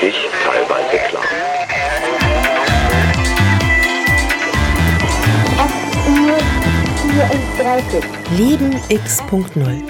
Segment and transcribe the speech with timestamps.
[0.00, 1.24] wirklich teilweise klar.
[8.36, 9.82] Leben X.0.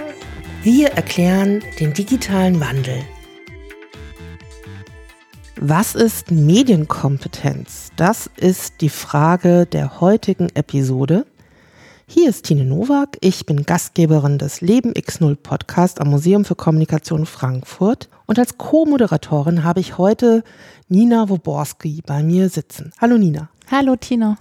[0.63, 3.03] Wir erklären den digitalen Wandel.
[5.57, 7.91] Was ist Medienkompetenz?
[7.97, 11.27] Das ist die Frage der heutigen Episode.
[12.13, 13.19] Hier ist Tine Nowak.
[13.21, 18.09] Ich bin Gastgeberin des Leben X0 Podcast am Museum für Kommunikation Frankfurt.
[18.27, 20.43] Und als Co-Moderatorin habe ich heute
[20.89, 22.93] Nina Woborski bei mir sitzen.
[23.01, 23.49] Hallo Nina.
[23.71, 24.39] Hallo Tina.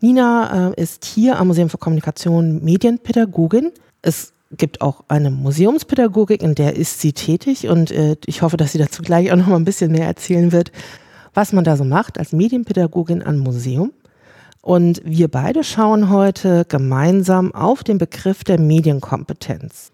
[0.00, 3.72] Nina äh, ist hier am Museum für Kommunikation Medienpädagogin.
[4.00, 8.70] Es gibt auch eine Museumspädagogik, in der ist sie tätig und äh, ich hoffe, dass
[8.70, 10.70] sie dazu gleich auch noch mal ein bisschen mehr erzählen wird,
[11.34, 13.90] was man da so macht als Medienpädagogin am Museum.
[14.64, 19.92] Und wir beide schauen heute gemeinsam auf den Begriff der Medienkompetenz.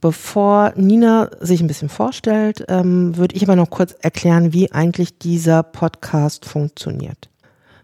[0.00, 5.18] Bevor Nina sich ein bisschen vorstellt, ähm, würde ich aber noch kurz erklären, wie eigentlich
[5.18, 7.28] dieser Podcast funktioniert.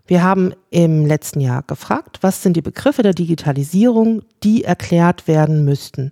[0.06, 5.64] Wir haben im letzten Jahr gefragt, was sind die Begriffe der Digitalisierung, die erklärt werden
[5.64, 6.11] müssten.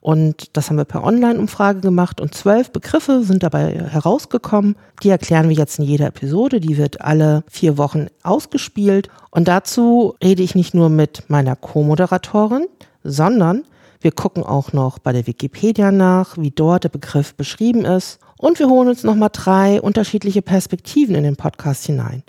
[0.00, 4.76] Und das haben wir per Online-Umfrage gemacht und zwölf Begriffe sind dabei herausgekommen.
[5.02, 6.60] Die erklären wir jetzt in jeder Episode.
[6.60, 9.08] Die wird alle vier Wochen ausgespielt.
[9.30, 12.66] Und dazu rede ich nicht nur mit meiner Co-Moderatorin,
[13.04, 13.64] sondern
[14.00, 18.18] wir gucken auch noch bei der Wikipedia nach, wie dort der Begriff beschrieben ist.
[18.38, 22.22] Und wir holen uns nochmal drei unterschiedliche Perspektiven in den Podcast hinein.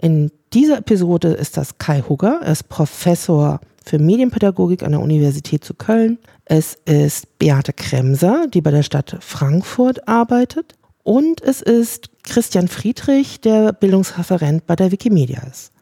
[0.00, 2.40] In dieser Episode ist das Kai Hugger.
[2.42, 6.18] Er ist Professor für Medienpädagogik an der Universität zu Köln.
[6.44, 10.74] Es ist Beate Kremser, die bei der Stadt Frankfurt arbeitet.
[11.02, 15.72] Und es ist Christian Friedrich, der Bildungsreferent bei der Wikimedia ist.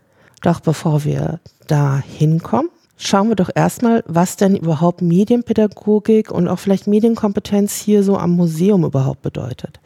[0.42, 6.59] Doch bevor wir da hinkommen, schauen wir doch erstmal, was denn überhaupt Medienpädagogik und auch
[6.59, 9.81] vielleicht Medienkompetenz hier so am Museum überhaupt bedeutet.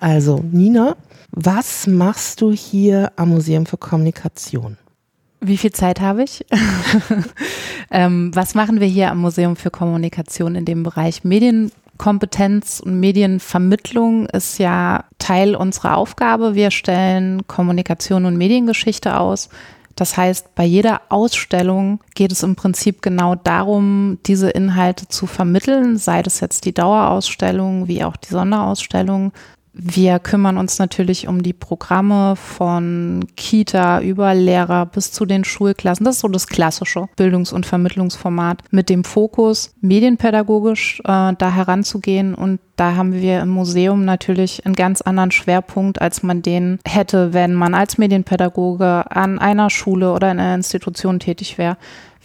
[0.00, 0.96] Also, Nina,
[1.36, 4.78] was machst du hier am Museum für Kommunikation?
[5.40, 6.46] Wie viel Zeit habe ich?
[7.90, 14.26] ähm, was machen wir hier am Museum für Kommunikation in dem Bereich Medienkompetenz und Medienvermittlung
[14.26, 16.54] ist ja Teil unserer Aufgabe.
[16.54, 19.48] Wir stellen Kommunikation und Mediengeschichte aus.
[19.96, 25.98] Das heißt, bei jeder Ausstellung geht es im Prinzip genau darum, diese Inhalte zu vermitteln,
[25.98, 29.32] sei das jetzt die Dauerausstellung wie auch die Sonderausstellung,
[29.76, 36.04] wir kümmern uns natürlich um die Programme von Kita über Lehrer bis zu den Schulklassen.
[36.04, 42.36] Das ist so das klassische Bildungs- und Vermittlungsformat mit dem Fokus, medienpädagogisch äh, da heranzugehen.
[42.36, 47.32] Und da haben wir im Museum natürlich einen ganz anderen Schwerpunkt, als man den hätte,
[47.32, 51.76] wenn man als Medienpädagoge an einer Schule oder in einer Institution tätig wäre.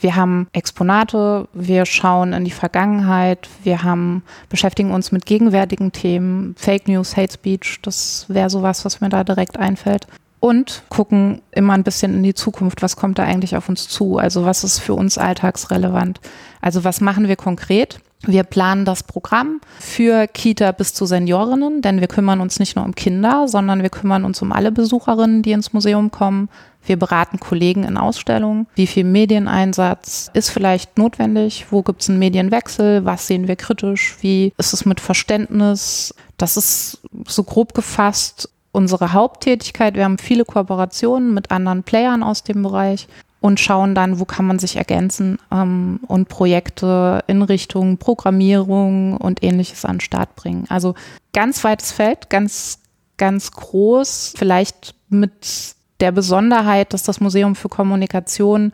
[0.02, 6.56] Wir haben Exponate, wir schauen in die Vergangenheit, wir haben, beschäftigen uns mit gegenwärtigen Themen,
[6.58, 10.08] Fake News, Hate Speech, das wäre sowas, was mir da direkt einfällt.
[10.40, 14.18] Und gucken immer ein bisschen in die Zukunft, was kommt da eigentlich auf uns zu?
[14.18, 16.22] Also was ist für uns alltagsrelevant?
[16.62, 18.00] Also was machen wir konkret?
[18.26, 22.84] Wir planen das Programm für Kita bis zu Seniorinnen, denn wir kümmern uns nicht nur
[22.84, 26.50] um Kinder, sondern wir kümmern uns um alle Besucherinnen, die ins Museum kommen.
[26.86, 28.68] Wir beraten Kollegen in Ausstellungen.
[28.76, 31.68] Wie viel Medieneinsatz ist vielleicht notwendig?
[31.70, 33.06] Wo gibt es einen Medienwechsel?
[33.06, 34.18] Was sehen wir kritisch?
[34.22, 36.14] Wie ist es mit Verständnis?
[36.38, 39.96] Das ist so grob gefasst unsere Haupttätigkeit.
[39.96, 43.08] Wir haben viele Kooperationen mit anderen Playern aus dem Bereich
[43.42, 49.44] und schauen dann, wo kann man sich ergänzen ähm, und Projekte in Richtung Programmierung und
[49.44, 50.66] ähnliches an den Start bringen.
[50.70, 50.96] Also
[51.34, 52.80] ganz weites Feld, ganz,
[53.18, 58.74] ganz groß, vielleicht mit der Besonderheit, dass das Museum für Kommunikation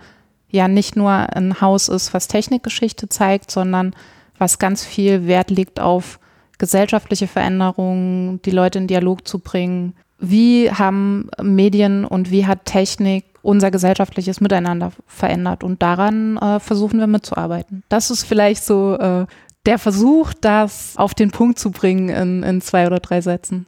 [0.49, 3.95] ja nicht nur ein Haus ist, was Technikgeschichte zeigt, sondern
[4.37, 6.19] was ganz viel Wert legt auf
[6.57, 9.93] gesellschaftliche Veränderungen, die Leute in Dialog zu bringen.
[10.19, 15.63] Wie haben Medien und wie hat Technik unser gesellschaftliches Miteinander verändert.
[15.63, 17.83] Und daran äh, versuchen wir mitzuarbeiten.
[17.89, 19.25] Das ist vielleicht so äh,
[19.65, 23.67] der Versuch, das auf den Punkt zu bringen in, in zwei oder drei Sätzen.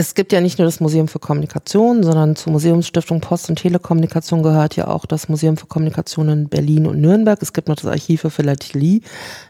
[0.00, 4.42] Es gibt ja nicht nur das Museum für Kommunikation, sondern zur Museumsstiftung Post- und Telekommunikation
[4.42, 7.38] gehört ja auch das Museum für Kommunikation in Berlin und Nürnberg.
[7.42, 9.02] Es gibt noch das Archiv für Philatelie,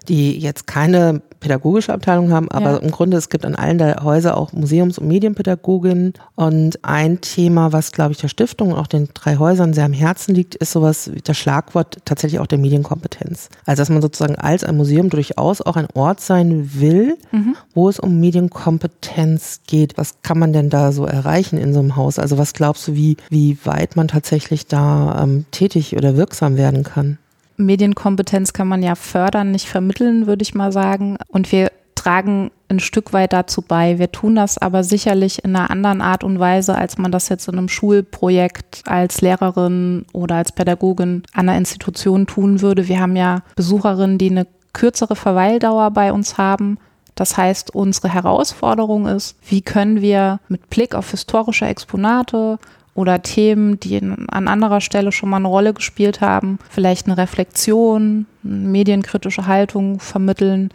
[0.09, 2.77] die jetzt keine pädagogische Abteilung haben, aber ja.
[2.79, 6.15] im Grunde es gibt an allen der Häuser auch Museums- und Medienpädagoginnen.
[6.35, 9.93] Und ein Thema, was glaube ich der Stiftung und auch den drei Häusern sehr am
[9.93, 13.51] Herzen liegt, ist sowas wie das Schlagwort tatsächlich auch der Medienkompetenz.
[13.67, 17.55] Also dass man sozusagen als ein Museum durchaus auch ein Ort sein will, mhm.
[17.73, 19.97] wo es um Medienkompetenz geht.
[19.97, 22.19] Was kann man denn da so erreichen in so einem Haus?
[22.19, 26.83] Also was glaubst du, wie, wie weit man tatsächlich da ähm, tätig oder wirksam werden
[26.83, 27.19] kann?
[27.57, 31.19] Medienkompetenz kann man ja fördern, nicht vermitteln, würde ich mal sagen.
[31.29, 33.99] Und wir tragen ein Stück weit dazu bei.
[33.99, 37.49] Wir tun das aber sicherlich in einer anderen Art und Weise, als man das jetzt
[37.49, 42.89] in einem Schulprojekt als Lehrerin oder als Pädagogin an einer Institution tun würde.
[42.89, 46.79] Wir haben ja Besucherinnen, die eine kürzere Verweildauer bei uns haben.
[47.21, 52.59] Das heißt, unsere Herausforderung ist, wie können wir mit Blick auf historische Exponate
[52.95, 57.19] oder Themen, die in, an anderer Stelle schon mal eine Rolle gespielt haben, vielleicht eine
[57.19, 60.71] Reflexion, eine medienkritische Haltung vermitteln.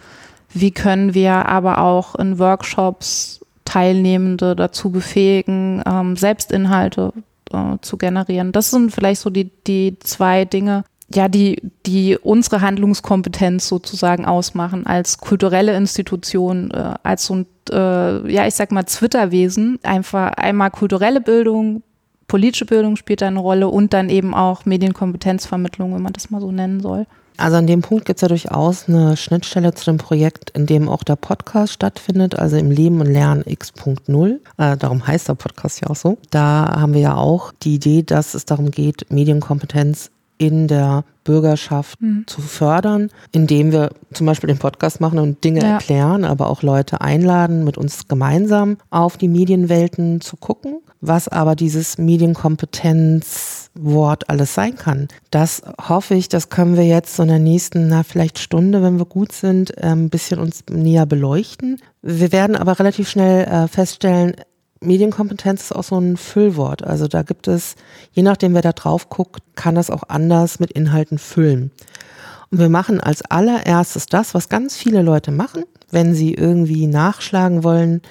[0.53, 7.11] Wie können wir aber auch in Workshops Teilnehmende dazu befähigen, ähm, Selbstinhalte
[7.51, 8.51] äh, zu generieren?
[8.51, 10.83] Das sind vielleicht so die, die zwei Dinge,
[11.13, 18.31] ja, die, die unsere Handlungskompetenz sozusagen ausmachen als kulturelle Institution, äh, als so ein, äh,
[18.31, 19.79] ja, ich sag mal, Zwitterwesen.
[19.83, 21.83] Einfach einmal kulturelle Bildung,
[22.27, 26.41] politische Bildung spielt da eine Rolle und dann eben auch Medienkompetenzvermittlung, wenn man das mal
[26.41, 27.05] so nennen soll.
[27.37, 30.87] Also an dem Punkt gibt es ja durchaus eine Schnittstelle zu dem Projekt, in dem
[30.87, 34.39] auch der Podcast stattfindet, also im Leben und Lernen X.0.
[34.57, 36.17] Äh, darum heißt der Podcast ja auch so.
[36.31, 41.99] Da haben wir ja auch die Idee, dass es darum geht, Medienkompetenz in der Bürgerschaft
[42.01, 42.25] mhm.
[42.27, 45.73] zu fördern, indem wir zum Beispiel den Podcast machen und Dinge ja.
[45.73, 51.55] erklären, aber auch Leute einladen, mit uns gemeinsam auf die Medienwelten zu gucken, was aber
[51.55, 55.07] dieses Medienkompetenzwort alles sein kann.
[55.31, 58.99] Das hoffe ich, das können wir jetzt so in der nächsten, na, vielleicht Stunde, wenn
[58.99, 61.81] wir gut sind, ähm, ein bisschen uns näher beleuchten.
[62.01, 64.35] Wir werden aber relativ schnell äh, feststellen,
[64.85, 66.83] Medienkompetenz ist auch so ein Füllwort.
[66.83, 67.75] Also da gibt es,
[68.11, 71.71] je nachdem wer da drauf guckt, kann das auch anders mit Inhalten füllen.
[72.51, 77.63] Und wir machen als allererstes das, was ganz viele Leute machen, wenn sie irgendwie nachschlagen
[77.63, 78.01] wollen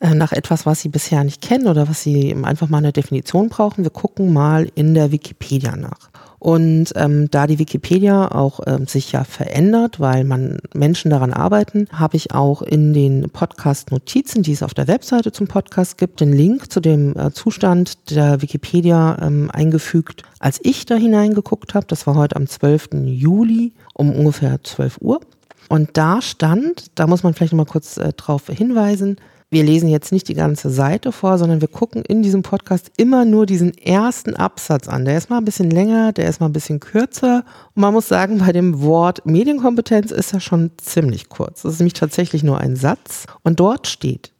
[0.00, 3.48] äh, nach etwas, was sie bisher nicht kennen oder was sie einfach mal eine Definition
[3.48, 3.84] brauchen.
[3.84, 6.09] Wir gucken mal in der Wikipedia nach.
[6.40, 11.86] Und ähm, da die Wikipedia auch ähm, sich ja verändert, weil man Menschen daran arbeiten,
[11.92, 16.32] habe ich auch in den Podcast-Notizen, die es auf der Webseite zum Podcast gibt, den
[16.32, 21.86] Link zu dem äh, Zustand der Wikipedia ähm, eingefügt, als ich da hineingeguckt habe.
[21.86, 22.88] Das war heute am 12.
[23.04, 25.20] Juli um ungefähr 12 Uhr.
[25.68, 29.16] Und da stand, da muss man vielleicht noch mal kurz äh, drauf hinweisen,
[29.52, 33.24] wir lesen jetzt nicht die ganze Seite vor, sondern wir gucken in diesem Podcast immer
[33.24, 35.04] nur diesen ersten Absatz an.
[35.04, 37.44] Der ist mal ein bisschen länger, der ist mal ein bisschen kürzer.
[37.74, 41.62] Und man muss sagen, bei dem Wort Medienkompetenz ist er schon ziemlich kurz.
[41.62, 43.26] Das ist nämlich tatsächlich nur ein Satz.
[43.42, 44.30] Und dort steht,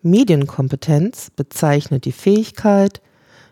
[0.00, 3.02] Medienkompetenz bezeichnet die Fähigkeit,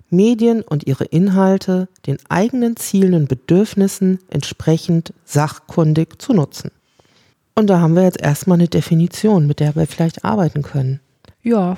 [0.08, 6.70] Medien und ihre Inhalte den eigenen Zielen und Bedürfnissen entsprechend sachkundig zu nutzen.
[7.54, 11.00] Und da haben wir jetzt erstmal eine Definition, mit der wir vielleicht arbeiten können.
[11.42, 11.76] Ja,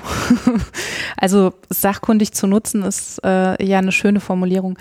[1.16, 4.78] also sachkundig zu nutzen ist äh, ja eine schöne Formulierung.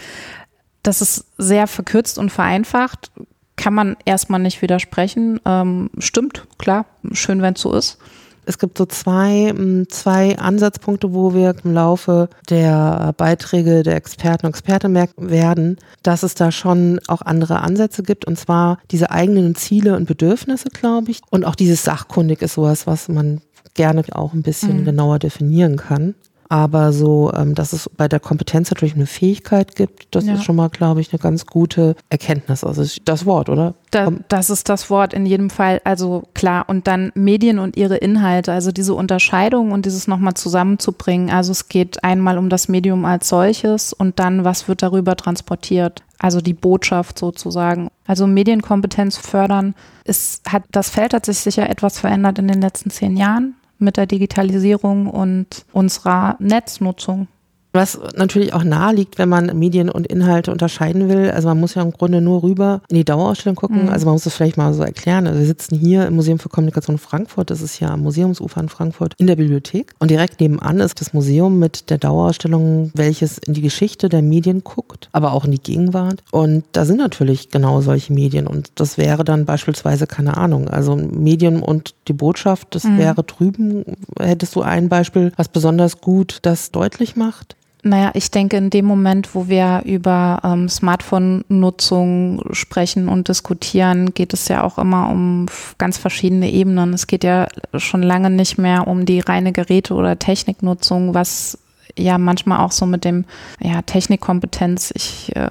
[0.84, 3.12] Das ist sehr verkürzt und vereinfacht,
[3.56, 5.40] kann man erstmal nicht widersprechen.
[5.46, 7.98] Ähm, stimmt, klar, schön, wenn es so ist
[8.46, 14.46] es gibt so zwei, mm, zwei Ansatzpunkte, wo wir im Laufe der Beiträge der Experten
[14.46, 19.12] und Experten merken werden, dass es da schon auch andere Ansätze gibt und zwar diese
[19.12, 21.22] eigenen Ziele und Bedürfnisse, glaube ich.
[21.30, 23.42] Und auch dieses Sachkundig ist sowas, was man
[23.74, 24.86] gerne auch ein bisschen mhm.
[24.86, 26.16] genauer definieren kann.
[26.54, 30.36] Aber so, ähm, dass es bei der Kompetenz natürlich eine Fähigkeit gibt, das ja.
[30.36, 32.64] ist schon mal, glaube ich, eine ganz gute Erkenntnis.
[32.64, 33.74] Also das Wort, oder?
[33.90, 35.82] Da, das ist das Wort in jedem Fall.
[35.84, 36.66] Also klar.
[36.68, 41.32] Und dann Medien und ihre Inhalte, also diese Unterscheidung und dieses nochmal zusammenzubringen.
[41.32, 46.04] Also es geht einmal um das Medium als solches und dann, was wird darüber transportiert.
[46.20, 47.90] Also die Botschaft sozusagen.
[48.06, 49.74] Also Medienkompetenz fördern.
[50.06, 53.98] Es hat, das Feld hat sich sicher etwas verändert in den letzten zehn Jahren mit
[53.98, 57.28] der Digitalisierung und unserer Netznutzung.
[57.76, 61.32] Was natürlich auch nahe liegt, wenn man Medien und Inhalte unterscheiden will.
[61.32, 63.86] Also man muss ja im Grunde nur rüber in die Dauerausstellung gucken.
[63.86, 63.90] Mhm.
[63.90, 65.26] Also man muss das vielleicht mal so erklären.
[65.26, 67.50] Also wir sitzen hier im Museum für Kommunikation Frankfurt.
[67.50, 69.92] Das ist ja am Museumsufer in Frankfurt in der Bibliothek.
[69.98, 74.64] Und direkt nebenan ist das Museum mit der Dauerausstellung, welches in die Geschichte der Medien
[74.64, 76.24] guckt, aber auch in die Gegenwart.
[76.30, 78.46] Und da sind natürlich genau solche Medien.
[78.46, 83.00] Und das wäre dann beispielsweise, keine Ahnung, also Medien und die Botschaft, das mhm.
[83.00, 83.84] wäre drüben.
[84.20, 87.56] Hättest du ein Beispiel, was besonders gut das deutlich macht?
[87.86, 94.34] Naja, ich denke, in dem Moment, wo wir über ähm, Smartphone-Nutzung sprechen und diskutieren, geht
[94.34, 95.48] es ja auch immer um
[95.78, 96.94] ganz verschiedene Ebenen.
[96.94, 101.60] Es geht ja schon lange nicht mehr um die reine Geräte- oder Techniknutzung, was
[101.98, 103.26] ja manchmal auch so mit dem
[103.60, 105.50] ja, Technikkompetenz, ich äh,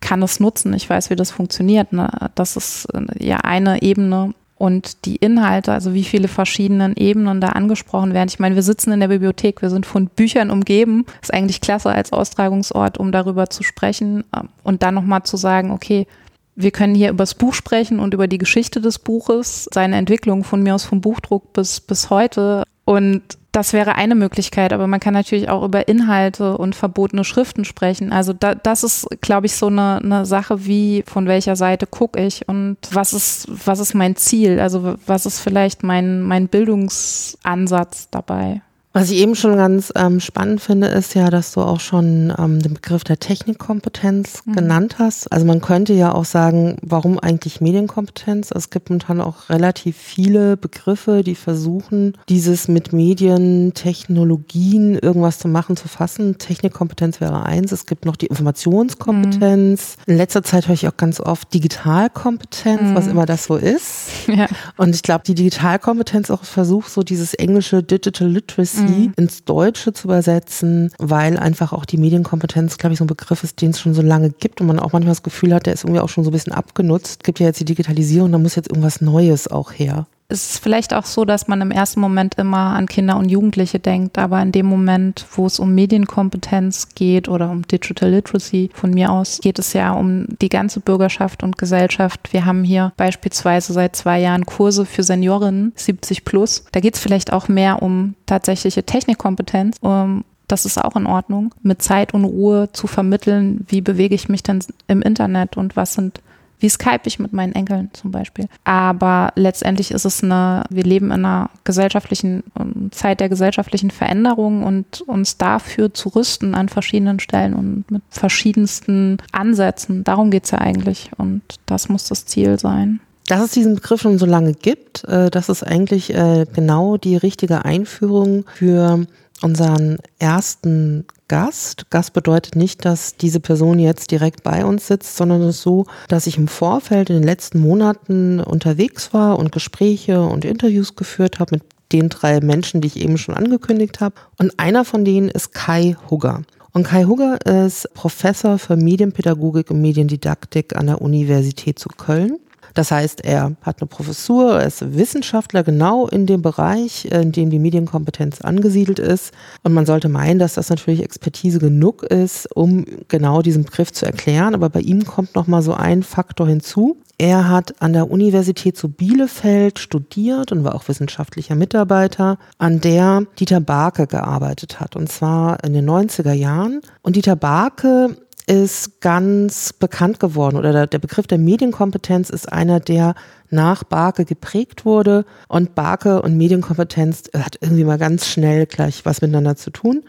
[0.00, 1.90] kann es nutzen, ich weiß, wie das funktioniert.
[1.94, 2.10] Ne?
[2.34, 7.50] Das ist äh, ja eine Ebene und die Inhalte, also wie viele verschiedenen Ebenen da
[7.50, 8.28] angesprochen werden.
[8.28, 11.04] Ich meine, wir sitzen in der Bibliothek, wir sind von Büchern umgeben.
[11.20, 15.70] Ist eigentlich klasse als Austragungsort, um darüber zu sprechen ähm, und dann nochmal zu sagen,
[15.70, 16.06] okay,
[16.54, 20.42] wir können hier über das Buch sprechen und über die Geschichte des Buches, seine Entwicklung
[20.42, 22.62] von mir aus vom Buchdruck bis, bis heute.
[22.86, 23.22] Und
[23.56, 28.12] das wäre eine Möglichkeit, aber man kann natürlich auch über Inhalte und verbotene Schriften sprechen.
[28.12, 32.22] Also da, das ist, glaube ich, so eine, eine Sache, wie von welcher Seite gucke
[32.22, 34.60] ich und was ist, was ist mein Ziel?
[34.60, 38.60] Also was ist vielleicht mein, mein Bildungsansatz dabei?
[38.96, 42.62] Was ich eben schon ganz ähm, spannend finde, ist ja, dass du auch schon ähm,
[42.62, 44.54] den Begriff der Technikkompetenz mhm.
[44.54, 45.30] genannt hast.
[45.30, 48.52] Also man könnte ja auch sagen, warum eigentlich Medienkompetenz?
[48.52, 55.48] Es gibt momentan auch relativ viele Begriffe, die versuchen, dieses mit Medien, Technologien irgendwas zu
[55.48, 56.38] machen, zu fassen.
[56.38, 57.72] Technikkompetenz wäre eins.
[57.72, 59.98] Es gibt noch die Informationskompetenz.
[59.98, 60.12] Mhm.
[60.12, 62.94] In letzter Zeit höre ich auch ganz oft Digitalkompetenz, mhm.
[62.94, 64.08] was immer das so ist.
[64.36, 64.48] Ja.
[64.76, 69.12] Und ich glaube, die Digitalkompetenz auch versucht, so dieses englische Digital Literacy mhm.
[69.16, 73.60] ins Deutsche zu übersetzen, weil einfach auch die Medienkompetenz, glaube ich, so ein Begriff ist,
[73.60, 75.84] den es schon so lange gibt und man auch manchmal das Gefühl hat, der ist
[75.84, 77.18] irgendwie auch schon so ein bisschen abgenutzt.
[77.20, 80.58] Es gibt ja jetzt die Digitalisierung, da muss jetzt irgendwas Neues auch her ist es
[80.58, 84.42] vielleicht auch so, dass man im ersten Moment immer an Kinder und Jugendliche denkt, aber
[84.42, 89.40] in dem Moment, wo es um Medienkompetenz geht oder um Digital Literacy von mir aus,
[89.40, 92.32] geht es ja um die ganze Bürgerschaft und Gesellschaft.
[92.32, 96.64] Wir haben hier beispielsweise seit zwei Jahren Kurse für Seniorinnen 70 plus.
[96.72, 99.76] Da geht es vielleicht auch mehr um tatsächliche Technikkompetenz.
[99.80, 104.28] Um, das ist auch in Ordnung, mit Zeit und Ruhe zu vermitteln, wie bewege ich
[104.28, 106.20] mich denn im Internet und was sind
[106.58, 108.46] wie Skype ich mit meinen Enkeln zum Beispiel.
[108.64, 114.62] Aber letztendlich ist es eine, wir leben in einer gesellschaftlichen ähm, Zeit der gesellschaftlichen Veränderung
[114.62, 120.04] und uns dafür zu rüsten an verschiedenen Stellen und mit verschiedensten Ansätzen.
[120.04, 123.00] Darum geht es ja eigentlich und das muss das Ziel sein.
[123.28, 127.16] Dass es diesen Begriff schon so lange gibt, äh, das ist eigentlich äh, genau die
[127.16, 129.06] richtige Einführung für
[129.42, 131.90] unseren ersten Gast.
[131.90, 135.86] Gast bedeutet nicht, dass diese Person jetzt direkt bei uns sitzt, sondern es ist so,
[136.08, 141.38] dass ich im Vorfeld in den letzten Monaten unterwegs war und Gespräche und Interviews geführt
[141.40, 144.16] habe mit den drei Menschen, die ich eben schon angekündigt habe.
[144.38, 146.42] Und einer von denen ist Kai Hugger.
[146.72, 152.38] Und Kai Hugger ist Professor für Medienpädagogik und Mediendidaktik an der Universität zu Köln.
[152.76, 157.48] Das heißt, er hat eine Professur, er ist Wissenschaftler genau in dem Bereich, in dem
[157.48, 159.32] die Medienkompetenz angesiedelt ist.
[159.62, 164.04] Und man sollte meinen, dass das natürlich Expertise genug ist, um genau diesen Begriff zu
[164.04, 164.54] erklären.
[164.54, 166.98] Aber bei ihm kommt noch mal so ein Faktor hinzu.
[167.16, 173.22] Er hat an der Universität zu Bielefeld studiert und war auch wissenschaftlicher Mitarbeiter, an der
[173.38, 176.82] Dieter Barke gearbeitet hat, und zwar in den 90er Jahren.
[177.00, 183.14] Und Dieter Barke ist ganz bekannt geworden oder der Begriff der Medienkompetenz ist einer, der
[183.50, 189.20] nach Barke geprägt wurde und Barke und Medienkompetenz hat irgendwie mal ganz schnell gleich was
[189.20, 190.04] miteinander zu tun.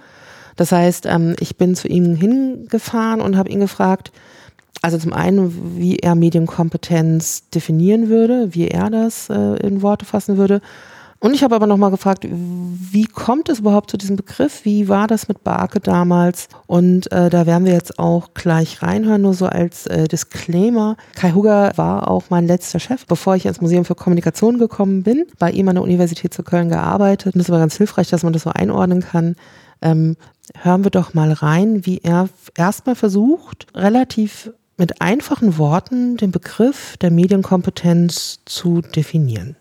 [0.56, 4.12] Das heißt, ähm, ich bin zu ihm hingefahren und habe ihn gefragt,
[4.84, 10.38] also zum einen, wie er Medienkompetenz definieren würde, wie er das äh, in Worte fassen
[10.38, 10.62] würde
[11.20, 14.66] und ich habe aber nochmal gefragt, wie kommt es überhaupt zu diesem Begriff?
[14.66, 16.48] Wie war das mit Barke damals?
[16.68, 20.96] Und äh, da werden wir jetzt auch gleich reinhören, nur so als äh, Disclaimer.
[21.16, 25.26] Kai Hugger war auch mein letzter Chef, bevor ich ins Museum für Kommunikation gekommen bin,
[25.40, 27.34] bei ihm an der Universität zu Köln gearbeitet.
[27.34, 29.36] Und das war ganz hilfreich, dass man das so einordnen kann.
[29.82, 30.18] Ähm,
[30.62, 36.96] hören wir doch mal rein, wie er erstmal versucht, relativ mit einfachen Worten den Begriff
[36.98, 39.56] der Medienkompetenz zu definieren.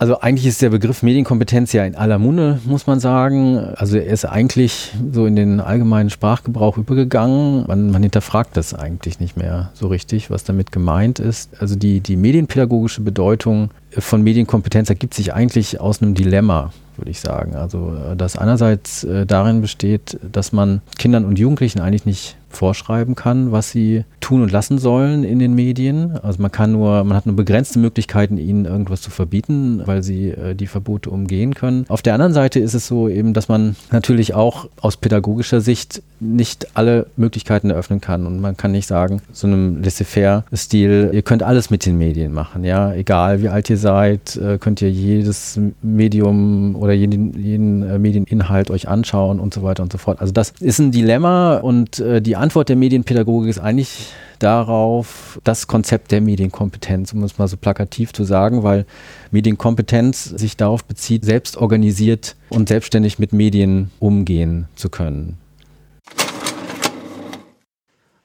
[0.00, 3.58] Also eigentlich ist der Begriff Medienkompetenz ja in aller Munde, muss man sagen.
[3.58, 7.66] Also er ist eigentlich so in den allgemeinen Sprachgebrauch übergegangen.
[7.66, 11.60] Man, man hinterfragt das eigentlich nicht mehr so richtig, was damit gemeint ist.
[11.60, 17.20] Also die, die medienpädagogische Bedeutung von Medienkompetenz ergibt sich eigentlich aus einem Dilemma würde ich
[17.20, 17.54] sagen.
[17.54, 23.52] Also, das einerseits äh, darin besteht, dass man Kindern und Jugendlichen eigentlich nicht vorschreiben kann,
[23.52, 26.18] was sie tun und lassen sollen in den Medien.
[26.22, 30.28] Also man kann nur, man hat nur begrenzte Möglichkeiten, ihnen irgendwas zu verbieten, weil sie
[30.30, 31.84] äh, die Verbote umgehen können.
[31.88, 36.02] Auf der anderen Seite ist es so eben, dass man natürlich auch aus pädagogischer Sicht
[36.20, 41.42] nicht alle Möglichkeiten eröffnen kann und man kann nicht sagen, so einem laissez-faire-Stil, ihr könnt
[41.42, 45.60] alles mit den Medien machen, ja, egal wie alt ihr seid, äh, könnt ihr jedes
[45.80, 50.20] Medium oder jeden, jeden äh, Medieninhalt euch anschauen und so weiter und so fort.
[50.20, 55.66] Also das ist ein Dilemma und äh, die Antwort der Medienpädagogik ist eigentlich darauf das
[55.66, 58.86] Konzept der Medienkompetenz, um es mal so plakativ zu sagen, weil
[59.30, 65.38] Medienkompetenz sich darauf bezieht, selbst organisiert und selbstständig mit Medien umgehen zu können.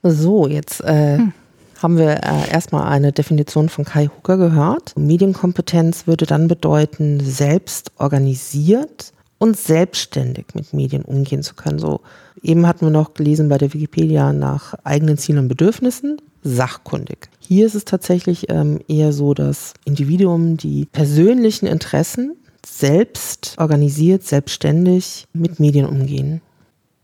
[0.04, 1.34] So, jetzt äh, hm.
[1.82, 4.94] haben wir äh, erstmal eine Definition von Kai Hucker gehört.
[4.98, 11.80] Medienkompetenz würde dann bedeuten, selbst organisiert und selbstständig mit Medien umgehen zu können.
[11.80, 12.02] So
[12.44, 17.30] eben hatten wir noch gelesen bei der Wikipedia nach eigenen Zielen und Bedürfnissen, sachkundig.
[17.40, 22.36] Hier ist es tatsächlich ähm, eher so, dass Individuen die persönlichen Interessen
[22.66, 26.42] selbst organisiert, selbstständig mit Medien umgehen.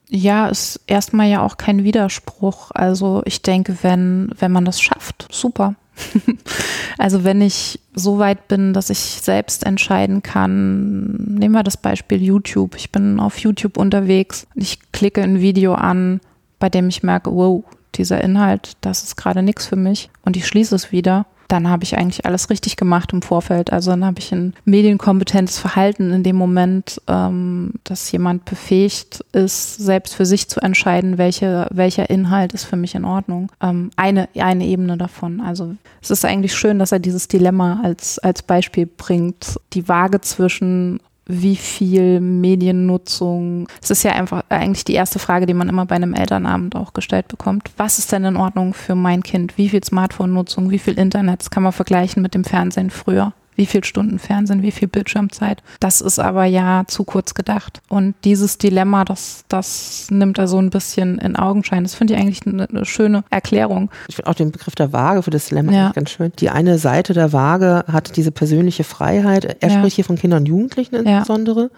[0.09, 2.71] Ja, ist erstmal ja auch kein Widerspruch.
[2.73, 5.75] Also ich denke, wenn, wenn man das schafft, super.
[6.97, 12.21] also wenn ich so weit bin, dass ich selbst entscheiden kann, nehmen wir das Beispiel
[12.21, 12.75] YouTube.
[12.75, 16.21] Ich bin auf YouTube unterwegs, ich klicke ein Video an,
[16.59, 17.63] bei dem ich merke, wow,
[17.95, 21.83] dieser Inhalt, das ist gerade nichts für mich und ich schließe es wieder dann habe
[21.83, 23.73] ich eigentlich alles richtig gemacht im Vorfeld.
[23.73, 29.75] Also dann habe ich ein medienkompetentes Verhalten in dem Moment, ähm, dass jemand befähigt ist,
[29.77, 33.51] selbst für sich zu entscheiden, welche, welcher Inhalt ist für mich in Ordnung.
[33.61, 35.41] Ähm, eine, eine Ebene davon.
[35.41, 39.59] Also es ist eigentlich schön, dass er dieses Dilemma als, als Beispiel bringt.
[39.73, 43.67] Die Waage zwischen wie viel Mediennutzung.
[43.81, 46.91] Es ist ja einfach eigentlich die erste Frage, die man immer bei einem Elternabend auch
[46.93, 47.69] gestellt bekommt.
[47.77, 49.57] Was ist denn in Ordnung für mein Kind?
[49.57, 51.41] Wie viel Smartphone-Nutzung, wie viel Internet?
[51.41, 55.61] Das kann man vergleichen mit dem Fernsehen früher wie viel Stunden Fernsehen, wie viel Bildschirmzeit.
[55.81, 57.81] Das ist aber ja zu kurz gedacht.
[57.89, 61.83] Und dieses Dilemma, das, das nimmt er so ein bisschen in Augenschein.
[61.83, 63.91] Das finde ich eigentlich eine, eine, schöne Erklärung.
[64.07, 65.91] Ich finde auch den Begriff der Waage für das Dilemma ja.
[65.91, 66.31] ganz schön.
[66.39, 69.57] Die eine Seite der Waage hat diese persönliche Freiheit.
[69.59, 69.77] Er ja.
[69.77, 71.63] spricht hier von Kindern und Jugendlichen insbesondere.
[71.63, 71.69] Ja.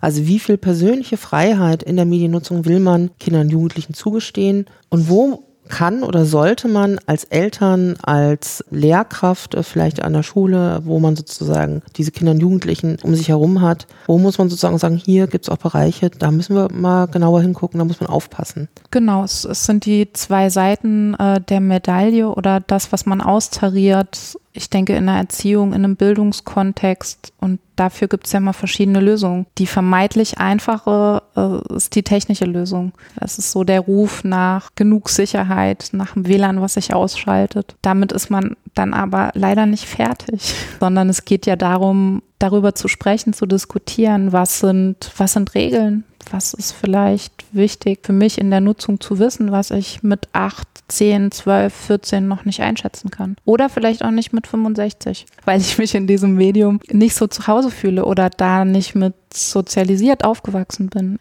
[0.00, 4.64] Also wie viel persönliche Freiheit in der Mediennutzung will man Kindern und Jugendlichen zugestehen?
[4.88, 10.80] Und wo kann oder sollte man als Eltern, als Lehrkraft äh, vielleicht an der Schule,
[10.84, 14.78] wo man sozusagen diese Kinder und Jugendlichen um sich herum hat, wo muss man sozusagen
[14.78, 18.08] sagen, hier gibt es auch Bereiche, da müssen wir mal genauer hingucken, da muss man
[18.08, 18.68] aufpassen.
[18.90, 24.38] Genau, es, es sind die zwei Seiten äh, der Medaille oder das, was man austariert
[24.56, 29.00] ich denke, in der Erziehung, in einem Bildungskontext und dafür gibt es ja mal verschiedene
[29.00, 29.46] Lösungen.
[29.58, 32.92] Die vermeintlich einfache äh, ist die technische Lösung.
[33.20, 37.76] Das ist so der Ruf nach genug Sicherheit, nach dem WLAN, was sich ausschaltet.
[37.82, 42.88] Damit ist man dann aber leider nicht fertig, sondern es geht ja darum, darüber zu
[42.88, 48.50] sprechen, zu diskutieren, was sind, was sind Regeln, was ist vielleicht wichtig für mich in
[48.50, 53.36] der Nutzung zu wissen, was ich mit acht 10, 12, 14 noch nicht einschätzen kann.
[53.44, 57.46] Oder vielleicht auch nicht mit 65, weil ich mich in diesem Medium nicht so zu
[57.46, 61.18] Hause fühle oder da nicht mit sozialisiert aufgewachsen bin.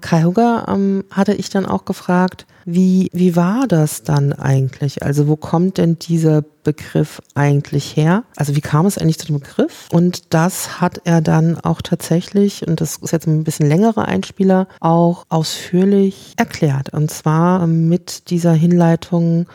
[0.00, 0.24] Kai
[0.68, 5.02] ähm, hatte ich dann auch gefragt, wie, wie war das dann eigentlich?
[5.02, 8.24] Also wo kommt denn dieser Begriff eigentlich her?
[8.36, 9.88] Also wie kam es eigentlich zu dem Begriff?
[9.92, 14.68] Und das hat er dann auch tatsächlich, und das ist jetzt ein bisschen längerer Einspieler,
[14.80, 16.92] auch ausführlich erklärt.
[16.92, 19.46] Und zwar mit dieser Hinleitung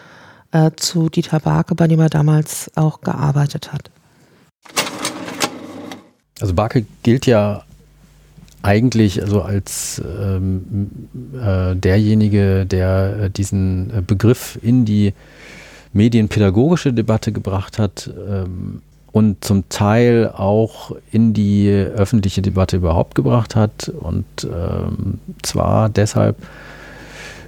[0.52, 3.92] äh, zu Dieter Barke, bei dem er damals auch gearbeitet hat.
[6.42, 7.65] Also Barke gilt ja
[8.66, 10.90] eigentlich also als ähm,
[11.40, 15.14] äh, derjenige, der äh, diesen äh, Begriff in die
[15.94, 23.56] medienpädagogische Debatte gebracht hat ähm, und zum Teil auch in die öffentliche Debatte überhaupt gebracht
[23.56, 23.90] hat.
[24.00, 26.36] Und ähm, zwar deshalb,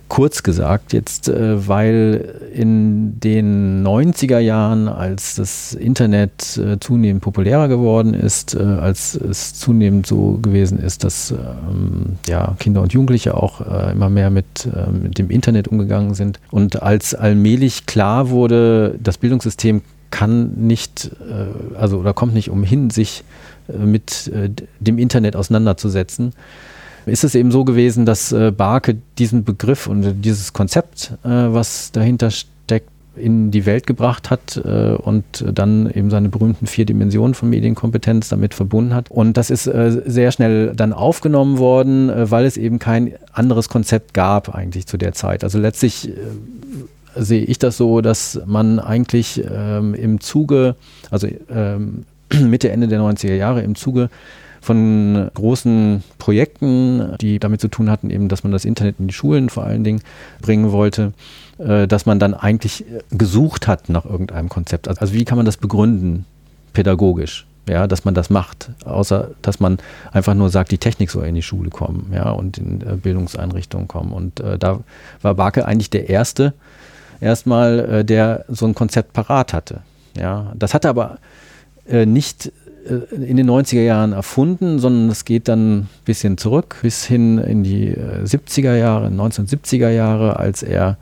[0.10, 7.68] kurz gesagt jetzt, äh, weil in den 90er Jahren, als das Internet äh, zunehmend populärer
[7.68, 13.36] geworden ist, äh, als es zunehmend so gewesen ist, dass ähm, ja, Kinder und Jugendliche
[13.36, 16.40] auch immer mehr mit, mit dem Internet umgegangen sind.
[16.52, 21.12] Und als allmählich klar wurde, das Bildungssystem kann nicht,
[21.78, 23.24] also oder kommt nicht umhin, sich
[23.68, 24.32] mit
[24.80, 26.34] dem Internet auseinanderzusetzen,
[27.08, 31.92] ist es eben so gewesen, dass äh, Barke diesen Begriff und dieses Konzept, äh, was
[31.92, 37.34] dahinter steckt, in die Welt gebracht hat äh, und dann eben seine berühmten vier Dimensionen
[37.34, 39.10] von Medienkompetenz damit verbunden hat.
[39.12, 43.70] Und das ist äh, sehr schnell dann aufgenommen worden, äh, weil es eben kein anderes
[43.70, 45.44] Konzept gab eigentlich zu der Zeit.
[45.44, 46.14] Also letztlich äh,
[47.16, 50.76] sehe ich das so, dass man eigentlich ähm, im Zuge,
[51.10, 52.06] also ähm,
[52.42, 54.10] Mitte, Ende der 90er Jahre im Zuge
[54.62, 59.14] von großen Projekten, die damit zu tun hatten, eben, dass man das Internet in die
[59.14, 60.02] Schulen vor allen Dingen
[60.42, 61.14] bringen wollte,
[61.58, 64.88] äh, dass man dann eigentlich gesucht hat nach irgendeinem Konzept.
[64.88, 66.26] Also, also wie kann man das begründen,
[66.74, 67.48] pädagogisch?
[67.70, 69.78] ja, dass man das macht, außer dass man
[70.12, 73.88] einfach nur sagt, die Technik soll in die Schule kommen, ja, und in äh, Bildungseinrichtungen
[73.88, 74.14] kommen.
[74.14, 74.80] Und äh, da
[75.22, 76.54] war Barke eigentlich der Erste,
[77.20, 79.82] erstmal, äh, der so ein Konzept parat hatte.
[80.18, 81.20] Ja, das hatte aber
[81.88, 82.52] äh, nicht äh,
[83.12, 87.64] in den 90er Jahren erfunden, sondern es geht dann ein bisschen zurück bis hin in
[87.64, 90.98] die 70er äh, Jahre, 1970er Jahre, als er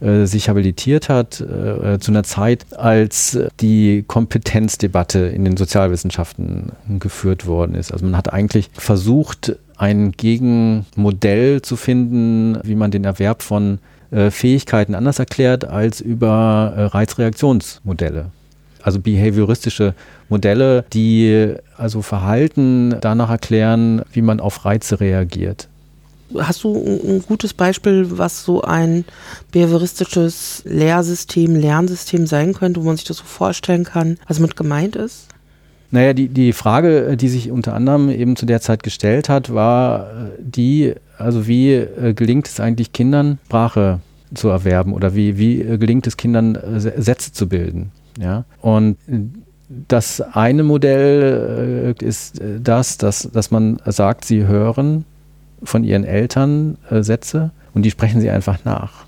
[0.00, 7.46] äh, sich habilitiert hat, äh, zu einer Zeit, als die Kompetenzdebatte in den Sozialwissenschaften geführt
[7.46, 7.92] worden ist.
[7.92, 13.78] Also man hat eigentlich versucht, ein Gegenmodell zu finden, wie man den Erwerb von
[14.10, 18.26] äh, Fähigkeiten anders erklärt als über äh, Reizreaktionsmodelle.
[18.84, 19.94] Also behavioristische
[20.28, 25.68] Modelle, die also Verhalten danach erklären, wie man auf Reize reagiert.
[26.38, 29.06] Hast du ein gutes Beispiel, was so ein
[29.52, 34.96] behavioristisches Lehrsystem, Lernsystem sein könnte, wo man sich das so vorstellen kann, was mit gemeint
[34.96, 35.28] ist?
[35.90, 40.10] Naja, die, die Frage, die sich unter anderem eben zu der Zeit gestellt hat, war
[40.38, 44.00] die, also wie äh, gelingt es eigentlich Kindern, Sprache
[44.34, 47.92] zu erwerben oder wie, wie äh, gelingt es Kindern, äh, Sätze zu bilden?
[48.18, 48.44] Ja?
[48.60, 48.96] Und
[49.88, 55.04] das eine Modell ist das, dass, dass man sagt, sie hören
[55.62, 59.04] von ihren Eltern Sätze und die sprechen sie einfach nach.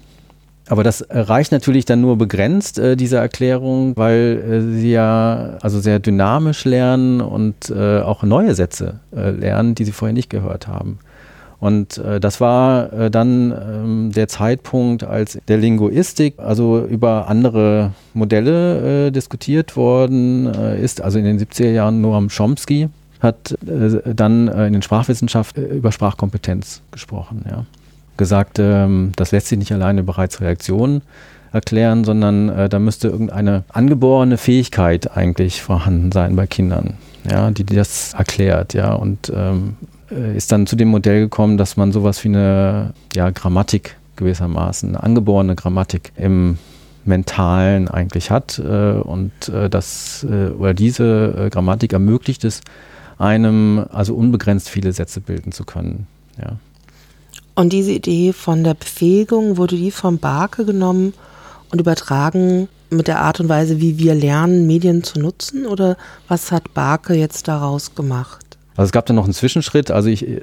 [0.68, 5.78] Aber das reicht natürlich dann nur begrenzt, äh, diese Erklärung, weil äh, sie ja also
[5.78, 10.66] sehr dynamisch lernen und äh, auch neue Sätze äh, lernen, die sie vorher nicht gehört
[10.66, 10.98] haben.
[11.58, 17.92] Und äh, das war äh, dann ähm, der Zeitpunkt, als der Linguistik also über andere
[18.14, 21.00] Modelle diskutiert worden ist.
[21.00, 22.88] Also in den 70er Jahren Noam Chomsky
[23.20, 27.44] hat dann in den Sprachwissenschaften über Sprachkompetenz gesprochen.
[27.48, 27.64] Ja
[28.16, 31.02] gesagt, ähm, das lässt sich nicht alleine bereits Reaktionen
[31.52, 36.94] erklären, sondern äh, da müsste irgendeine angeborene Fähigkeit eigentlich vorhanden sein bei Kindern,
[37.30, 41.76] ja, die das erklärt, ja, und ähm, äh, ist dann zu dem Modell gekommen, dass
[41.76, 46.58] man sowas wie eine ja, Grammatik gewissermaßen, eine angeborene Grammatik im
[47.04, 52.62] Mentalen eigentlich hat äh, und äh, das äh, oder diese äh, Grammatik ermöglicht es
[53.18, 56.06] einem also unbegrenzt viele Sätze bilden zu können,
[56.38, 56.56] ja.
[57.54, 61.14] Und diese Idee von der Befähigung, wurde die von Barke genommen
[61.70, 65.64] und übertragen mit der Art und Weise, wie wir lernen, Medien zu nutzen?
[65.64, 65.96] Oder
[66.28, 68.45] was hat Barke jetzt daraus gemacht?
[68.76, 69.90] Also es gab dann noch einen Zwischenschritt.
[69.90, 70.40] Also ich äh,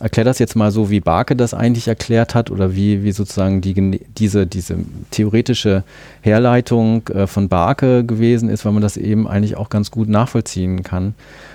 [0.00, 3.60] erkläre das jetzt mal so, wie Barke das eigentlich erklärt hat oder wie, wie sozusagen
[3.60, 4.76] die, diese, diese
[5.10, 5.84] theoretische
[6.20, 10.82] Herleitung äh, von Barke gewesen ist, weil man das eben eigentlich auch ganz gut nachvollziehen
[10.82, 11.14] kann.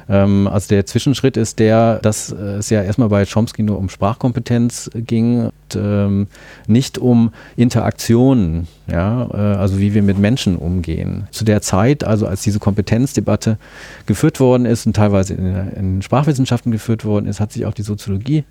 [0.10, 4.90] Ähm, also der Zwischenschritt ist der, dass es ja erstmal bei Chomsky nur um Sprachkompetenz
[4.94, 6.28] ging und ähm,
[6.68, 11.28] nicht um Interaktionen, ja, äh, also wie wir mit Menschen umgehen.
[11.32, 13.58] Zu der Zeit, also als diese Kompetenzdebatte
[14.06, 17.84] geführt worden ist und teilweise in, in Sprachwissenschaften geführt worden ist, hat sich auch die
[17.84, 18.44] Soziologie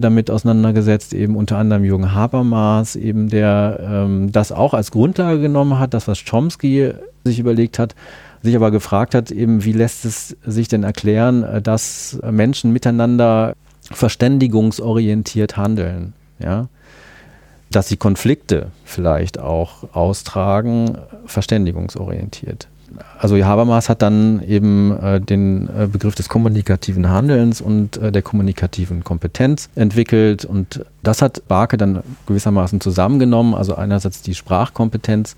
[0.00, 5.78] damit auseinandergesetzt, eben unter anderem Jürgen Habermas, eben der ähm, das auch als Grundlage genommen
[5.78, 6.92] hat, das, was Chomsky
[7.24, 7.94] sich überlegt hat,
[8.42, 13.54] sich aber gefragt hat, eben, wie lässt es sich denn erklären, äh, dass Menschen miteinander
[13.90, 16.68] verständigungsorientiert handeln, ja?
[17.70, 20.96] Dass sie Konflikte vielleicht auch austragen,
[21.26, 22.68] verständigungsorientiert.
[23.18, 28.22] Also Habermas hat dann eben äh, den äh, Begriff des kommunikativen Handelns und äh, der
[28.22, 30.44] kommunikativen Kompetenz entwickelt.
[30.44, 35.36] Und das hat Barke dann gewissermaßen zusammengenommen, also einerseits die Sprachkompetenz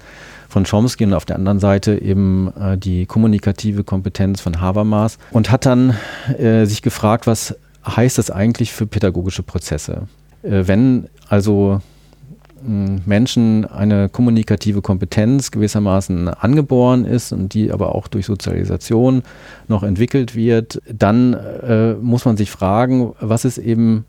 [0.49, 5.19] von Chomsky und auf der anderen Seite eben äh, die kommunikative Kompetenz von Habermas.
[5.31, 5.95] Und hat dann
[6.39, 10.03] äh, sich gefragt, was heißt das eigentlich für pädagogische Prozesse?
[10.43, 11.81] Äh, wenn also
[12.63, 19.23] Menschen eine kommunikative Kompetenz gewissermaßen angeboren ist und die aber auch durch Sozialisation
[19.69, 24.05] noch entwickelt wird, dann äh, muss man sich fragen, was ist eben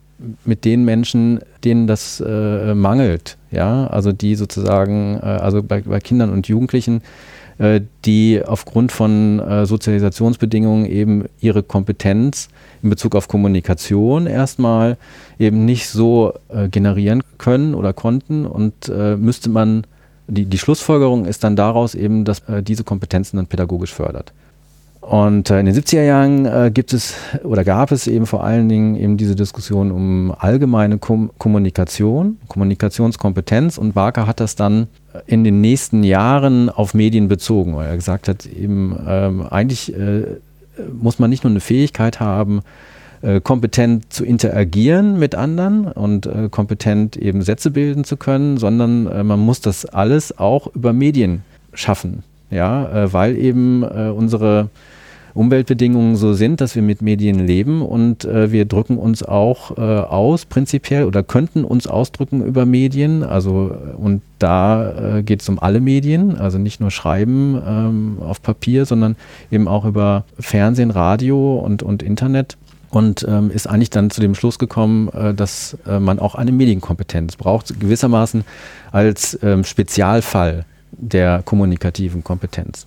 [0.45, 5.99] mit den Menschen, denen das äh, mangelt, ja, also die sozusagen, äh, also bei, bei,
[5.99, 7.01] Kindern und Jugendlichen,
[8.05, 12.49] die aufgrund von äh, Sozialisationsbedingungen eben ihre Kompetenz
[12.81, 14.97] in Bezug auf Kommunikation erstmal
[15.37, 19.85] eben nicht so äh, generieren können oder konnten und äh, müsste man,
[20.27, 24.33] die, die Schlussfolgerung ist dann daraus eben, dass diese Kompetenzen dann pädagogisch fördert.
[25.01, 28.69] Und äh, in den 70er Jahren äh, gibt es oder gab es eben vor allen
[28.69, 34.87] Dingen eben diese Diskussion um allgemeine Kom Kommunikation, Kommunikationskompetenz und Barker hat das dann
[35.25, 40.23] in den nächsten Jahren auf Medien bezogen, weil er gesagt hat, eben ähm, eigentlich äh,
[40.93, 42.61] muss man nicht nur eine Fähigkeit haben,
[43.21, 49.07] äh, kompetent zu interagieren mit anderen und äh, kompetent eben Sätze bilden zu können, sondern
[49.07, 52.23] äh, man muss das alles auch über Medien schaffen.
[52.51, 54.69] Ja, weil eben unsere
[55.33, 59.81] Umweltbedingungen so sind, dass wir mit Medien leben und äh, wir drücken uns auch äh,
[59.81, 63.23] aus, prinzipiell, oder könnten uns ausdrücken über Medien.
[63.23, 68.41] Also, und da äh, geht es um alle Medien, also nicht nur Schreiben ähm, auf
[68.41, 69.15] Papier, sondern
[69.51, 72.57] eben auch über Fernsehen, Radio und, und Internet
[72.89, 76.51] und ähm, ist eigentlich dann zu dem Schluss gekommen, äh, dass äh, man auch eine
[76.51, 78.43] Medienkompetenz braucht, gewissermaßen
[78.91, 82.85] als ähm, Spezialfall der kommunikativen Kompetenz.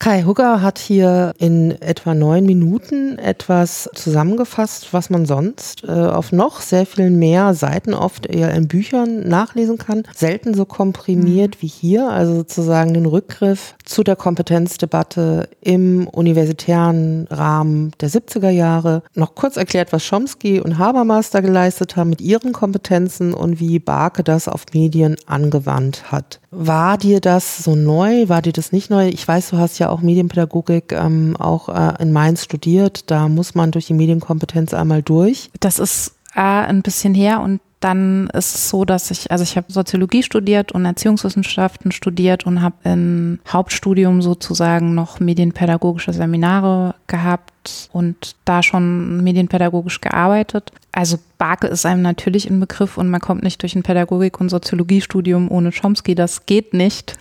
[0.00, 6.30] Kai Hugger hat hier in etwa neun Minuten etwas zusammengefasst, was man sonst äh, auf
[6.30, 10.04] noch sehr viel mehr Seiten oft eher in Büchern nachlesen kann.
[10.14, 11.62] Selten so komprimiert mhm.
[11.62, 19.02] wie hier, also sozusagen den Rückgriff zu der Kompetenzdebatte im universitären Rahmen der 70er Jahre.
[19.14, 23.80] Noch kurz erklärt, was Chomsky und Habermas da geleistet haben mit ihren Kompetenzen und wie
[23.80, 26.38] Barke das auf Medien angewandt hat.
[26.50, 28.28] War dir das so neu?
[28.28, 29.08] War dir das nicht neu?
[29.08, 33.10] Ich weiß, du hast ja auch Medienpädagogik ähm, auch äh, in Mainz studiert.
[33.10, 35.50] Da muss man durch die Medienkompetenz einmal durch.
[35.60, 39.56] Das ist äh, ein bisschen her und dann ist es so, dass ich, also ich
[39.56, 47.88] habe Soziologie studiert und Erziehungswissenschaften studiert und habe im Hauptstudium sozusagen noch medienpädagogische Seminare gehabt
[47.92, 50.72] und da schon medienpädagogisch gearbeitet.
[50.90, 54.48] Also Barke ist einem natürlich ein Begriff und man kommt nicht durch ein Pädagogik- und
[54.48, 57.16] Soziologiestudium ohne Chomsky, das geht nicht.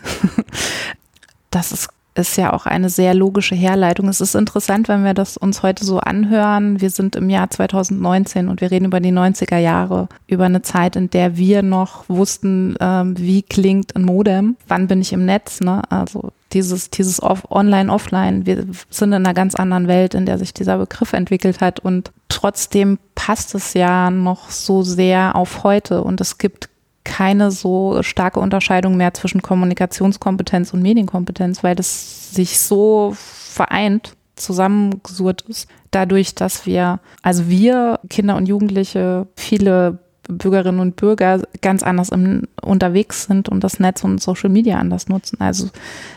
[1.51, 4.09] das ist ist ja auch eine sehr logische Herleitung.
[4.09, 6.81] Es ist interessant, wenn wir das uns heute so anhören.
[6.81, 10.95] Wir sind im Jahr 2019 und wir reden über die 90er Jahre, über eine Zeit,
[10.95, 15.61] in der wir noch wussten, ähm, wie klingt ein Modem, wann bin ich im Netz,
[15.61, 15.81] ne?
[15.89, 18.45] Also dieses, dieses Online, Offline.
[18.45, 22.11] Wir sind in einer ganz anderen Welt, in der sich dieser Begriff entwickelt hat und
[22.29, 26.69] trotzdem passt es ja noch so sehr auf heute und es gibt
[27.07, 35.43] keine so starke Unterscheidung mehr zwischen Kommunikationskompetenz und Medienkompetenz, weil das sich so vereint, zusammengesurrt
[35.47, 42.09] ist, dadurch, dass wir, also wir, Kinder und Jugendliche, viele Bürgerinnen und Bürger ganz anders
[42.09, 45.39] im, unterwegs sind und das Netz und Social Media anders nutzen.
[45.39, 45.69] Also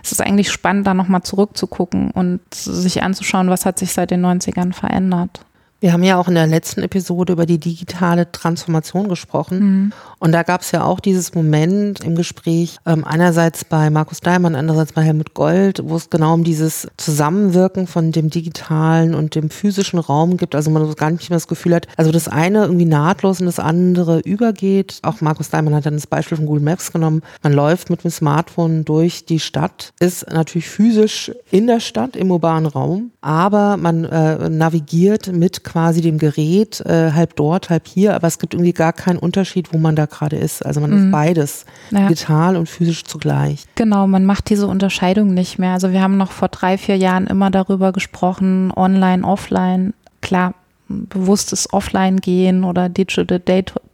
[0.02, 4.26] es ist eigentlich spannend, da nochmal zurückzugucken und sich anzuschauen, was hat sich seit den
[4.26, 5.46] 90ern verändert.
[5.80, 9.58] Wir haben ja auch in der letzten Episode über die digitale Transformation gesprochen.
[9.58, 9.92] Mhm.
[10.18, 14.54] Und da gab es ja auch dieses Moment im Gespräch, ähm, einerseits bei Markus Daimann,
[14.54, 19.48] andererseits bei Helmut Gold, wo es genau um dieses Zusammenwirken von dem digitalen und dem
[19.48, 20.54] physischen Raum gibt.
[20.54, 23.58] Also man gar nicht mehr das Gefühl hat, also das eine irgendwie nahtlos in das
[23.58, 24.98] andere übergeht.
[25.00, 27.22] Auch Markus Daimann hat dann das Beispiel von Google Maps genommen.
[27.42, 32.30] Man läuft mit dem Smartphone durch die Stadt, ist natürlich physisch in der Stadt, im
[32.30, 38.14] urbanen Raum, aber man äh, navigiert mit quasi dem Gerät, äh, halb dort, halb hier,
[38.14, 40.66] aber es gibt irgendwie gar keinen Unterschied, wo man da gerade ist.
[40.66, 41.06] Also man mhm.
[41.06, 42.08] ist beides, ja.
[42.08, 43.64] digital und physisch zugleich.
[43.76, 45.72] Genau, man macht diese Unterscheidung nicht mehr.
[45.72, 49.94] Also wir haben noch vor drei, vier Jahren immer darüber gesprochen, online, offline.
[50.22, 50.54] Klar,
[50.88, 53.40] bewusstes Offline-Gehen oder Digital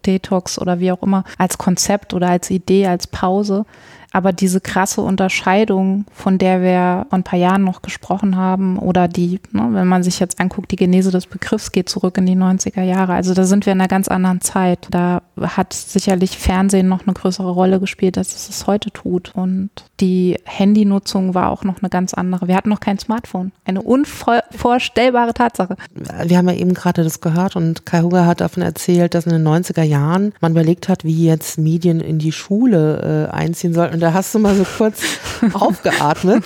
[0.07, 3.67] Detox oder wie auch immer, als Konzept oder als Idee, als Pause.
[4.12, 9.09] Aber diese krasse Unterscheidung, von der wir vor ein paar Jahren noch gesprochen haben, oder
[9.09, 12.37] die, ne, wenn man sich jetzt anguckt, die Genese des Begriffs geht zurück in die
[12.37, 13.14] 90er Jahre.
[13.14, 14.87] Also da sind wir in einer ganz anderen Zeit.
[14.90, 19.33] Da hat sicherlich Fernsehen noch eine größere Rolle gespielt, als es es heute tut.
[19.35, 22.49] Und die Handynutzung war auch noch eine ganz andere.
[22.49, 23.53] Wir hatten noch kein Smartphone.
[23.64, 25.77] Eine unvorstellbare Tatsache.
[26.25, 29.33] Wir haben ja eben gerade das gehört und Kai Huger hat davon erzählt, dass in
[29.33, 33.95] den 90er Jahren man überlegt hat, wie jetzt Medien in die Schule äh, einziehen sollten
[34.00, 35.02] da hast du mal so kurz
[35.52, 36.44] aufgeatmet,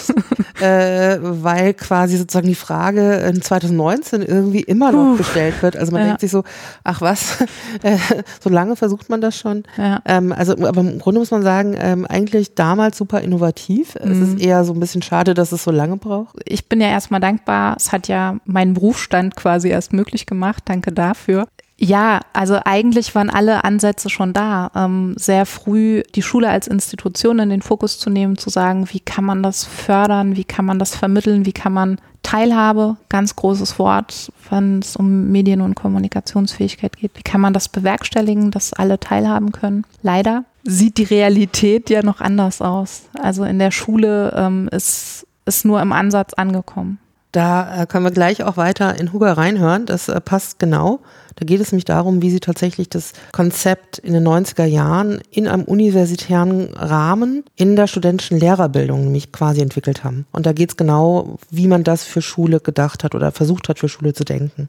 [0.60, 5.16] äh, weil quasi sozusagen die Frage in 2019 irgendwie immer noch Puh.
[5.16, 5.76] gestellt wird.
[5.76, 6.06] Also man ja.
[6.08, 6.44] denkt sich so,
[6.84, 7.40] ach was,
[7.82, 7.96] äh,
[8.40, 9.64] so lange versucht man das schon.
[9.76, 10.00] Ja.
[10.04, 13.94] Ähm, also aber im Grunde muss man sagen, ähm, eigentlich damals super innovativ.
[13.94, 14.10] Mhm.
[14.10, 14.40] Es ist mhm.
[14.40, 16.36] eher so ein bisschen schade, dass es so lange braucht.
[16.44, 17.76] Ich bin ja erstmal dankbar.
[17.76, 20.64] Es hat ja meinen Berufsstand quasi erst möglich gemacht.
[20.66, 21.46] Danke dafür.
[21.82, 27.38] Ja, also eigentlich waren alle Ansätze schon da, ähm, sehr früh die Schule als Institution
[27.38, 30.78] in den Fokus zu nehmen, zu sagen, wie kann man das fördern, wie kann man
[30.78, 36.98] das vermitteln, wie kann man Teilhabe, ganz großes Wort, wenn es um Medien- und Kommunikationsfähigkeit
[36.98, 39.86] geht, wie kann man das bewerkstelligen, dass alle teilhaben können.
[40.02, 43.04] Leider sieht die Realität ja noch anders aus.
[43.18, 46.98] Also in der Schule ähm, ist, ist nur im Ansatz angekommen.
[47.32, 49.86] Da äh, können wir gleich auch weiter in Huger reinhören.
[49.86, 51.00] Das äh, passt genau.
[51.40, 55.48] Da geht es nämlich darum, wie sie tatsächlich das Konzept in den 90er Jahren in
[55.48, 60.26] einem universitären Rahmen in der studentischen Lehrerbildung nämlich quasi entwickelt haben.
[60.32, 63.78] Und da geht es genau, wie man das für Schule gedacht hat oder versucht hat,
[63.78, 64.68] für Schule zu denken.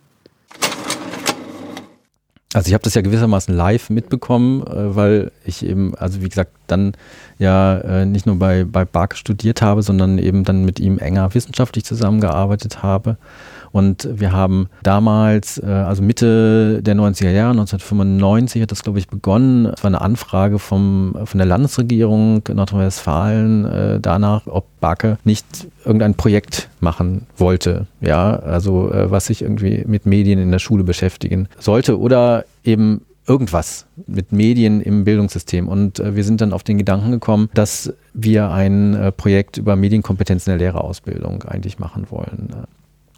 [2.53, 6.51] Also ich habe das ja gewissermaßen live mitbekommen, äh, weil ich eben, also wie gesagt,
[6.67, 6.93] dann
[7.38, 11.34] ja äh, nicht nur bei, bei Bark studiert habe, sondern eben dann mit ihm enger
[11.34, 13.17] wissenschaftlich zusammengearbeitet habe.
[13.71, 19.07] Und wir haben damals, äh, also Mitte der 90er Jahre, 1995 hat das, glaube ich,
[19.07, 19.65] begonnen.
[19.65, 25.45] Es war eine Anfrage vom, von der Landesregierung Nordrhein-Westfalen äh, danach, ob Barke nicht
[25.86, 27.88] irgendein Projekt machen wollte.
[28.01, 33.01] Ja, also äh, was sich irgendwie mit Medien in der Schule beschäftigen sollte oder eben
[33.27, 35.67] irgendwas mit Medien im Bildungssystem.
[35.67, 40.51] Und wir sind dann auf den Gedanken gekommen, dass wir ein Projekt über Medienkompetenz in
[40.51, 42.49] der Lehrerausbildung eigentlich machen wollen.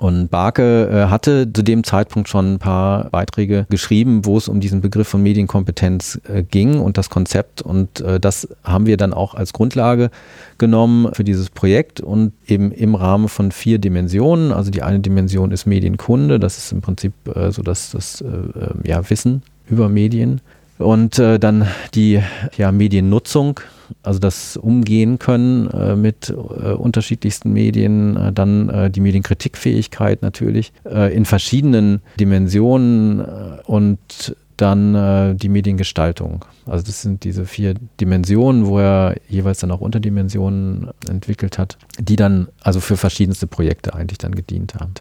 [0.04, 4.60] Und Barke äh, hatte zu dem Zeitpunkt schon ein paar Beiträge geschrieben, wo es um
[4.60, 7.62] diesen Begriff von Medienkompetenz äh, ging und das Konzept.
[7.62, 10.10] Und äh, das haben wir dann auch als Grundlage
[10.58, 14.52] genommen für dieses Projekt und eben im Rahmen von vier Dimensionen.
[14.52, 18.28] Also die eine Dimension ist Medienkunde, das ist im Prinzip äh, so das, das äh,
[18.28, 20.42] äh, ja, Wissen über Medien.
[20.78, 22.22] Und dann die
[22.58, 23.60] ja, Mediennutzung,
[24.02, 30.74] also das Umgehen können äh, mit äh, unterschiedlichsten Medien, äh, dann äh, die Medienkritikfähigkeit natürlich
[30.86, 33.24] äh, in verschiedenen Dimensionen äh,
[33.66, 36.46] und dann die Mediengestaltung.
[36.68, 42.16] Also das sind diese vier Dimensionen, wo er jeweils dann auch Unterdimensionen entwickelt hat, die
[42.16, 44.94] dann also für verschiedenste Projekte eigentlich dann gedient haben.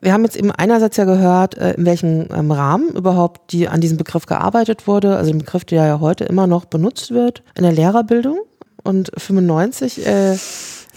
[0.00, 3.80] Wir haben jetzt eben einerseits ja gehört, äh, in welchem ähm, Rahmen überhaupt die an
[3.80, 7.64] diesem Begriff gearbeitet wurde, also ein Begriff, der ja heute immer noch benutzt wird in
[7.64, 8.38] der Lehrerbildung.
[8.84, 10.32] Und 95, äh,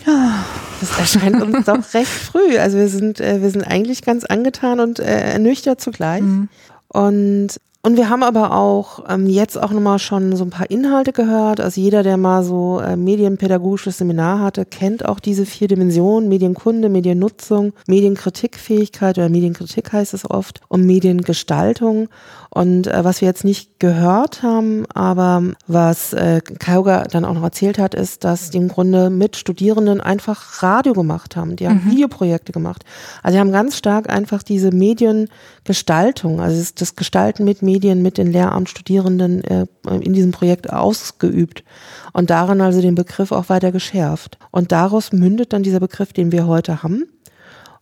[0.05, 0.45] ja,
[0.79, 2.57] das erscheint uns doch recht früh.
[2.57, 6.21] Also wir sind, äh, wir sind eigentlich ganz angetan und äh, ernüchtert zugleich.
[6.21, 6.49] Mhm.
[6.87, 11.13] Und und wir haben aber auch ähm, jetzt auch nochmal schon so ein paar Inhalte
[11.13, 11.59] gehört.
[11.59, 16.89] Also jeder, der mal so äh, medienpädagogisches Seminar hatte, kennt auch diese vier Dimensionen, Medienkunde,
[16.89, 22.07] Mediennutzung, Medienkritikfähigkeit oder Medienkritik heißt es oft und Mediengestaltung.
[22.53, 27.43] Und äh, was wir jetzt nicht gehört haben, aber was äh, Kauga dann auch noch
[27.43, 31.55] erzählt hat, ist, dass die im Grunde mit Studierenden einfach Radio gemacht haben.
[31.55, 31.91] Die haben mhm.
[31.91, 32.83] Videoprojekte gemacht.
[33.23, 38.33] Also die haben ganz stark einfach diese Mediengestaltung, also das Gestalten mit Medien mit den
[38.33, 39.65] Lehramtsstudierenden äh,
[40.01, 41.63] in diesem Projekt ausgeübt
[42.11, 44.37] und daran also den Begriff auch weiter geschärft.
[44.51, 47.05] Und daraus mündet dann dieser Begriff, den wir heute haben.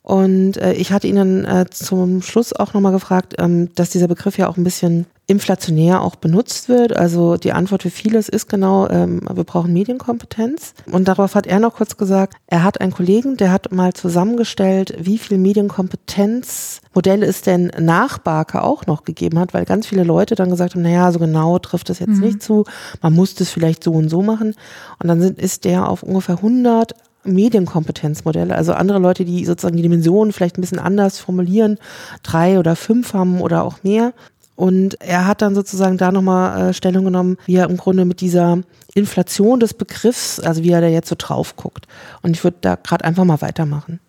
[0.10, 4.40] Und äh, ich hatte Ihnen äh, zum Schluss auch nochmal gefragt, ähm, dass dieser Begriff
[4.40, 6.98] ja auch ein bisschen inflationär auch benutzt wird.
[6.98, 10.74] Also die Antwort für vieles ist genau, ähm, wir brauchen Medienkompetenz.
[10.92, 14.96] Und darauf hat er noch kurz gesagt, er hat einen Kollegen, der hat mal zusammengestellt,
[15.00, 20.34] wie viel Medienkompetenzmodelle es denn nach Barker auch noch gegeben hat, weil ganz viele Leute
[20.34, 22.22] dann gesagt haben, naja, so genau trifft das jetzt mhm.
[22.22, 22.66] nicht zu,
[23.04, 24.56] man muss das vielleicht so und so machen.
[24.98, 26.96] Und dann sind, ist der auf ungefähr 100
[27.34, 31.78] Medienkompetenzmodelle, also andere Leute, die sozusagen die Dimensionen vielleicht ein bisschen anders formulieren,
[32.24, 34.14] drei oder fünf haben oder auch mehr.
[34.56, 38.20] Und er hat dann sozusagen da nochmal äh, Stellung genommen, wie er im Grunde mit
[38.20, 38.60] dieser
[38.94, 41.88] Inflation des Begriffs, also wie er da jetzt so drauf guckt.
[42.22, 44.02] Und ich würde da gerade einfach mal weitermachen.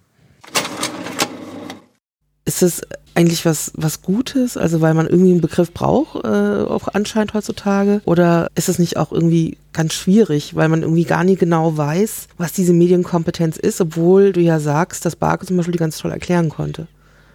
[2.60, 2.82] Ist es
[3.14, 4.58] eigentlich was, was Gutes?
[4.58, 8.02] Also weil man irgendwie einen Begriff braucht, äh, auch anscheinend heutzutage?
[8.04, 12.28] Oder ist es nicht auch irgendwie ganz schwierig, weil man irgendwie gar nie genau weiß,
[12.36, 16.10] was diese Medienkompetenz ist, obwohl du ja sagst, dass Barke zum Beispiel die ganz toll
[16.10, 16.86] erklären konnte?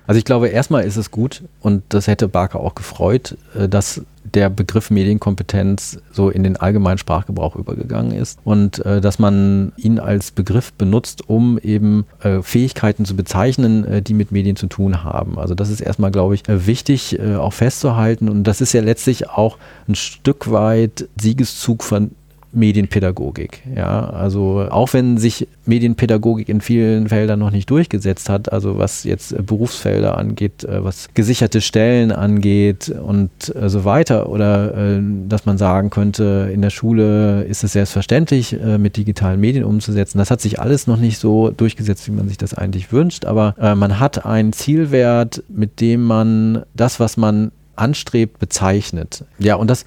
[0.07, 4.01] Also ich glaube, erstmal ist es gut und das hätte Barker auch gefreut, äh, dass
[4.23, 9.99] der Begriff Medienkompetenz so in den allgemeinen Sprachgebrauch übergegangen ist und äh, dass man ihn
[9.99, 15.37] als Begriff benutzt, um eben äh, Fähigkeiten zu bezeichnen, die mit Medien zu tun haben.
[15.37, 19.57] Also das ist erstmal, glaube ich, wichtig auch festzuhalten und das ist ja letztlich auch
[19.87, 22.11] ein Stück weit Siegeszug von
[22.55, 23.61] Medienpädagogik.
[23.75, 29.03] Ja, also auch wenn sich Medienpädagogik in vielen Feldern noch nicht durchgesetzt hat, also was
[29.03, 35.45] jetzt Berufsfelder angeht, äh, was gesicherte Stellen angeht und äh, so weiter, oder äh, dass
[35.45, 40.17] man sagen könnte, in der Schule ist es selbstverständlich, mit digitalen Medien umzusetzen.
[40.17, 43.55] Das hat sich alles noch nicht so durchgesetzt, wie man sich das eigentlich wünscht, aber
[43.75, 49.23] man hat einen Zielwert, mit dem man das, was man anstrebt, bezeichnet.
[49.39, 49.85] Ja, und dass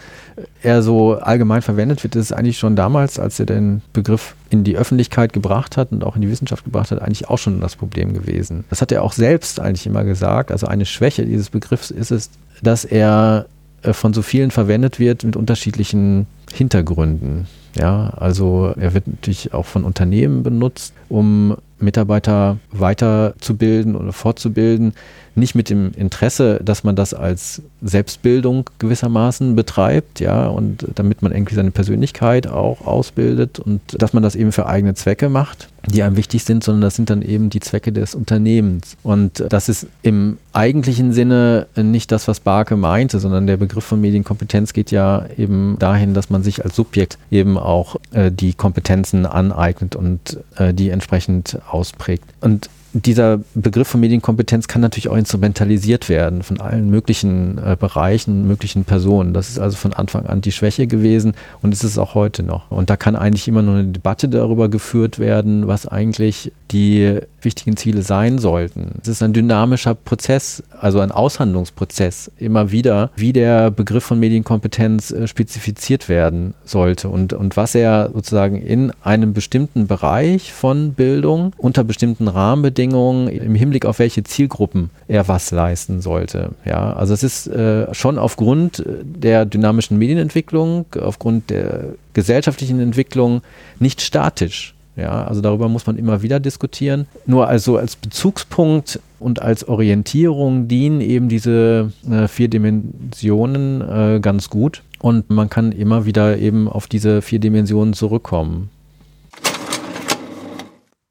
[0.62, 4.76] er so allgemein verwendet wird, ist eigentlich schon damals, als er den Begriff in die
[4.76, 8.14] Öffentlichkeit gebracht hat und auch in die Wissenschaft gebracht hat, eigentlich auch schon das Problem
[8.14, 8.64] gewesen.
[8.70, 10.50] Das hat er auch selbst eigentlich immer gesagt.
[10.50, 12.30] Also eine Schwäche dieses Begriffs ist es,
[12.62, 13.46] dass er
[13.82, 17.46] äh, von so vielen verwendet wird mit unterschiedlichen Hintergründen.
[17.76, 24.94] Ja, also er wird natürlich auch von Unternehmen benutzt, um Mitarbeiter weiterzubilden oder fortzubilden.
[25.34, 31.32] Nicht mit dem Interesse, dass man das als Selbstbildung gewissermaßen betreibt, ja, und damit man
[31.32, 36.02] irgendwie seine Persönlichkeit auch ausbildet und dass man das eben für eigene Zwecke macht, die
[36.02, 38.96] einem wichtig sind, sondern das sind dann eben die Zwecke des Unternehmens.
[39.02, 44.00] Und das ist im eigentlichen Sinne nicht das, was Barke meinte, sondern der Begriff von
[44.00, 49.26] Medienkompetenz geht ja eben dahin, dass man sich als Subjekt eben auch äh, die Kompetenzen
[49.26, 52.24] aneignet und äh, die entsprechend ausprägt.
[52.40, 58.46] Und dieser Begriff von Medienkompetenz kann natürlich auch instrumentalisiert werden von allen möglichen äh, Bereichen,
[58.48, 59.34] möglichen Personen.
[59.34, 62.70] Das ist also von Anfang an die Schwäche gewesen und ist es auch heute noch.
[62.70, 67.76] Und da kann eigentlich immer nur eine Debatte darüber geführt werden, was eigentlich die wichtigen
[67.76, 68.92] Ziele sein sollten.
[69.02, 75.10] Es ist ein dynamischer Prozess, also ein Aushandlungsprozess immer wieder, wie der Begriff von Medienkompetenz
[75.10, 81.52] äh, spezifiziert werden sollte und, und was er sozusagen in einem bestimmten Bereich von Bildung
[81.56, 86.50] unter bestimmten Rahmenbedingungen im Hinblick auf welche Zielgruppen er was leisten sollte.
[86.64, 93.42] Ja, also es ist äh, schon aufgrund der dynamischen Medienentwicklung, aufgrund der gesellschaftlichen Entwicklung
[93.78, 94.74] nicht statisch.
[94.98, 97.06] Ja, also darüber muss man immer wieder diskutieren.
[97.24, 104.50] Nur also als Bezugspunkt und als Orientierung dienen eben diese äh, vier Dimensionen äh, ganz
[104.50, 104.82] gut.
[104.98, 108.70] Und man kann immer wieder eben auf diese vier Dimensionen zurückkommen.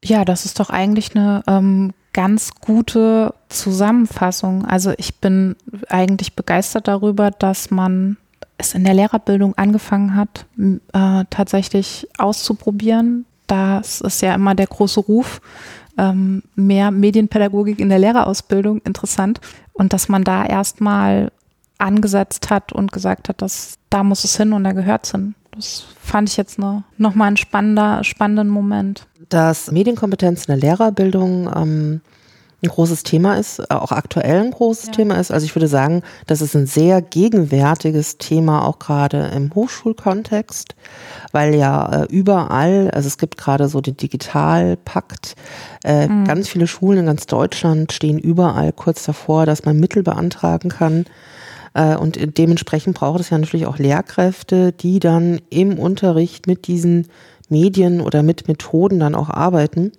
[0.04, 4.66] Ja, das ist doch eigentlich eine ähm, ganz gute Zusammenfassung.
[4.66, 5.56] Also ich bin
[5.88, 8.18] eigentlich begeistert darüber, dass man
[8.58, 15.00] es in der Lehrerbildung angefangen hat, äh, tatsächlich auszuprobieren, das ist ja immer der große
[15.00, 15.40] Ruf,
[15.98, 19.40] ähm, mehr Medienpädagogik in der Lehrerausbildung, interessant.
[19.72, 21.32] Und dass man da erstmal
[21.78, 25.34] angesetzt hat und gesagt hat, dass da muss es hin und da gehört es hin.
[25.52, 29.06] Das fand ich jetzt ne, nochmal ein spannender, spannenden Moment.
[29.28, 32.00] Dass Medienkompetenz in der Lehrerbildung ähm,
[32.62, 34.92] ein großes Thema ist, auch aktuell ein großes ja.
[34.92, 35.30] Thema ist.
[35.30, 40.74] Also ich würde sagen, das ist ein sehr gegenwärtiges Thema, auch gerade im Hochschulkontext,
[41.30, 45.36] weil ja äh, überall, also es gibt gerade so den Digitalpakt,
[45.84, 46.24] äh, mhm.
[46.24, 51.04] ganz viele Schulen in ganz Deutschland stehen überall kurz davor, dass man Mittel beantragen kann.
[51.74, 57.06] Äh, und dementsprechend braucht es ja natürlich auch Lehrkräfte, die dann im Unterricht mit diesen
[57.48, 59.92] Medien oder mit Methoden dann auch arbeiten.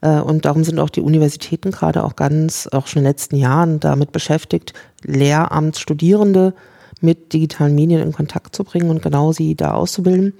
[0.00, 3.36] Äh, und darum sind auch die Universitäten gerade auch ganz, auch schon in den letzten
[3.36, 6.54] Jahren damit beschäftigt, Lehramtsstudierende
[7.00, 10.34] mit digitalen Medien in Kontakt zu bringen und genau sie da auszubilden.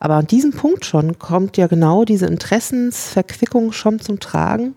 [0.00, 4.74] Aber an diesem Punkt schon kommt ja genau diese Interessensverquickung schon zum Tragen,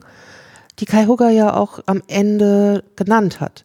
[0.79, 3.63] die Kai Hugger ja auch am Ende genannt hat.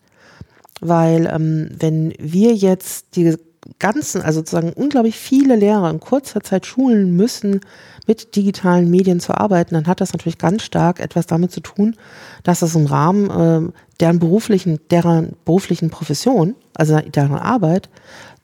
[0.80, 3.36] Weil ähm, wenn wir jetzt die
[3.78, 7.60] ganzen, also sozusagen unglaublich viele Lehrer in kurzer Zeit schulen müssen,
[8.06, 11.96] mit digitalen Medien zu arbeiten, dann hat das natürlich ganz stark etwas damit zu tun,
[12.42, 17.88] dass es im Rahmen äh, deren beruflichen, deren beruflichen Profession, also deren Arbeit,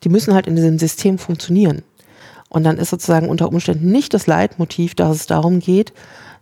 [0.05, 1.83] die müssen halt in diesem System funktionieren.
[2.49, 5.93] Und dann ist sozusagen unter Umständen nicht das Leitmotiv, dass es darum geht,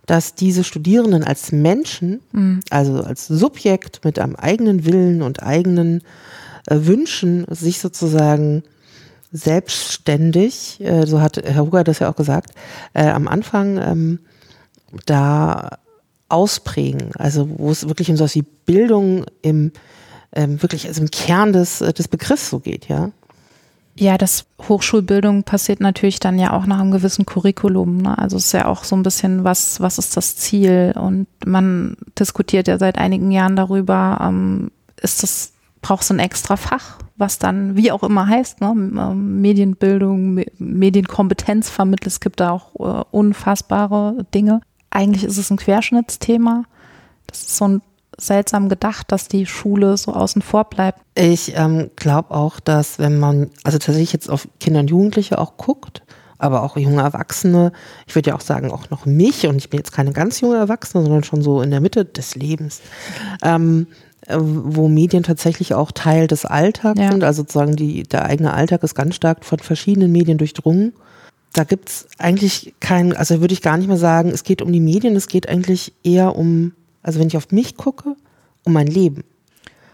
[0.05, 2.61] dass diese Studierenden als Menschen, mhm.
[2.71, 6.01] also als Subjekt mit einem eigenen Willen und eigenen
[6.69, 8.63] Wünschen, sich sozusagen
[9.31, 12.51] selbstständig, äh, so hat Herr Huger das ja auch gesagt,
[12.93, 14.19] äh, am Anfang ähm,
[15.05, 15.77] da
[16.29, 19.71] ausprägen, also wo es wirklich um so wie Bildung im
[20.31, 23.11] ähm, wirklich also im Kern des, äh, des Begriffs so geht, ja.
[23.95, 27.97] Ja, das Hochschulbildung passiert natürlich dann ja auch nach einem gewissen Curriculum.
[27.97, 28.17] Ne?
[28.17, 30.93] Also es ist ja auch so ein bisschen, was, was ist das Ziel?
[30.95, 35.51] Und man diskutiert ja seit einigen Jahren darüber, ähm, ist das
[35.81, 38.73] brauchst ein extra Fach, was dann wie auch immer heißt, ne?
[38.75, 42.07] Ähm, Medienbildung, Medienkompetenz vermittelt.
[42.07, 44.61] Es gibt da auch äh, unfassbare Dinge.
[44.89, 46.63] Eigentlich ist es ein Querschnittsthema.
[47.27, 47.81] Das ist so ein
[48.17, 50.99] seltsam gedacht, dass die Schule so außen vor bleibt.
[51.15, 55.57] Ich ähm, glaube auch, dass wenn man, also tatsächlich jetzt auf Kinder und Jugendliche auch
[55.57, 56.03] guckt,
[56.37, 57.71] aber auch junge Erwachsene,
[58.07, 60.57] ich würde ja auch sagen, auch noch mich, und ich bin jetzt keine ganz junge
[60.57, 62.81] Erwachsene, sondern schon so in der Mitte des Lebens,
[63.43, 67.11] ähm, äh, wo Medien tatsächlich auch Teil des Alltags ja.
[67.11, 67.23] sind.
[67.23, 70.93] Also sozusagen die, der eigene Alltag ist ganz stark von verschiedenen Medien durchdrungen.
[71.53, 74.79] Da gibt's eigentlich kein, also würde ich gar nicht mehr sagen, es geht um die
[74.79, 78.15] Medien, es geht eigentlich eher um, also wenn ich auf mich gucke,
[78.63, 79.23] um mein Leben.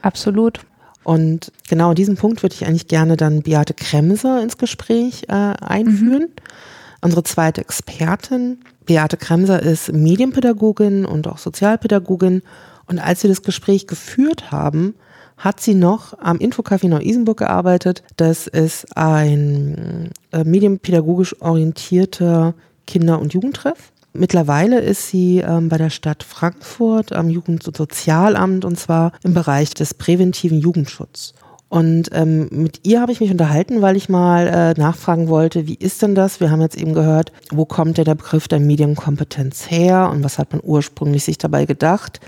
[0.02, 0.60] Absolut.
[1.04, 5.34] Und genau an diesem Punkt würde ich eigentlich gerne dann Beate Kremser ins Gespräch äh,
[5.34, 6.24] einführen.
[6.24, 7.00] Mhm.
[7.02, 8.60] Unsere zweite Expertin.
[8.86, 12.42] Beate Kremser ist Medienpädagogin und auch Sozialpädagogin
[12.88, 14.96] und als wir das Gespräch geführt haben,
[15.38, 18.04] hat sie noch am Infocafé Neu-Isenburg gearbeitet.
[18.18, 22.54] Das ist ein äh, medienpädagogisch orientierter
[22.88, 23.92] Kinder- und Jugendtreff.
[24.14, 29.34] Mittlerweile ist sie ähm, bei der Stadt Frankfurt am Jugend- und Sozialamt und zwar im
[29.34, 31.34] Bereich des präventiven Jugendschutzes.
[31.68, 35.76] Und ähm, mit ihr habe ich mich unterhalten, weil ich mal äh, nachfragen wollte, wie
[35.76, 36.40] ist denn das?
[36.40, 40.38] Wir haben jetzt eben gehört, wo kommt denn der Begriff der Medienkompetenz her und was
[40.38, 42.22] hat man ursprünglich sich dabei gedacht?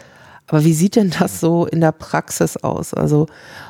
[0.48, 2.94] Aber wie sieht denn das so in der Praxis aus?
[2.94, 3.28] Also,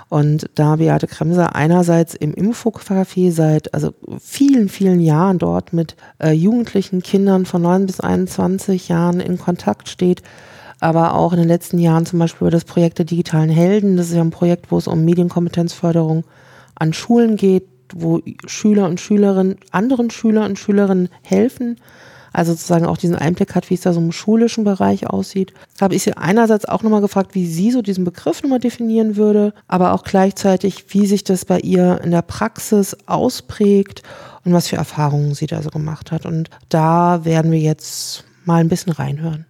[0.10, 6.32] und da Beate Kremser einerseits im Infocafé seit also vielen, vielen Jahren dort mit äh,
[6.32, 10.22] jugendlichen Kindern von 9 bis 21 Jahren in Kontakt steht,
[10.80, 13.98] aber auch in den letzten Jahren zum Beispiel über das Projekt der digitalen Helden.
[13.98, 16.26] Das ist ja ein Projekt, wo es um Medienkompetenzförderung
[16.76, 21.78] an Schulen geht, wo Schüler und Schülerinnen anderen Schüler und Schülerinnen helfen,
[22.34, 25.54] also sozusagen auch diesen Einblick hat, wie es da so im schulischen Bereich aussieht.
[25.82, 29.54] Habe ich sie einerseits auch nochmal gefragt, wie sie so diesen Begriff nochmal definieren würde,
[29.68, 34.04] aber auch gleichzeitig, wie sich das bei ihr in der Praxis ausprägt
[34.46, 36.26] und was für Erfahrungen sie da so gemacht hat.
[36.26, 39.46] Und da werden wir jetzt mal ein bisschen reinhören.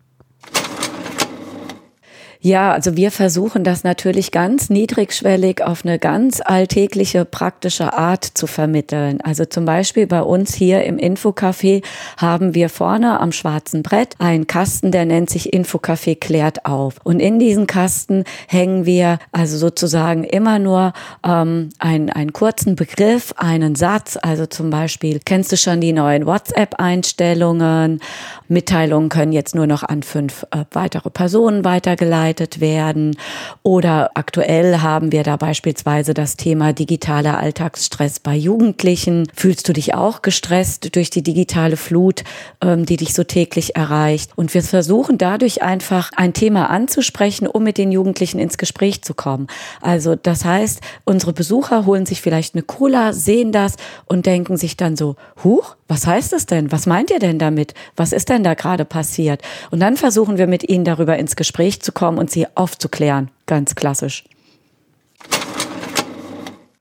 [2.47, 8.47] Ja, also wir versuchen das natürlich ganz niedrigschwellig auf eine ganz alltägliche, praktische Art zu
[8.47, 9.19] vermitteln.
[9.19, 11.83] Also zum Beispiel bei uns hier im Infocafé
[12.15, 16.95] haben wir vorne am schwarzen Brett einen Kasten, der nennt sich Infocafé klärt auf.
[17.03, 20.93] Und in diesen Kasten hängen wir also sozusagen immer nur
[21.25, 24.17] ähm, einen, einen kurzen Begriff, einen Satz.
[24.21, 27.99] Also zum Beispiel, kennst du schon die neuen WhatsApp-Einstellungen?
[28.47, 33.17] Mitteilungen können jetzt nur noch an fünf äh, weitere Personen weitergeleitet vorbereitet werden.
[33.63, 39.27] Oder aktuell haben wir da beispielsweise das Thema digitaler Alltagsstress bei Jugendlichen.
[39.33, 42.23] Fühlst du dich auch gestresst durch die digitale Flut,
[42.61, 44.31] ähm, die dich so täglich erreicht?
[44.35, 49.13] Und wir versuchen dadurch einfach ein Thema anzusprechen, um mit den Jugendlichen ins Gespräch zu
[49.13, 49.47] kommen.
[49.81, 53.75] Also das heißt, unsere Besucher holen sich vielleicht eine Cola, sehen das
[54.05, 56.71] und denken sich dann so, huch, was heißt es denn?
[56.71, 57.73] Was meint ihr denn damit?
[57.95, 59.41] Was ist denn da gerade passiert?
[59.71, 63.29] Und dann versuchen wir mit ihnen darüber ins Gespräch zu kommen und sie aufzuklären.
[63.45, 64.23] Ganz klassisch.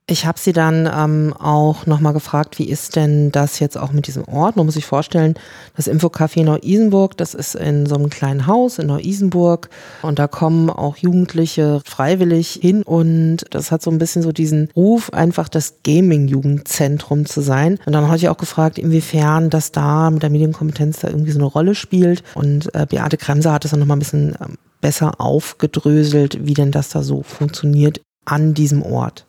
[0.08, 4.06] Ich habe sie dann ähm, auch nochmal gefragt, wie ist denn das jetzt auch mit
[4.06, 4.54] diesem Ort?
[4.54, 5.34] Man muss sich vorstellen,
[5.74, 9.68] das Infocafé Neu-Isenburg, das ist in so einem kleinen Haus in Neu-Isenburg
[10.02, 14.68] und da kommen auch Jugendliche freiwillig hin und das hat so ein bisschen so diesen
[14.76, 17.80] Ruf, einfach das Gaming-Jugendzentrum zu sein.
[17.84, 21.40] Und dann habe ich auch gefragt, inwiefern das da mit der Medienkompetenz da irgendwie so
[21.40, 25.20] eine Rolle spielt und äh, Beate Kremser hat es dann nochmal ein bisschen ähm, besser
[25.20, 29.26] aufgedröselt, wie denn das da so funktioniert an diesem Ort.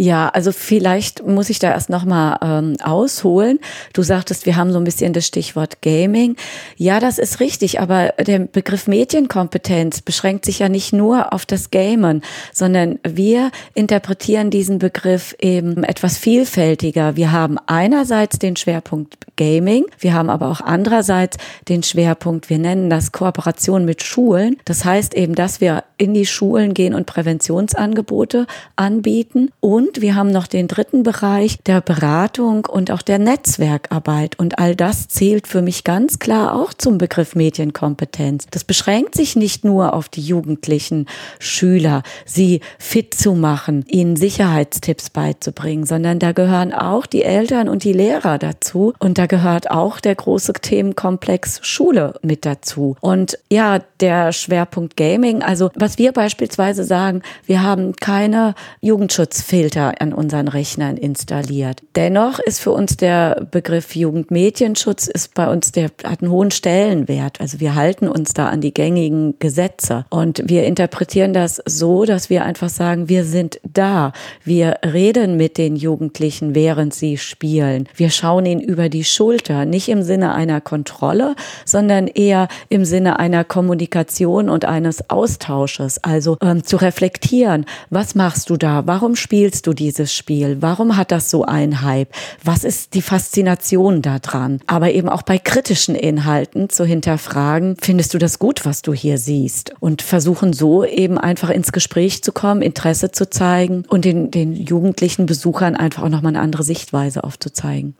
[0.00, 3.58] Ja, also vielleicht muss ich da erst nochmal ähm, ausholen.
[3.92, 6.36] Du sagtest, wir haben so ein bisschen das Stichwort Gaming.
[6.78, 11.70] Ja, das ist richtig, aber der Begriff Medienkompetenz beschränkt sich ja nicht nur auf das
[11.70, 17.16] Gamen, sondern wir interpretieren diesen Begriff eben etwas vielfältiger.
[17.16, 21.36] Wir haben einerseits den Schwerpunkt Gaming, wir haben aber auch andererseits
[21.68, 24.56] den Schwerpunkt, wir nennen das Kooperation mit Schulen.
[24.64, 28.46] Das heißt eben, dass wir in die Schulen gehen und Präventionsangebote
[28.76, 34.38] anbieten und und wir haben noch den dritten Bereich der Beratung und auch der Netzwerkarbeit.
[34.38, 38.46] Und all das zählt für mich ganz klar auch zum Begriff Medienkompetenz.
[38.52, 41.06] Das beschränkt sich nicht nur auf die jugendlichen
[41.40, 47.82] Schüler, sie fit zu machen, ihnen Sicherheitstipps beizubringen, sondern da gehören auch die Eltern und
[47.82, 48.92] die Lehrer dazu.
[49.00, 52.94] Und da gehört auch der große Themenkomplex Schule mit dazu.
[53.00, 60.00] Und ja, der Schwerpunkt Gaming, also was wir beispielsweise sagen, wir haben keine Jugendschutzfilter Filter
[60.00, 61.82] an unseren Rechnern installiert.
[61.96, 67.40] Dennoch ist für uns der Begriff Jugendmedienschutz ist bei uns der hat einen hohen Stellenwert.
[67.40, 72.30] Also wir halten uns da an die gängigen Gesetze und wir interpretieren das so, dass
[72.30, 74.12] wir einfach sagen, wir sind da.
[74.44, 77.88] Wir reden mit den Jugendlichen, während sie spielen.
[77.94, 83.18] Wir schauen ihnen über die Schulter, nicht im Sinne einer Kontrolle, sondern eher im Sinne
[83.18, 86.02] einer Kommunikation und eines Austausches.
[86.02, 88.86] Also ähm, zu reflektieren, was machst du da?
[88.86, 90.58] Warum spielst du du dieses Spiel?
[90.60, 92.12] Warum hat das so einen Hype?
[92.42, 94.60] Was ist die Faszination daran?
[94.66, 99.18] Aber eben auch bei kritischen Inhalten zu hinterfragen, findest du das gut, was du hier
[99.18, 99.72] siehst?
[99.80, 104.54] Und versuchen so eben einfach ins Gespräch zu kommen, Interesse zu zeigen und den, den
[104.54, 107.94] jugendlichen Besuchern einfach auch nochmal eine andere Sichtweise aufzuzeigen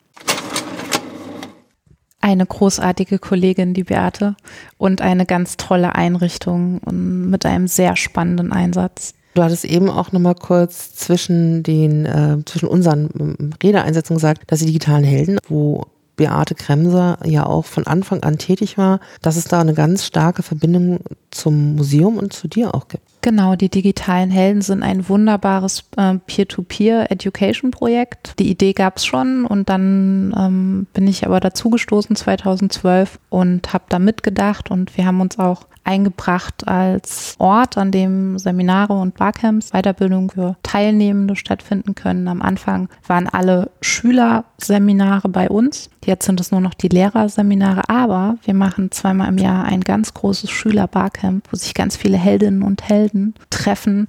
[2.22, 4.36] eine großartige Kollegin, die Beate,
[4.76, 9.14] und eine ganz tolle Einrichtung mit einem sehr spannenden Einsatz.
[9.34, 14.60] Du hattest eben auch nochmal kurz zwischen den, äh, zwischen unseren ähm, Redeeinsätzen gesagt, dass
[14.60, 19.44] die digitalen Helden, wo Beate Kremser ja auch von Anfang an tätig war, dass es
[19.44, 21.00] da eine ganz starke Verbindung
[21.30, 23.09] zum Museum und zu dir auch gibt.
[23.22, 28.38] Genau, die digitalen Helden sind ein wunderbares äh, Peer-to-Peer-Education-Projekt.
[28.38, 33.84] Die Idee gab es schon und dann ähm, bin ich aber dazugestoßen 2012 und habe
[33.88, 39.72] da mitgedacht und wir haben uns auch eingebracht als Ort, an dem Seminare und Barcamps,
[39.72, 42.28] Weiterbildung für Teilnehmende stattfinden können.
[42.28, 45.90] Am Anfang waren alle Schülerseminare bei uns.
[46.04, 50.14] Jetzt sind es nur noch die Lehrerseminare, aber wir machen zweimal im Jahr ein ganz
[50.14, 53.09] großes Schüler-Barcamp, wo sich ganz viele Heldinnen und Helden
[53.50, 54.08] treffen.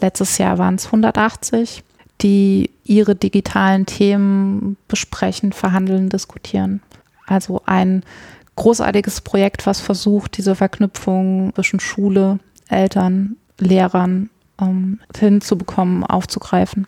[0.00, 1.82] Letztes Jahr waren es 180
[2.22, 6.80] die ihre digitalen Themen besprechen, verhandeln, diskutieren.
[7.26, 8.02] Also ein
[8.56, 12.38] großartiges Projekt, was versucht, diese Verknüpfung zwischen Schule,
[12.68, 14.30] Eltern, Lehrern
[14.60, 16.86] ähm, hinzubekommen, aufzugreifen.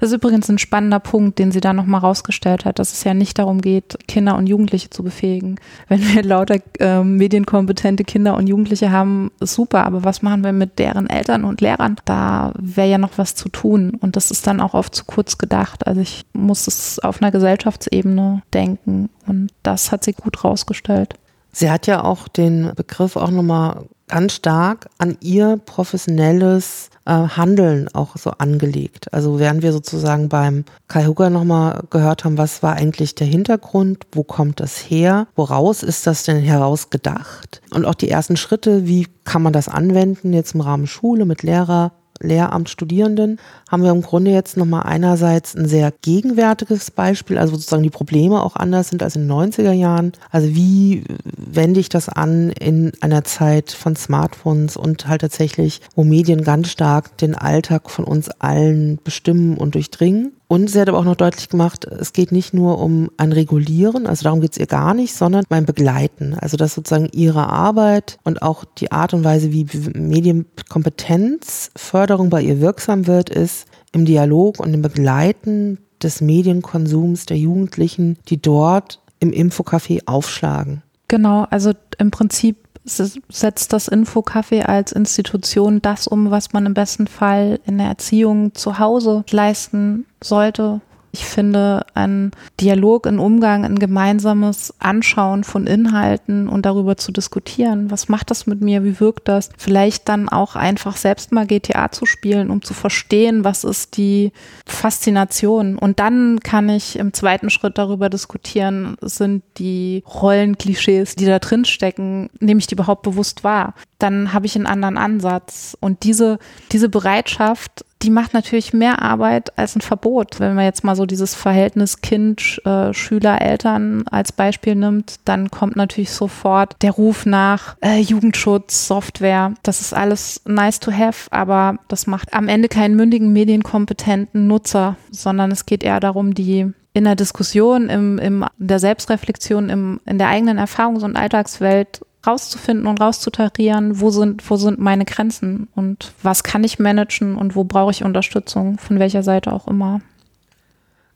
[0.00, 3.14] Das ist übrigens ein spannender Punkt, den sie da nochmal rausgestellt hat, dass es ja
[3.14, 5.56] nicht darum geht, Kinder und Jugendliche zu befähigen.
[5.88, 10.78] Wenn wir lauter äh, medienkompetente Kinder und Jugendliche haben, super, aber was machen wir mit
[10.78, 11.96] deren Eltern und Lehrern?
[12.04, 15.38] Da wäre ja noch was zu tun und das ist dann auch oft zu kurz
[15.38, 15.86] gedacht.
[15.86, 21.14] Also ich muss es auf einer Gesellschaftsebene denken und das hat sie gut rausgestellt.
[21.52, 27.88] Sie hat ja auch den Begriff auch nochmal ganz stark an ihr professionelles äh, Handeln
[27.94, 29.12] auch so angelegt.
[29.12, 34.06] Also während wir sozusagen beim Kai Hugger nochmal gehört haben, was war eigentlich der Hintergrund,
[34.12, 39.08] wo kommt das her, woraus ist das denn herausgedacht und auch die ersten Schritte, wie
[39.24, 43.40] kann man das anwenden jetzt im Rahmen Schule mit Lehrer, Lehramt Studierenden
[43.72, 48.42] haben wir im Grunde jetzt nochmal einerseits ein sehr gegenwärtiges Beispiel, also sozusagen die Probleme
[48.42, 50.12] auch anders sind als in den 90er Jahren.
[50.30, 56.04] Also wie wende ich das an in einer Zeit von Smartphones und halt tatsächlich, wo
[56.04, 60.32] Medien ganz stark den Alltag von uns allen bestimmen und durchdringen.
[60.52, 64.06] Und sie hat aber auch noch deutlich gemacht, es geht nicht nur um ein Regulieren,
[64.06, 66.36] also darum geht es ihr gar nicht, sondern ein Begleiten.
[66.38, 72.60] Also dass sozusagen ihre Arbeit und auch die Art und Weise, wie Medienkompetenzförderung bei ihr
[72.60, 73.61] wirksam wird, ist
[73.92, 80.82] im Dialog und im Begleiten des Medienkonsums der Jugendlichen, die dort im Infocafé aufschlagen.
[81.08, 87.06] Genau, also im Prinzip setzt das Infocafé als Institution das um, was man im besten
[87.06, 90.80] Fall in der Erziehung zu Hause leisten sollte,
[91.14, 97.90] ich finde, ein Dialog, ein Umgang, ein gemeinsames Anschauen von Inhalten und darüber zu diskutieren,
[97.90, 101.92] was macht das mit mir, wie wirkt das, vielleicht dann auch einfach selbst mal GTA
[101.92, 104.32] zu spielen, um zu verstehen, was ist die
[104.64, 105.76] Faszination.
[105.76, 111.66] Und dann kann ich im zweiten Schritt darüber diskutieren, sind die Rollenklischees, die da drin
[111.66, 113.74] stecken, nehme ich die überhaupt bewusst wahr?
[113.98, 115.76] Dann habe ich einen anderen Ansatz.
[115.78, 116.38] Und diese,
[116.72, 120.40] diese Bereitschaft, die macht natürlich mehr Arbeit als ein Verbot.
[120.40, 125.50] Wenn man jetzt mal so dieses Verhältnis Kind, äh, Schüler, Eltern als Beispiel nimmt, dann
[125.50, 129.54] kommt natürlich sofort der Ruf nach äh, Jugendschutz, Software.
[129.62, 134.96] Das ist alles nice to have, aber das macht am Ende keinen mündigen, medienkompetenten Nutzer,
[135.10, 140.18] sondern es geht eher darum, die in der Diskussion, im, im, der Selbstreflexion, im, in
[140.18, 146.12] der eigenen Erfahrungs- und Alltagswelt rauszufinden und rauszutarieren, wo sind, wo sind meine Grenzen und
[146.22, 150.00] was kann ich managen und wo brauche ich Unterstützung, von welcher Seite auch immer.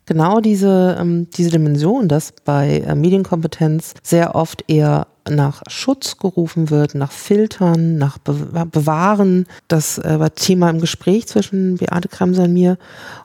[0.06, 6.70] Genau diese, ähm, diese Dimension, dass bei äh, Medienkompetenz sehr oft eher nach Schutz gerufen
[6.70, 9.46] wird, nach Filtern, nach Be Bewahren.
[9.66, 12.78] Das äh, war Thema im Gespräch zwischen Beate Kremser und mir.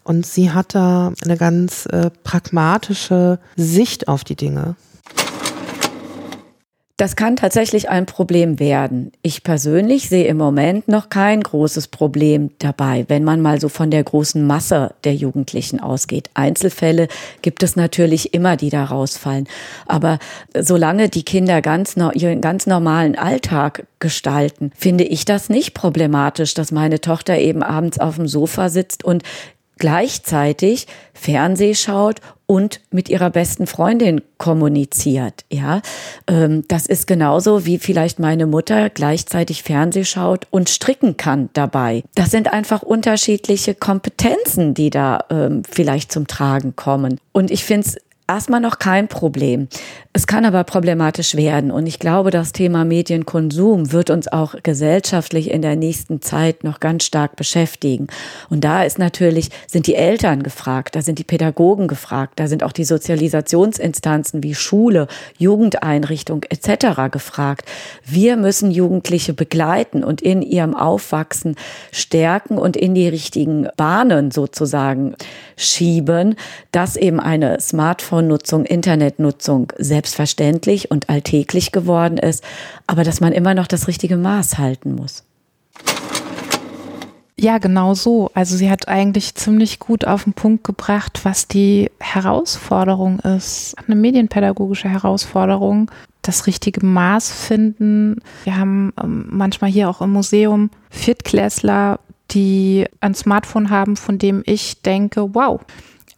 [0.04, 4.76] Und sie hat da eine ganz äh, pragmatische Sicht auf die Dinge.
[7.02, 9.12] Das kann tatsächlich ein Problem werden.
[9.24, 13.90] Ich persönlich sehe im Moment noch kein großes Problem dabei, wenn man mal so von
[13.90, 16.30] der großen Masse der Jugendlichen ausgeht.
[16.36, 17.08] Einzelfälle
[17.42, 19.48] gibt es natürlich immer, die da rausfallen.
[19.88, 20.20] Aber
[20.56, 26.72] solange die Kinder ganz, ihren ganz normalen Alltag gestalten, finde ich das nicht problematisch, dass
[26.72, 29.24] meine Tochter eben abends auf dem Sofa sitzt und
[29.82, 35.44] gleichzeitig Fernseh schaut und mit ihrer besten Freundin kommuniziert.
[35.52, 35.82] Ja,
[36.28, 42.04] ähm, das ist genauso wie vielleicht meine Mutter gleichzeitig Fernseh schaut und stricken kann dabei.
[42.14, 47.20] Das sind einfach unterschiedliche Kompetenzen, die da ähm, vielleicht zum Tragen kommen.
[47.32, 47.98] Und ich finde es
[48.34, 49.68] erstmal noch kein Problem.
[50.14, 51.72] Es kann aber problematisch werden.
[51.72, 56.82] Und ich glaube, das Thema Medienkonsum wird uns auch gesellschaftlich in der nächsten Zeit noch
[56.82, 58.08] ganz stark beschäftigen.
[58.50, 62.64] Und da ist natürlich, sind die Eltern gefragt, da sind die Pädagogen gefragt, da sind
[62.64, 65.08] auch die Sozialisationsinstanzen wie Schule,
[65.38, 67.10] Jugendeinrichtung etc.
[67.10, 67.70] gefragt.
[68.06, 71.56] Wir müssen Jugendliche begleiten und in ihrem Aufwachsen
[71.94, 75.16] stärken und in die richtigen Bahnen sozusagen
[75.56, 76.36] schieben,
[76.72, 82.44] dass eben eine Smartphone Smartphone-Nutzung, Internetnutzung selbstverständlich und alltäglich geworden ist,
[82.88, 85.24] aber dass man immer noch das richtige Maß halten muss.
[87.38, 88.30] Ja, genau so.
[88.36, 93.76] Also sie hat eigentlich ziemlich gut auf den Punkt gebracht, was die Herausforderung ist.
[93.88, 95.90] Eine medienpädagogische Herausforderung,
[96.22, 98.22] das richtige Maß finden.
[98.44, 102.00] Wir haben ähm, manchmal hier auch im Museum Viertklässler,
[102.30, 105.62] die ein Smartphone haben, von dem ich denke, wow.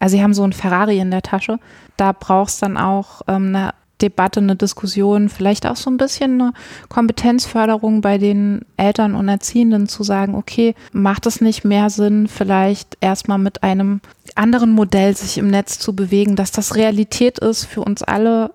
[0.03, 1.59] Also sie haben so ein Ferrari in der Tasche.
[1.95, 6.53] Da brauchst dann auch ähm, eine Debatte, eine Diskussion, vielleicht auch so ein bisschen eine
[6.89, 12.97] Kompetenzförderung bei den Eltern und Erziehenden zu sagen, okay, macht es nicht mehr Sinn, vielleicht
[12.99, 14.01] erstmal mit einem
[14.35, 18.51] anderen Modell sich im Netz zu bewegen, dass das Realität ist für uns alle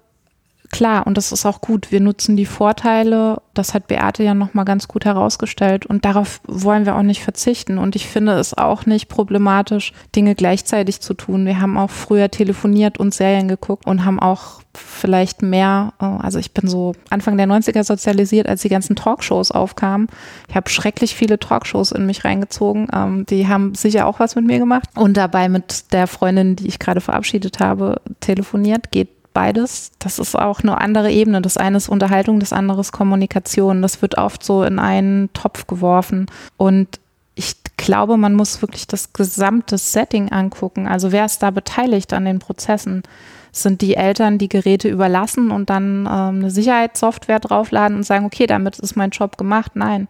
[0.70, 1.90] klar, und das ist auch gut.
[1.90, 3.40] Wir nutzen die Vorteile.
[3.54, 5.86] Das hat Beate ja nochmal ganz gut herausgestellt.
[5.86, 7.78] Und darauf wollen wir auch nicht verzichten.
[7.78, 11.46] Und ich finde es auch nicht problematisch, Dinge gleichzeitig zu tun.
[11.46, 16.38] Wir haben auch früher telefoniert und Serien geguckt und haben auch vielleicht mehr, äh, also
[16.38, 20.08] ich bin so Anfang der 90er sozialisiert, als die ganzen Talkshows aufkamen.
[20.48, 22.88] Ich habe schrecklich viele Talkshows in mich reingezogen.
[22.92, 24.88] Ähm, die haben sicher auch was mit mir gemacht.
[24.94, 28.90] Und dabei mit der Freundin, die ich gerade verabschiedet habe, telefoniert.
[28.90, 29.92] Geht beides.
[30.00, 31.40] Das ist auch eine andere Ebene.
[31.40, 33.82] Das eine ist Unterhaltung, das andere ist Kommunikation.
[33.82, 36.26] Das wird oft so in einen Topf geworfen.
[36.56, 36.98] Und
[37.36, 40.88] ich glaube, man muss wirklich das gesamte Setting angucken.
[40.88, 43.04] Also wer ist da beteiligt an den Prozessen?
[43.52, 48.48] Sind die Eltern die Geräte überlassen und dann ähm, eine Sicherheitssoftware draufladen und sagen, okay,
[48.48, 49.76] damit ist mein Job gemacht?
[49.76, 50.08] Nein.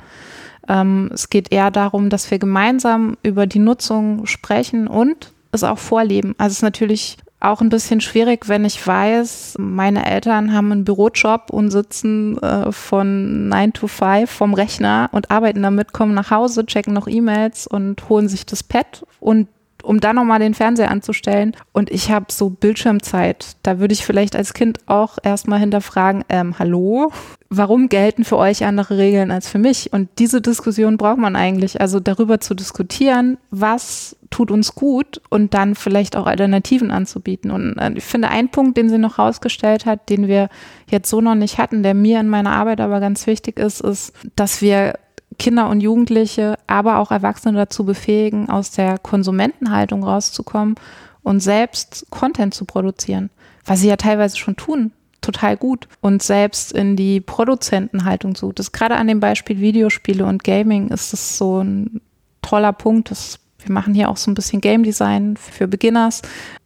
[0.68, 5.78] Ähm, es geht eher darum, dass wir gemeinsam über die Nutzung sprechen und es auch
[5.78, 6.34] vorleben.
[6.38, 10.84] Also es ist natürlich auch ein bisschen schwierig, wenn ich weiß, meine Eltern haben einen
[10.84, 16.30] Bürojob und sitzen äh, von 9 to 5 vom Rechner und arbeiten damit, kommen nach
[16.30, 19.48] Hause, checken noch E-Mails und holen sich das Pad und
[19.88, 21.56] um dann nochmal den Fernseher anzustellen.
[21.72, 23.56] Und ich habe so Bildschirmzeit.
[23.62, 27.10] Da würde ich vielleicht als Kind auch erstmal hinterfragen, ähm, hallo,
[27.48, 29.90] warum gelten für euch andere Regeln als für mich?
[29.94, 31.80] Und diese Diskussion braucht man eigentlich.
[31.80, 37.50] Also darüber zu diskutieren, was tut uns gut und dann vielleicht auch Alternativen anzubieten.
[37.50, 40.50] Und äh, ich finde, ein Punkt, den sie noch rausgestellt hat, den wir
[40.90, 44.12] jetzt so noch nicht hatten, der mir in meiner Arbeit aber ganz wichtig ist, ist,
[44.36, 44.98] dass wir
[45.38, 50.74] Kinder und Jugendliche, aber auch Erwachsene dazu befähigen, aus der Konsumentenhaltung rauszukommen
[51.22, 53.30] und selbst Content zu produzieren,
[53.64, 58.52] was sie ja teilweise schon tun, total gut und selbst in die Produzentenhaltung zu.
[58.52, 62.00] Das gerade an dem Beispiel Videospiele und Gaming ist es so ein
[62.42, 63.10] toller Punkt.
[63.10, 66.22] Das, wir machen hier auch so ein bisschen Game Design für Beginners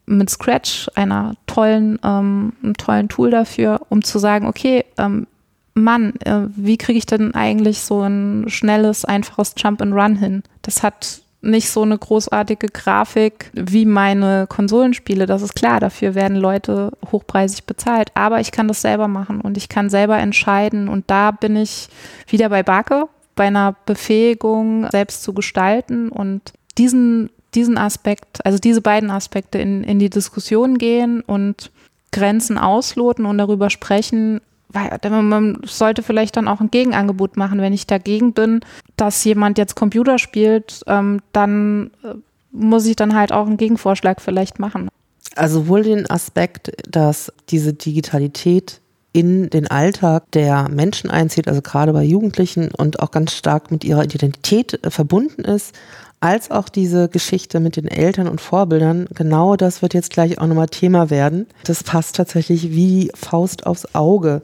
[0.06, 5.26] mit Scratch, einer tollen, ähm, einem tollen Tool dafür, um zu sagen, okay, ähm,
[5.74, 10.42] Mann, äh, wie kriege ich denn eigentlich so ein schnelles, einfaches Jump and Run hin?
[10.62, 15.26] Das hat nicht so eine großartige Grafik wie meine Konsolenspiele.
[15.26, 18.10] Das ist klar, dafür werden Leute hochpreisig bezahlt.
[18.14, 20.88] Aber ich kann das selber machen und ich kann selber entscheiden.
[20.88, 21.88] Und da bin ich
[22.28, 28.80] wieder bei Barke, bei einer Befähigung, selbst zu gestalten und diesen, diesen Aspekt, also diese
[28.80, 31.72] beiden Aspekte in, in die Diskussion gehen und
[32.12, 34.40] Grenzen ausloten und darüber sprechen,
[34.72, 37.60] weil man sollte vielleicht dann auch ein Gegenangebot machen.
[37.60, 38.60] Wenn ich dagegen bin,
[38.96, 42.14] dass jemand jetzt Computer spielt, ähm, dann äh,
[42.50, 44.88] muss ich dann halt auch einen Gegenvorschlag vielleicht machen.
[45.36, 48.80] Also wohl den Aspekt, dass diese Digitalität
[49.12, 53.84] in den Alltag der Menschen einzieht, also gerade bei Jugendlichen und auch ganz stark mit
[53.84, 55.74] ihrer Identität äh, verbunden ist,
[56.20, 59.06] als auch diese Geschichte mit den Eltern und Vorbildern.
[59.12, 61.46] Genau das wird jetzt gleich auch nochmal Thema werden.
[61.64, 64.42] Das passt tatsächlich wie Faust aufs Auge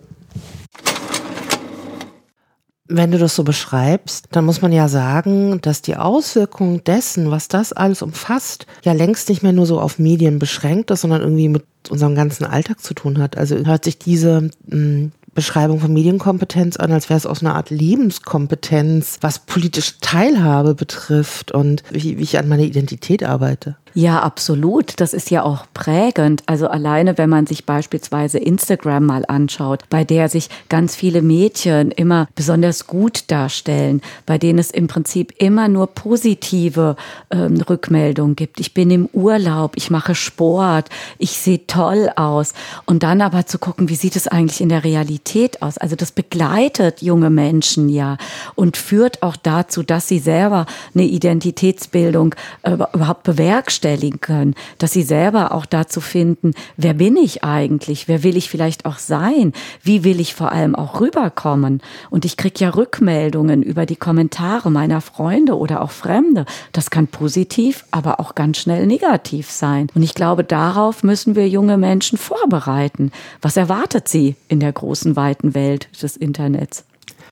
[2.89, 7.49] wenn du das so beschreibst, dann muss man ja sagen, dass die Auswirkung dessen, was
[7.49, 11.51] das alles umfasst, ja längst nicht mehr nur so auf Medien beschränkt ist, sondern irgendwie
[11.51, 13.37] mit unserem ganzen Alltag zu tun hat.
[13.37, 17.71] Also hört sich diese hm, Beschreibung von Medienkompetenz an, als wäre es aus einer Art
[17.71, 23.77] Lebenskompetenz, was politische Teilhabe betrifft und wie, wie ich an meiner Identität arbeite.
[23.99, 25.01] Ja, absolut.
[25.01, 26.45] Das ist ja auch prägend.
[26.47, 31.91] Also alleine, wenn man sich beispielsweise Instagram mal anschaut, bei der sich ganz viele Mädchen
[31.91, 36.95] immer besonders gut darstellen, bei denen es im Prinzip immer nur positive
[37.31, 38.61] ähm, Rückmeldungen gibt.
[38.61, 42.55] Ich bin im Urlaub, ich mache Sport, ich sehe toll aus.
[42.87, 45.77] Und dann aber zu gucken, wie sieht es eigentlich in der Realität aus?
[45.77, 48.17] Also das begleitet junge Menschen ja
[48.55, 54.93] und führt auch dazu, dass sie selber eine Identitätsbildung äh, überhaupt bewerkstelligen bewerkstelligen können, dass
[54.93, 59.53] sie selber auch dazu finden, wer bin ich eigentlich, wer will ich vielleicht auch sein,
[59.83, 61.81] wie will ich vor allem auch rüberkommen.
[62.11, 66.45] Und ich kriege ja Rückmeldungen über die Kommentare meiner Freunde oder auch Fremde.
[66.73, 69.89] Das kann positiv, aber auch ganz schnell negativ sein.
[69.95, 73.11] Und ich glaube, darauf müssen wir junge Menschen vorbereiten.
[73.41, 76.85] Was erwartet sie in der großen, weiten Welt des Internets?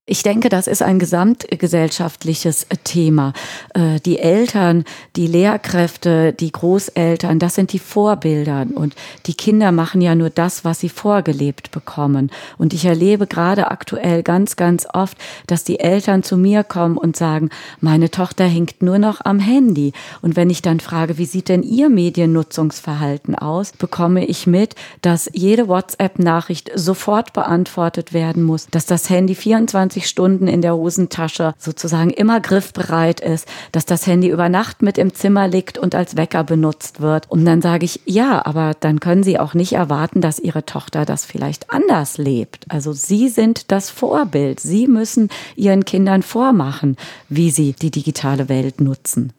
[0.09, 3.33] Ich denke, das ist ein gesamtgesellschaftliches Thema.
[3.75, 4.85] Äh, die Eltern,
[5.17, 8.67] die Lehrkräfte, die Großeltern, das sind die Vorbilder.
[8.73, 8.95] Und
[9.27, 12.31] die Kinder machen ja nur das, was sie vorgelebt bekommen.
[12.57, 17.17] Und ich erlebe gerade aktuell ganz, ganz oft, dass die Eltern zu mir kommen und
[17.17, 17.51] sagen,
[17.81, 19.93] meine Tochter hängt nur noch am Handy.
[20.23, 25.29] Und wenn ich dann frage, wie sieht denn Ihr Mediennutzungsverhalten aus, bekomme ich mit, dass
[25.33, 31.55] jede WhatsApp-Nachricht sofort beantwortet werden muss, dass das Handy 24 24 Stunden in der Hosentasche
[31.59, 36.17] sozusagen immer griffbereit ist, dass das Handy über Nacht mit im Zimmer liegt und als
[36.17, 37.31] Wecker benutzt wird.
[37.31, 41.05] Und dann sage ich, ja, aber dann können Sie auch nicht erwarten, dass Ihre Tochter
[41.05, 42.67] das vielleicht anders lebt.
[42.69, 44.61] Also Sie sind das Vorbild.
[44.61, 46.97] Sie müssen Ihren Kindern vormachen,
[47.29, 49.33] wie sie die digitale Welt nutzen.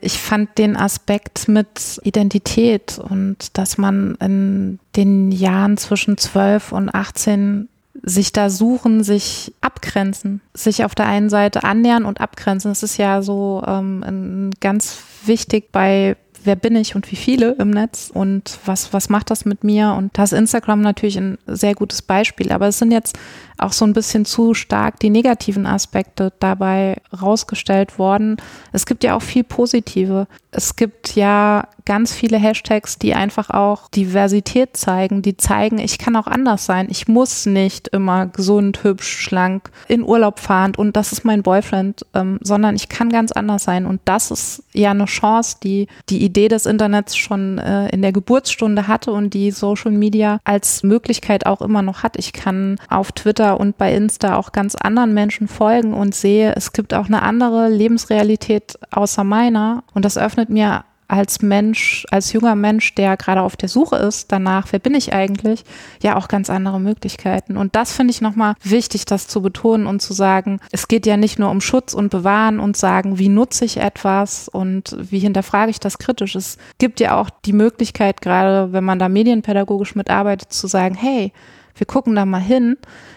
[0.00, 6.94] Ich fand den Aspekt mit Identität und dass man in den Jahren zwischen 12 und
[6.94, 7.68] 18
[8.02, 12.70] sich da suchen, sich abgrenzen, sich auf der einen Seite annähern und abgrenzen.
[12.70, 17.70] Das ist ja so ähm, ganz wichtig bei wer bin ich und wie viele im
[17.70, 19.94] Netz und was, was macht das mit mir?
[19.96, 22.52] Und da ist Instagram natürlich ein sehr gutes Beispiel.
[22.52, 23.18] Aber es sind jetzt
[23.58, 28.36] auch so ein bisschen zu stark die negativen Aspekte dabei rausgestellt worden.
[28.72, 30.26] Es gibt ja auch viel positive.
[30.50, 36.14] Es gibt ja ganz viele Hashtags, die einfach auch Diversität zeigen, die zeigen, ich kann
[36.16, 36.88] auch anders sein.
[36.90, 42.04] Ich muss nicht immer gesund, hübsch, schlank in Urlaub fahren und das ist mein Boyfriend,
[42.14, 43.86] ähm, sondern ich kann ganz anders sein.
[43.86, 48.12] Und das ist ja eine Chance, die die Idee des Internets schon äh, in der
[48.12, 52.18] Geburtsstunde hatte und die Social Media als Möglichkeit auch immer noch hat.
[52.18, 56.54] Ich kann auf Twitter Twitter und bei Insta auch ganz anderen Menschen folgen und sehe,
[56.56, 59.84] es gibt auch eine andere Lebensrealität außer meiner.
[59.94, 64.30] Und das öffnet mir als Mensch, als junger Mensch, der gerade auf der Suche ist
[64.30, 65.64] danach, wer bin ich eigentlich,
[66.02, 67.56] ja auch ganz andere Möglichkeiten.
[67.56, 71.16] Und das finde ich nochmal wichtig, das zu betonen und zu sagen, es geht ja
[71.16, 75.70] nicht nur um Schutz und Bewahren und sagen, wie nutze ich etwas und wie hinterfrage
[75.70, 76.34] ich das kritisch.
[76.34, 81.32] Es gibt ja auch die Möglichkeit, gerade wenn man da medienpädagogisch mitarbeitet, zu sagen, hey,
[81.78, 82.76] wir gucken da mal hin,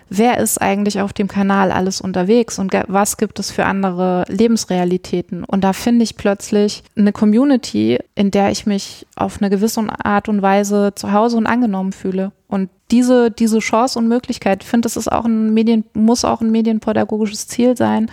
[0.10, 5.44] wer ist eigentlich auf dem Kanal alles unterwegs und was gibt es für andere Lebensrealitäten.
[5.44, 10.30] Und da finde ich plötzlich eine Community, in der ich mich auf eine gewisse Art
[10.30, 12.32] und Weise zu Hause und angenommen fühle.
[12.48, 16.42] Und diese, diese Chance und Möglichkeit, ich finde, das ist auch ein Medien, muss auch
[16.42, 18.12] ein medienpädagogisches Ziel sein,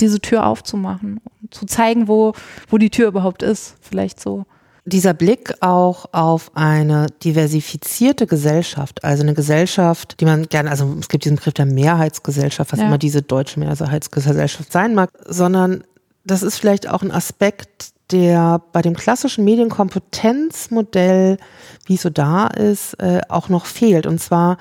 [0.00, 1.20] diese Tür aufzumachen,
[1.50, 2.32] zu zeigen, wo,
[2.68, 3.76] wo die Tür überhaupt ist.
[3.80, 4.44] Vielleicht so
[4.86, 11.08] dieser Blick auch auf eine diversifizierte Gesellschaft, also eine Gesellschaft, die man gerne, also es
[11.08, 12.86] gibt diesen Begriff der Mehrheitsgesellschaft, was ja.
[12.86, 15.82] immer diese deutsche Mehrheitsgesellschaft sein mag, sondern
[16.24, 21.38] das ist vielleicht auch ein Aspekt, der bei dem klassischen Medienkompetenzmodell,
[21.86, 24.06] wie es so da ist, äh, auch noch fehlt.
[24.06, 24.58] Und zwar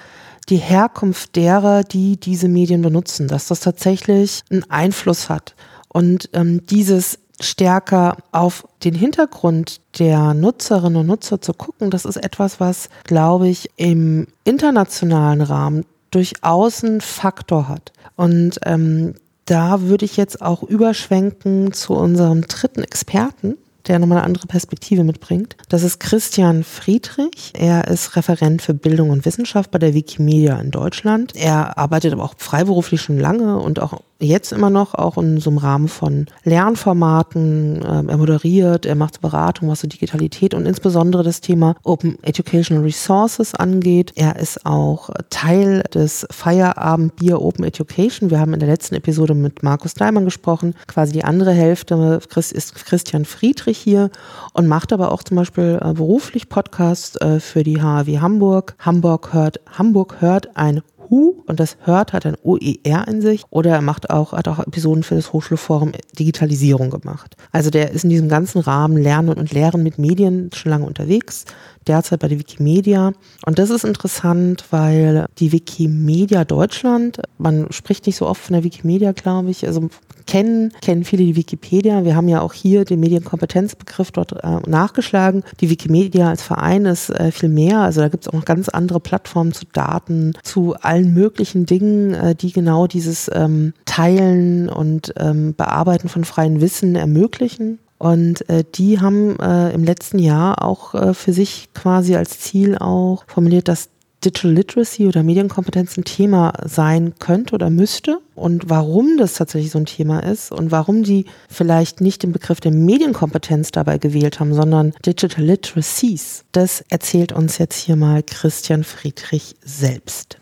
[0.49, 5.55] die Herkunft derer, die diese Medien benutzen, dass das tatsächlich einen Einfluss hat.
[5.87, 12.17] Und ähm, dieses stärker auf den Hintergrund der Nutzerinnen und Nutzer zu gucken, das ist
[12.17, 17.91] etwas, was, glaube ich, im internationalen Rahmen durchaus einen Faktor hat.
[18.15, 19.15] Und ähm,
[19.45, 23.57] da würde ich jetzt auch überschwenken zu unserem dritten Experten,
[23.87, 25.55] der nochmal eine andere Perspektive mitbringt.
[25.69, 27.53] Das ist Christian Friedrich.
[27.53, 31.35] Er ist Referent für Bildung und Wissenschaft bei der Wikimedia in Deutschland.
[31.35, 35.49] Er arbeitet aber auch freiberuflich schon lange und auch jetzt immer noch, auch in so
[35.49, 37.83] einem Rahmen von Lernformaten.
[37.85, 42.83] Ähm, er moderiert, er macht Beratung, was so Digitalität und insbesondere das Thema Open Educational
[42.83, 44.13] Resources angeht.
[44.15, 48.29] Er ist auch Teil des Feierabend Bier Open Education.
[48.29, 50.75] Wir haben in der letzten Episode mit Markus Daimann gesprochen.
[50.87, 54.09] Quasi die andere Hälfte ist Christian Friedrich hier
[54.53, 58.75] und macht aber auch zum Beispiel äh, beruflich Podcasts äh, für die HAW Hamburg.
[58.79, 63.71] Hamburg hört, Hamburg hört ein Hu und das hört hat ein OER in sich oder
[63.71, 67.35] er macht auch, hat auch Episoden für das Hochschulforum Digitalisierung gemacht.
[67.51, 71.45] Also der ist in diesem ganzen Rahmen Lernen und Lehren mit Medien schon lange unterwegs,
[71.87, 73.13] derzeit bei der Wikimedia.
[73.45, 78.63] Und das ist interessant, weil die Wikimedia Deutschland, man spricht nicht so oft von der
[78.63, 79.89] Wikimedia, glaube ich, also
[80.25, 82.03] kennen, kennen viele die Wikipedia.
[82.03, 85.43] Wir haben ja auch hier den Medienkompetenzbegriff dort äh, nachgeschlagen.
[85.61, 87.79] Die Wikimedia als Verein ist äh, viel mehr.
[87.79, 92.13] Also da gibt es auch noch ganz andere Plattformen zu Daten, zu allen möglichen Dingen,
[92.13, 97.79] äh, die genau dieses ähm, Teilen und ähm, Bearbeiten von freien Wissen ermöglichen.
[97.97, 102.77] Und äh, die haben äh, im letzten Jahr auch äh, für sich quasi als Ziel
[102.77, 103.89] auch formuliert, dass
[104.25, 109.77] Digital Literacy oder Medienkompetenz ein Thema sein könnte oder müsste und warum das tatsächlich so
[109.77, 114.53] ein Thema ist und warum die vielleicht nicht den Begriff der Medienkompetenz dabei gewählt haben,
[114.55, 116.43] sondern Digital Literacies.
[116.51, 120.37] Das erzählt uns jetzt hier mal Christian Friedrich selbst.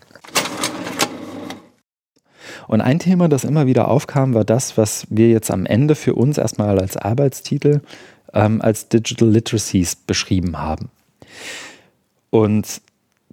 [2.68, 6.14] Und ein Thema, das immer wieder aufkam, war das, was wir jetzt am Ende für
[6.14, 7.80] uns erstmal als Arbeitstitel
[8.34, 10.90] ähm, als Digital Literacies beschrieben haben.
[12.30, 12.80] Und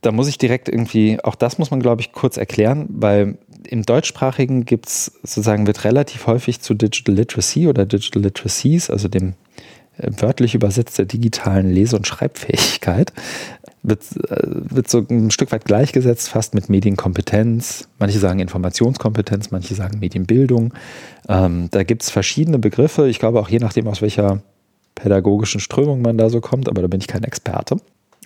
[0.02, 3.84] da muss ich direkt irgendwie, auch das muss man, glaube ich, kurz erklären, weil im
[3.84, 9.34] deutschsprachigen gibt es sozusagen, wird relativ häufig zu Digital Literacy oder Digital Literacies, also dem
[9.98, 13.14] äh, wörtlich übersetzt der digitalen Lese- und Schreibfähigkeit,
[13.84, 17.88] wird, äh, wird so ein Stück weit gleichgesetzt, fast mit Medienkompetenz.
[18.00, 20.74] Manche sagen Informationskompetenz, manche sagen Medienbildung.
[21.28, 23.08] Ähm, da gibt es verschiedene Begriffe.
[23.08, 24.42] Ich glaube auch je nachdem, aus welcher
[24.96, 27.78] pädagogischen Strömung man da so kommt, aber da bin ich kein Experte,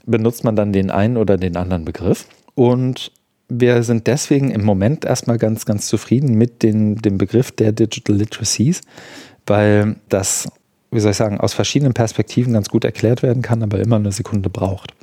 [0.05, 2.27] benutzt man dann den einen oder den anderen Begriff.
[2.55, 3.11] Und
[3.47, 8.15] wir sind deswegen im Moment erstmal ganz, ganz zufrieden mit den, dem Begriff der Digital
[8.15, 8.81] Literacies,
[9.45, 10.49] weil das,
[10.91, 14.11] wie soll ich sagen, aus verschiedenen Perspektiven ganz gut erklärt werden kann, aber immer eine
[14.11, 14.93] Sekunde braucht.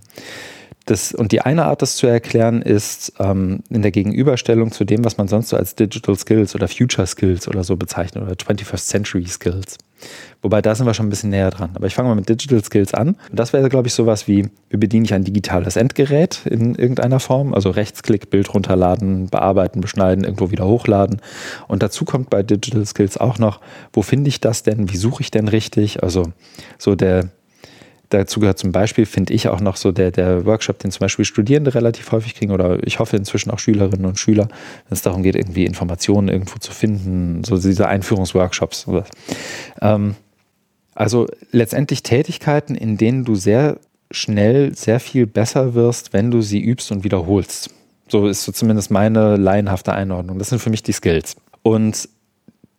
[0.87, 5.05] Das, und die eine Art, das zu erklären, ist ähm, in der Gegenüberstellung zu dem,
[5.05, 8.89] was man sonst so als Digital Skills oder Future Skills oder so bezeichnet oder 21st
[8.89, 9.79] Century Skills.
[10.41, 11.71] Wobei da sind wir schon ein bisschen näher dran.
[11.75, 13.17] Aber ich fange mal mit Digital Skills an.
[13.31, 17.55] Das wäre, glaube ich, sowas wie, wie bediene ich ein digitales Endgerät in irgendeiner Form?
[17.55, 21.21] Also Rechtsklick, Bild runterladen, bearbeiten, beschneiden, irgendwo wieder hochladen.
[21.69, 23.61] Und dazu kommt bei Digital Skills auch noch,
[23.93, 24.91] wo finde ich das denn?
[24.91, 26.03] Wie suche ich denn richtig?
[26.03, 26.33] Also
[26.79, 27.31] so der
[28.13, 31.25] dazu gehört zum Beispiel, finde ich auch noch so der, der Workshop, den zum Beispiel
[31.25, 35.23] Studierende relativ häufig kriegen oder ich hoffe inzwischen auch Schülerinnen und Schüler, wenn es darum
[35.23, 38.87] geht, irgendwie Informationen irgendwo zu finden, so diese Einführungsworkshops.
[39.81, 40.15] Ähm,
[40.95, 43.79] also letztendlich Tätigkeiten, in denen du sehr
[44.11, 47.71] schnell sehr viel besser wirst, wenn du sie übst und wiederholst.
[48.09, 50.39] So ist so zumindest meine laienhafte Einordnung.
[50.39, 51.37] Das sind für mich die Skills.
[51.63, 52.09] Und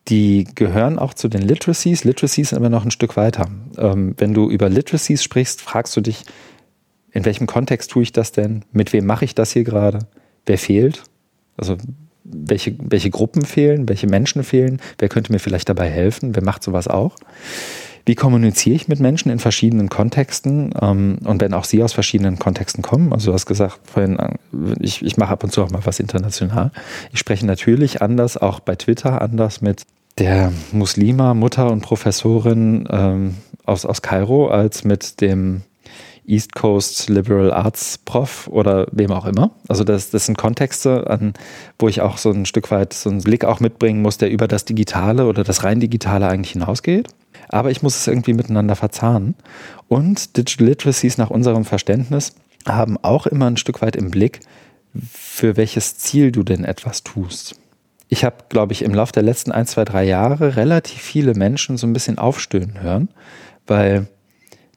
[0.09, 2.03] die gehören auch zu den Literacies.
[2.03, 3.47] Literacies sind immer noch ein Stück weiter.
[3.77, 6.23] Ähm, wenn du über Literacies sprichst, fragst du dich,
[7.11, 8.65] in welchem Kontext tue ich das denn?
[8.71, 9.99] Mit wem mache ich das hier gerade?
[10.45, 11.03] Wer fehlt?
[11.55, 11.77] Also
[12.23, 13.87] welche, welche Gruppen fehlen?
[13.87, 14.81] Welche Menschen fehlen?
[14.97, 16.35] Wer könnte mir vielleicht dabei helfen?
[16.35, 17.15] Wer macht sowas auch?
[18.05, 20.73] Wie kommuniziere ich mit Menschen in verschiedenen Kontexten?
[20.81, 24.35] Ähm, und wenn auch sie aus verschiedenen Kontexten kommen, also du hast gesagt vorhin, äh,
[24.79, 26.71] ich, ich mache ab und zu auch mal was international.
[27.11, 29.83] Ich spreche natürlich anders, auch bei Twitter anders mit
[30.17, 33.35] der Muslima, Mutter und Professorin ähm,
[33.65, 35.61] aus, aus Kairo als mit dem
[36.25, 39.51] East Coast Liberal Arts Prof oder wem auch immer.
[39.67, 41.33] Also das, das sind Kontexte, an,
[41.79, 44.47] wo ich auch so ein Stück weit so einen Blick auch mitbringen muss, der über
[44.47, 47.09] das Digitale oder das rein Digitale eigentlich hinausgeht.
[47.53, 49.35] Aber ich muss es irgendwie miteinander verzahnen.
[49.87, 52.35] Und Digital Literacies nach unserem Verständnis
[52.67, 54.39] haben auch immer ein Stück weit im Blick,
[55.11, 57.55] für welches Ziel du denn etwas tust
[58.13, 61.77] ich habe, glaube ich, im Laufe der letzten ein, zwei, drei Jahre relativ viele Menschen
[61.77, 63.09] so ein bisschen aufstöhnen hören,
[63.65, 64.07] weil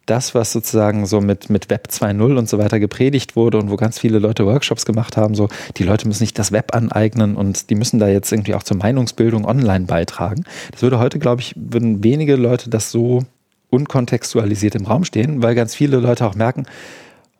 [0.06, 3.76] das, was sozusagen so mit, mit Web 2.0 und so weiter gepredigt wurde und wo
[3.76, 7.70] ganz viele Leute Workshops gemacht haben, so, die Leute müssen sich das Web aneignen und
[7.70, 10.44] die müssen da jetzt irgendwie auch zur Meinungsbildung online beitragen.
[10.70, 13.24] Das würde heute, glaube ich, würden wenige Leute das so
[13.70, 16.66] unkontextualisiert im Raum stehen, weil ganz viele Leute auch merken,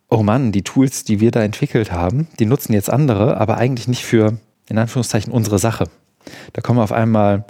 [0.08, 3.88] oh Mann, die Tools, die wir da entwickelt haben, die nutzen jetzt andere, aber eigentlich
[3.88, 4.38] nicht für
[4.68, 5.84] in Anführungszeichen unsere Sache.
[6.52, 7.44] Da kommen auf einmal,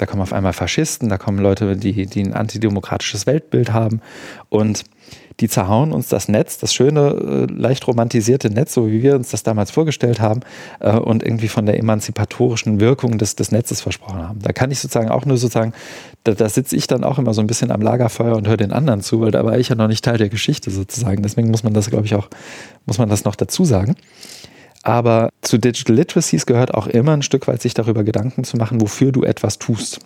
[0.00, 4.00] da kommen auf einmal Faschisten, da kommen Leute, die, die ein antidemokratisches Weltbild haben
[4.48, 4.84] und
[5.40, 9.30] die zerhauen uns das Netz, das schöne, äh, leicht romantisierte Netz, so wie wir uns
[9.30, 10.40] das damals vorgestellt haben
[10.80, 14.40] äh, und irgendwie von der emanzipatorischen Wirkung des, des Netzes versprochen haben.
[14.40, 15.74] Da kann ich sozusagen auch nur sozusagen,
[16.24, 18.72] da, da sitze ich dann auch immer so ein bisschen am Lagerfeuer und höre den
[18.72, 21.22] anderen zu, weil da war ich ja noch nicht Teil der Geschichte sozusagen.
[21.22, 22.28] Deswegen muss man das, glaube ich, auch,
[22.86, 23.96] muss man das noch dazu sagen.
[24.82, 28.80] Aber zu Digital Literacies gehört auch immer ein Stück weit sich darüber Gedanken zu machen,
[28.80, 30.00] wofür du etwas tust.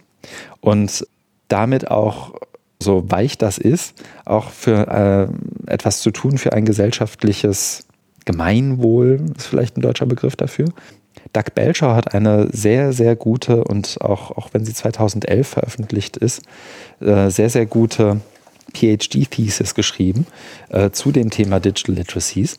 [0.61, 1.07] Und
[1.49, 2.35] damit auch,
[2.81, 3.95] so weich das ist,
[4.25, 5.31] auch für
[5.68, 7.87] äh, etwas zu tun für ein gesellschaftliches
[8.25, 10.66] Gemeinwohl, ist vielleicht ein deutscher Begriff dafür.
[11.33, 16.43] Doug Belcher hat eine sehr, sehr gute und auch, auch wenn sie 2011 veröffentlicht ist,
[17.01, 18.20] äh, sehr, sehr gute
[18.75, 20.27] PhD-Thesis geschrieben
[20.68, 22.59] äh, zu dem Thema Digital Literacies.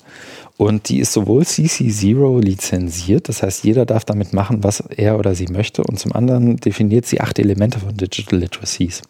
[0.57, 5.35] Und die ist sowohl CC0 lizenziert, das heißt, jeder darf damit machen, was er oder
[5.35, 5.83] sie möchte.
[5.83, 9.01] Und zum anderen definiert sie acht Elemente von Digital Literacies.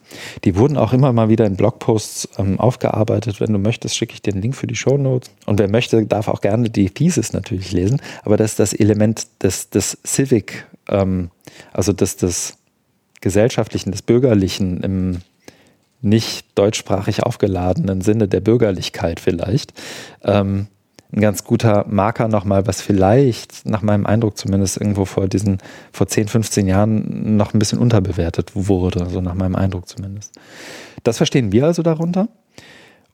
[0.44, 3.40] Die wurden auch immer mal wieder in Blogposts ähm, aufgearbeitet.
[3.40, 5.30] Wenn du möchtest, schicke ich dir den Link für die Show Notes.
[5.46, 8.02] Und wer möchte, darf auch gerne die Thesis natürlich lesen.
[8.24, 11.30] Aber das ist das Element des, des Civic, ähm,
[11.74, 12.58] also des, des
[13.22, 15.18] gesellschaftlichen, des bürgerlichen im
[16.06, 19.74] nicht deutschsprachig aufgeladenen Sinne der Bürgerlichkeit vielleicht.
[20.24, 20.68] Ähm,
[21.12, 25.60] ein ganz guter Marker nochmal, was vielleicht, nach meinem Eindruck zumindest, irgendwo vor diesen,
[25.92, 30.34] vor 10, 15 Jahren noch ein bisschen unterbewertet wurde, so nach meinem Eindruck zumindest.
[31.04, 32.28] Das verstehen wir also darunter.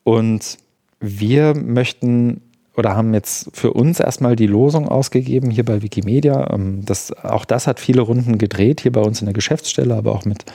[0.04, 0.58] Und
[1.00, 2.42] wir möchten
[2.78, 6.52] oder haben jetzt für uns erstmal die Losung ausgegeben hier bei Wikimedia.
[6.54, 10.14] Ähm, das, auch das hat viele Runden gedreht, hier bei uns in der Geschäftsstelle, aber
[10.14, 10.46] auch mit,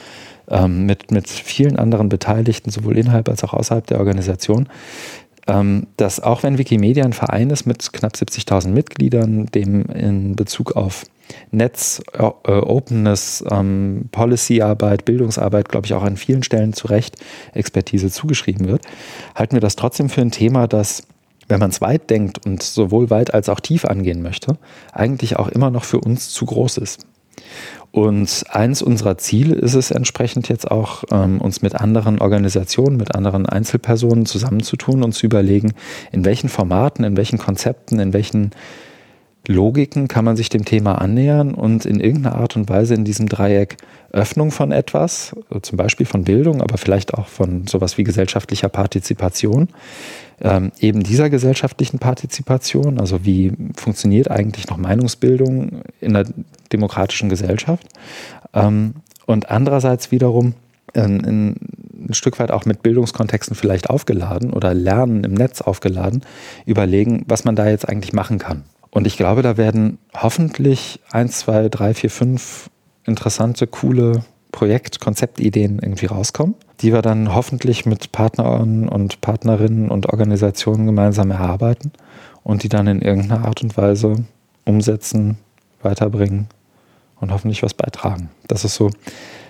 [0.49, 4.69] ähm, mit, mit vielen anderen Beteiligten, sowohl innerhalb als auch außerhalb der Organisation,
[5.47, 10.77] ähm, dass auch wenn Wikimedia ein Verein ist mit knapp 70.000 Mitgliedern, dem in Bezug
[10.77, 11.05] auf
[11.51, 17.17] Netz, äh, Openness, ähm, Policyarbeit, Bildungsarbeit, glaube ich, auch an vielen Stellen zu Recht
[17.53, 18.83] Expertise zugeschrieben wird,
[19.35, 21.07] halten wir das trotzdem für ein Thema, das
[21.49, 24.59] wenn man es weit denkt und sowohl weit als auch tief angehen möchte,
[24.93, 27.07] eigentlich auch immer noch für uns zu groß ist.
[27.93, 33.15] Und eins unserer Ziele ist es entsprechend jetzt auch, ähm, uns mit anderen Organisationen, mit
[33.15, 35.73] anderen Einzelpersonen zusammenzutun und zu überlegen,
[36.13, 38.51] in welchen Formaten, in welchen Konzepten, in welchen
[39.49, 43.29] Logiken kann man sich dem Thema annähern und in irgendeiner Art und Weise in diesem
[43.29, 43.77] Dreieck
[44.13, 49.69] Öffnung von etwas, zum Beispiel von Bildung, aber vielleicht auch von sowas wie gesellschaftlicher Partizipation,
[50.41, 56.29] ähm, eben dieser gesellschaftlichen Partizipation, also wie funktioniert eigentlich noch Meinungsbildung in einer
[56.73, 57.87] demokratischen Gesellschaft
[58.53, 58.95] ähm,
[59.27, 60.55] und andererseits wiederum
[60.95, 61.57] ein, ein,
[62.09, 66.23] ein Stück weit auch mit Bildungskontexten vielleicht aufgeladen oder Lernen im Netz aufgeladen,
[66.65, 68.65] überlegen, was man da jetzt eigentlich machen kann.
[68.91, 72.71] Und ich glaube, da werden hoffentlich eins, zwei, drei, vier, fünf
[73.05, 74.25] interessante, coole
[74.57, 81.31] Projekt-, Konzeptideen irgendwie rauskommen, die wir dann hoffentlich mit Partnern und Partnerinnen und Organisationen gemeinsam
[81.31, 81.93] erarbeiten
[82.43, 84.25] und die dann in irgendeiner Art und Weise
[84.65, 85.37] umsetzen,
[85.83, 86.49] weiterbringen
[87.21, 88.31] und hoffentlich was beitragen.
[88.49, 88.91] Das ist so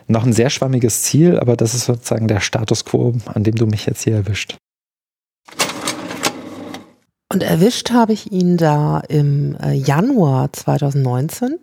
[0.08, 3.66] noch ein sehr schwammiges Ziel, aber das ist sozusagen der Status quo, an dem du
[3.66, 4.56] mich jetzt hier erwischt.
[7.32, 11.58] Und erwischt habe ich ihn da im äh, Januar 2019.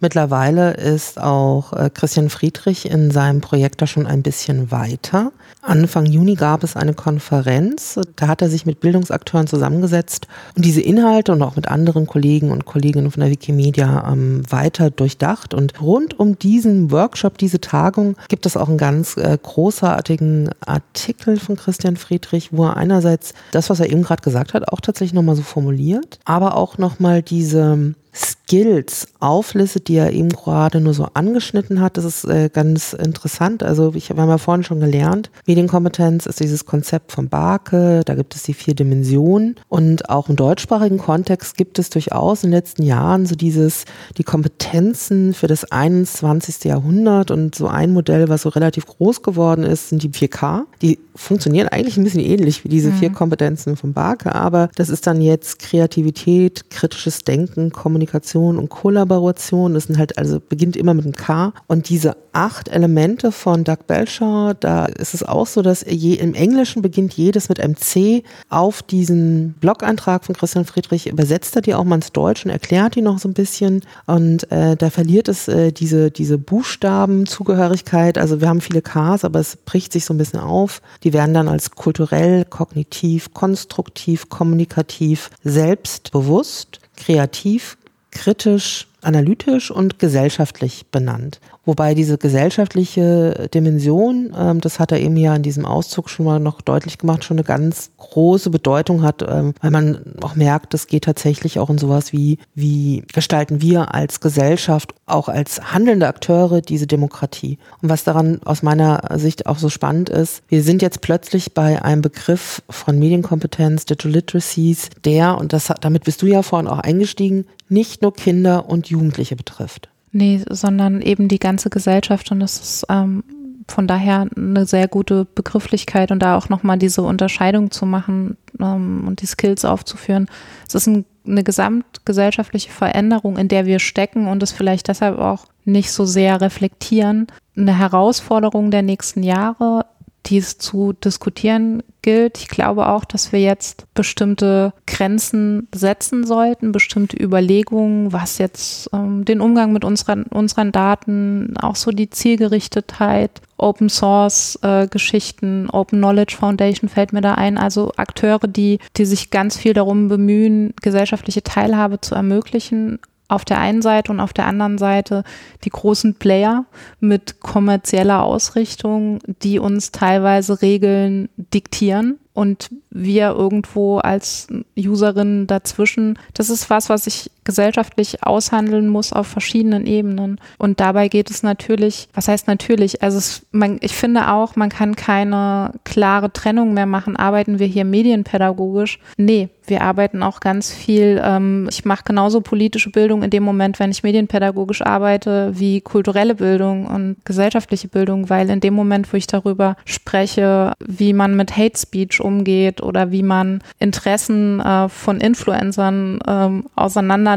[0.00, 5.32] Mittlerweile ist auch äh, Christian Friedrich in seinem Projekt da schon ein bisschen weiter.
[5.66, 10.80] Anfang Juni gab es eine Konferenz, da hat er sich mit Bildungsakteuren zusammengesetzt und diese
[10.80, 15.54] Inhalte und auch mit anderen Kollegen und Kolleginnen von der Wikimedia ähm, weiter durchdacht.
[15.54, 21.38] Und rund um diesen Workshop, diese Tagung, gibt es auch einen ganz äh, großartigen Artikel
[21.38, 25.14] von Christian Friedrich, wo er einerseits das, was er eben gerade gesagt hat, auch tatsächlich
[25.14, 31.08] nochmal so formuliert, aber auch nochmal diese Skills auflistet, die er eben gerade nur so
[31.12, 31.96] angeschnitten hat.
[31.96, 33.62] Das ist äh, ganz interessant.
[33.62, 38.14] Also ich, wir haben ja vorhin schon gelernt, Medienkompetenz ist dieses Konzept von Barke, da
[38.14, 42.56] gibt es die vier Dimensionen und auch im deutschsprachigen Kontext gibt es durchaus in den
[42.56, 43.84] letzten Jahren so dieses,
[44.16, 46.64] die Kompetenzen für das 21.
[46.64, 50.62] Jahrhundert und so ein Modell, was so relativ groß geworden ist, sind die 4K.
[50.80, 52.98] Die funktionieren eigentlich ein bisschen ähnlich wie diese mhm.
[52.98, 59.74] vier Kompetenzen von Barke, aber das ist dann jetzt Kreativität, kritisches Denken, Kommunikation und Kollaboration.
[59.74, 63.86] Das sind halt also beginnt immer mit einem K und diese acht Elemente von Doug
[63.86, 68.24] Belcher, da ist es auch so, dass je, im Englischen beginnt jedes mit einem C.
[68.50, 72.94] Auf diesen Blog-Eintrag von Christian Friedrich übersetzt er die auch mal ins Deutsch und erklärt
[72.94, 78.18] die noch so ein bisschen und äh, da verliert es äh, diese diese Buchstabenzugehörigkeit.
[78.18, 80.82] Also wir haben viele Ks, aber es bricht sich so ein bisschen auf.
[81.02, 87.76] Die werden dann als kulturell, kognitiv, konstruktiv, kommunikativ, selbstbewusst, kreativ,
[88.10, 91.40] kritisch, analytisch und gesellschaftlich benannt.
[91.64, 96.38] Wobei diese gesellschaftliche Dimension, ähm, das hat er eben ja in diesem Auszug schon mal
[96.38, 100.86] noch deutlich gemacht, schon eine ganz große Bedeutung hat, ähm, weil man auch merkt, es
[100.86, 106.60] geht tatsächlich auch in sowas wie, wie gestalten wir als Gesellschaft, auch als handelnde Akteure
[106.60, 107.58] diese Demokratie.
[107.82, 111.82] Und was daran aus meiner Sicht auch so spannend ist, wir sind jetzt plötzlich bei
[111.82, 116.78] einem Begriff von Medienkompetenz, Digital Literacies, der, und das, damit bist du ja vorhin auch
[116.78, 119.88] eingestiegen, nicht nur Kinder und Jugendliche betrifft.
[120.12, 123.22] Nee, sondern eben die ganze Gesellschaft und das ist ähm,
[123.68, 129.04] von daher eine sehr gute Begrifflichkeit und da auch nochmal diese Unterscheidung zu machen ähm,
[129.06, 130.28] und die Skills aufzuführen.
[130.66, 135.46] Es ist ein, eine gesamtgesellschaftliche Veränderung, in der wir stecken und es vielleicht deshalb auch
[135.64, 137.26] nicht so sehr reflektieren.
[137.56, 139.86] Eine Herausforderung der nächsten Jahre
[140.26, 142.38] die es zu diskutieren gilt.
[142.38, 149.24] Ich glaube auch, dass wir jetzt bestimmte Grenzen setzen sollten, bestimmte Überlegungen, was jetzt ähm,
[149.24, 155.98] den Umgang mit unseren, unseren Daten, auch so die Zielgerichtetheit, Open Source äh, Geschichten, Open
[155.98, 157.58] Knowledge Foundation fällt mir da ein.
[157.58, 162.98] Also Akteure, die, die sich ganz viel darum bemühen, gesellschaftliche Teilhabe zu ermöglichen,
[163.28, 165.24] auf der einen Seite und auf der anderen Seite
[165.64, 166.66] die großen Player
[167.00, 176.18] mit kommerzieller Ausrichtung, die uns teilweise Regeln diktieren und wir irgendwo als Userinnen dazwischen.
[176.34, 180.38] Das ist was, was ich gesellschaftlich aushandeln muss auf verschiedenen Ebenen.
[180.58, 183.02] Und dabei geht es natürlich, was heißt natürlich?
[183.02, 187.16] Also es, man, ich finde auch, man kann keine klare Trennung mehr machen.
[187.16, 188.98] Arbeiten wir hier medienpädagogisch?
[189.16, 191.20] Nee, wir arbeiten auch ganz viel.
[191.24, 196.34] Ähm, ich mache genauso politische Bildung in dem Moment, wenn ich medienpädagogisch arbeite, wie kulturelle
[196.34, 201.56] Bildung und gesellschaftliche Bildung, weil in dem Moment, wo ich darüber spreche, wie man mit
[201.56, 207.36] Hate Speech umgeht oder wie man Interessen äh, von Influencern ähm, auseinander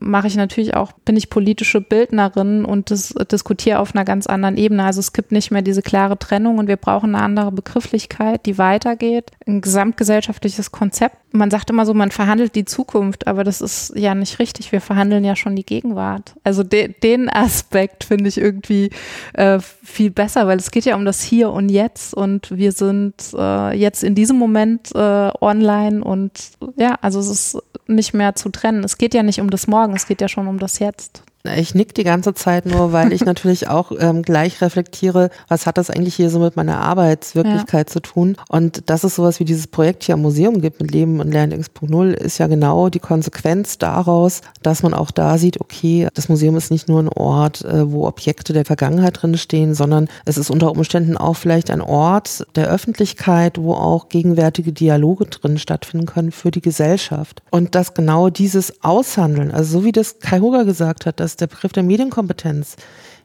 [0.00, 4.56] mache ich natürlich auch, bin ich politische Bildnerin und dis diskutiere auf einer ganz anderen
[4.56, 4.84] Ebene.
[4.84, 8.58] Also es gibt nicht mehr diese klare Trennung und wir brauchen eine andere Begrifflichkeit, die
[8.58, 9.30] weitergeht.
[9.46, 11.16] Ein gesamtgesellschaftliches Konzept.
[11.32, 14.70] Man sagt immer so, man verhandelt die Zukunft, aber das ist ja nicht richtig.
[14.70, 16.34] Wir verhandeln ja schon die Gegenwart.
[16.44, 18.90] Also de den Aspekt finde ich irgendwie
[19.32, 23.14] äh, viel besser, weil es geht ja um das Hier und Jetzt und wir sind
[23.36, 26.32] äh, jetzt in diesem Moment äh, online und
[26.76, 28.84] ja, also es ist nicht mehr zu trennen.
[28.84, 31.22] Es geht ja nicht um das Morgen, es geht ja schon um das Jetzt.
[31.52, 35.76] Ich nick die ganze Zeit nur, weil ich natürlich auch ähm, gleich reflektiere, was hat
[35.76, 37.92] das eigentlich hier so mit meiner Arbeitswirklichkeit ja.
[37.92, 38.36] zu tun.
[38.48, 41.60] Und dass es sowas wie dieses Projekt hier am Museum gibt mit Leben und Lernen
[41.60, 46.56] X.0 ist ja genau die Konsequenz daraus, dass man auch da sieht, okay, das Museum
[46.56, 50.48] ist nicht nur ein Ort, äh, wo Objekte der Vergangenheit drin stehen, sondern es ist
[50.48, 56.32] unter Umständen auch vielleicht ein Ort der Öffentlichkeit, wo auch gegenwärtige Dialoge drin stattfinden können
[56.32, 57.42] für die Gesellschaft.
[57.50, 61.48] Und dass genau dieses Aushandeln, also so wie das Kai Huger gesagt hat, dass dass
[61.48, 62.76] der Begriff der Medienkompetenz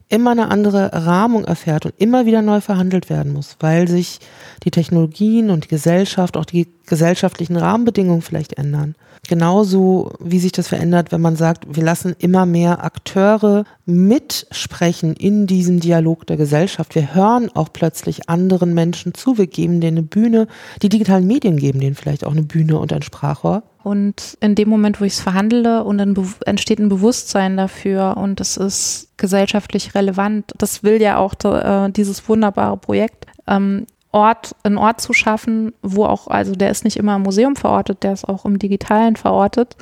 [0.09, 4.19] immer eine andere Rahmung erfährt und immer wieder neu verhandelt werden muss, weil sich
[4.63, 8.95] die Technologien und die Gesellschaft, auch die gesellschaftlichen Rahmenbedingungen vielleicht ändern.
[9.27, 15.45] Genauso wie sich das verändert, wenn man sagt, wir lassen immer mehr Akteure mitsprechen in
[15.45, 16.95] diesem Dialog der Gesellschaft.
[16.95, 19.37] Wir hören auch plötzlich anderen Menschen zu.
[19.37, 20.47] Wir geben denen eine Bühne.
[20.81, 23.61] Die digitalen Medien geben denen vielleicht auch eine Bühne und ein Sprachrohr.
[23.83, 26.15] Und in dem Moment, wo ich es verhandle und dann
[26.45, 32.27] entsteht ein Bewusstsein dafür und es ist gesellschaftlich relevant, das will ja auch äh, dieses
[32.27, 33.25] wunderbare Projekt.
[33.47, 37.55] Ähm, Ort, einen Ort zu schaffen, wo auch, also der ist nicht immer im Museum
[37.55, 39.77] verortet, der ist auch im Digitalen verortet.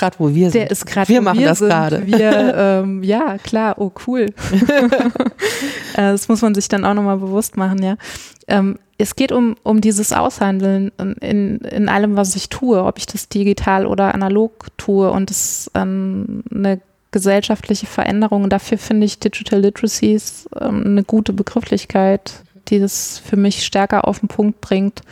[0.00, 0.62] Gerade wo wir sind.
[0.62, 2.02] Der ist gerade, wir machen wir das gerade.
[2.06, 4.26] Ähm, ja, klar, oh cool.
[5.94, 7.96] Äh, das muss man sich dann auch nochmal bewusst machen, ja.
[8.46, 13.06] Ähm, es geht um, um dieses Aushandeln in, in allem, was ich tue, ob ich
[13.06, 18.44] das digital oder analog tue und das ist ähm, eine gesellschaftliche Veränderung.
[18.44, 24.06] Und dafür finde ich Digital Literacies ähm, eine gute Begrifflichkeit die das für mich stärker
[24.06, 25.02] auf den Punkt bringt.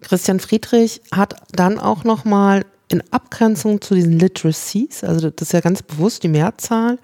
[0.00, 5.60] Christian Friedrich hat dann auch nochmal in Abgrenzung zu diesen Literacies, also das ist ja
[5.60, 6.98] ganz bewusst die Mehrzahl,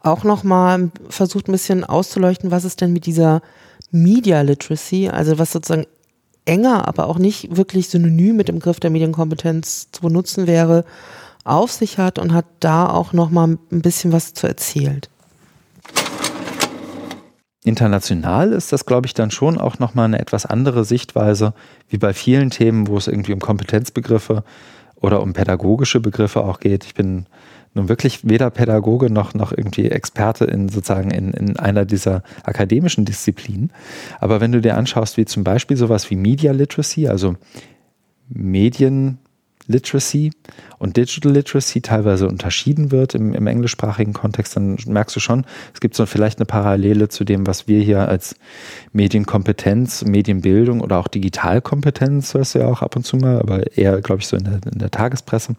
[0.00, 3.42] auch nochmal versucht ein bisschen auszuleuchten, was ist denn mit dieser
[3.90, 5.86] Media Literacy, also was sozusagen
[6.44, 10.84] enger, aber auch nicht wirklich synonym mit dem Begriff der Medienkompetenz zu benutzen wäre,
[11.44, 15.08] auf sich hat und hat da auch nochmal ein bisschen was zu erzählt.
[17.64, 21.54] International ist das, glaube ich, dann schon auch nochmal eine etwas andere Sichtweise,
[21.88, 24.42] wie bei vielen Themen, wo es irgendwie um Kompetenzbegriffe
[25.00, 26.84] oder um pädagogische Begriffe auch geht.
[26.84, 27.26] Ich bin
[27.74, 33.04] nun wirklich weder Pädagoge noch, noch irgendwie Experte in sozusagen in, in einer dieser akademischen
[33.04, 33.72] Disziplinen.
[34.20, 37.36] Aber wenn du dir anschaust, wie zum Beispiel sowas wie Media Literacy, also
[38.28, 39.18] Medien,
[39.68, 40.32] Literacy
[40.78, 45.80] und Digital Literacy teilweise unterschieden wird im, im englischsprachigen Kontext, dann merkst du schon, es
[45.80, 48.34] gibt so vielleicht eine Parallele zu dem, was wir hier als
[48.92, 54.00] Medienkompetenz, Medienbildung oder auch Digitalkompetenz, hörst du ja auch ab und zu mal, aber eher,
[54.00, 55.54] glaube ich, so in der, in der Tagespresse.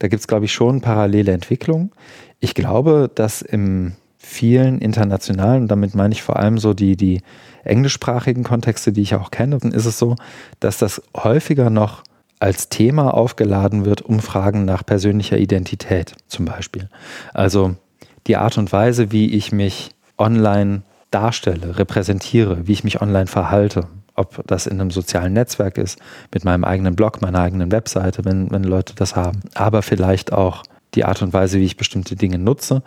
[0.00, 1.92] Da gibt es, glaube ich, schon parallele Entwicklungen.
[2.40, 7.22] Ich glaube, dass im vielen internationalen, und damit meine ich vor allem so die, die
[7.64, 10.16] englischsprachigen Kontexte, die ich auch kenne, dann ist es so,
[10.60, 12.02] dass das häufiger noch
[12.42, 16.88] als Thema aufgeladen wird, Umfragen nach persönlicher Identität zum Beispiel.
[17.32, 17.76] Also
[18.26, 20.82] die Art und Weise, wie ich mich online
[21.12, 23.86] darstelle, repräsentiere, wie ich mich online verhalte,
[24.16, 26.00] ob das in einem sozialen Netzwerk ist,
[26.34, 30.64] mit meinem eigenen Blog, meiner eigenen Webseite, wenn, wenn Leute das haben, aber vielleicht auch
[30.94, 32.82] die Art und Weise, wie ich bestimmte Dinge nutze,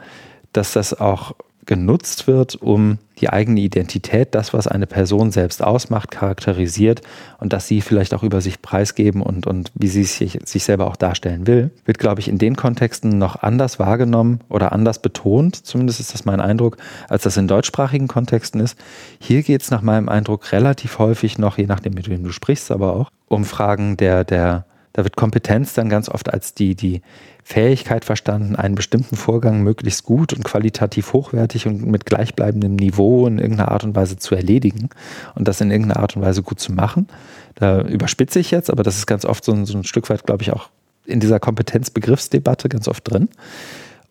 [0.51, 1.31] dass das auch
[1.65, 7.01] genutzt wird, um die eigene Identität, das, was eine Person selbst ausmacht, charakterisiert
[7.39, 10.87] und dass sie vielleicht auch über sich preisgeben und, und wie sie sich, sich selber
[10.87, 15.55] auch darstellen will, wird, glaube ich, in den Kontexten noch anders wahrgenommen oder anders betont,
[15.55, 16.77] zumindest ist das mein Eindruck,
[17.07, 18.77] als das in deutschsprachigen Kontexten ist.
[19.19, 22.71] Hier geht es nach meinem Eindruck relativ häufig noch, je nachdem, mit wem du sprichst,
[22.71, 24.65] aber auch um Fragen der, der
[24.95, 27.01] da wird Kompetenz dann ganz oft als die, die
[27.43, 33.37] Fähigkeit verstanden, einen bestimmten Vorgang möglichst gut und qualitativ hochwertig und mit gleichbleibendem Niveau in
[33.37, 34.87] irgendeiner Art und Weise zu erledigen
[35.35, 37.07] und das in irgendeiner Art und Weise gut zu machen.
[37.55, 40.23] Da überspitze ich jetzt, aber das ist ganz oft so ein, so ein Stück weit,
[40.23, 40.69] glaube ich, auch
[41.05, 43.27] in dieser Kompetenzbegriffsdebatte ganz oft drin.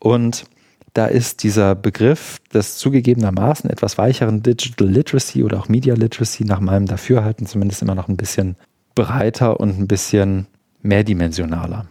[0.01, 0.45] Und
[0.93, 6.61] da ist dieser Begriff des zugegebenermaßen etwas weicheren Digital Literacy oder auch Media Literacy nach
[6.61, 8.57] meinem Dafürhalten zumindest immer noch ein bisschen
[8.95, 10.47] breiter und ein bisschen
[10.85, 11.87] mehrdimensionaler.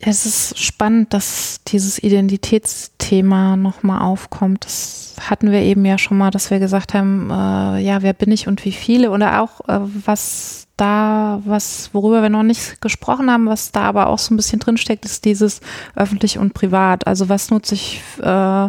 [0.00, 4.64] Es ist spannend, dass dieses Identitätsthema nochmal aufkommt.
[4.64, 8.30] Das hatten wir eben ja schon mal, dass wir gesagt haben, äh, ja, wer bin
[8.30, 13.30] ich und wie viele oder auch äh, was da, was, worüber wir noch nicht gesprochen
[13.30, 15.60] haben, was da aber auch so ein bisschen drinsteckt, ist dieses
[15.96, 17.06] öffentlich und privat.
[17.06, 18.68] Also was nutze ich äh,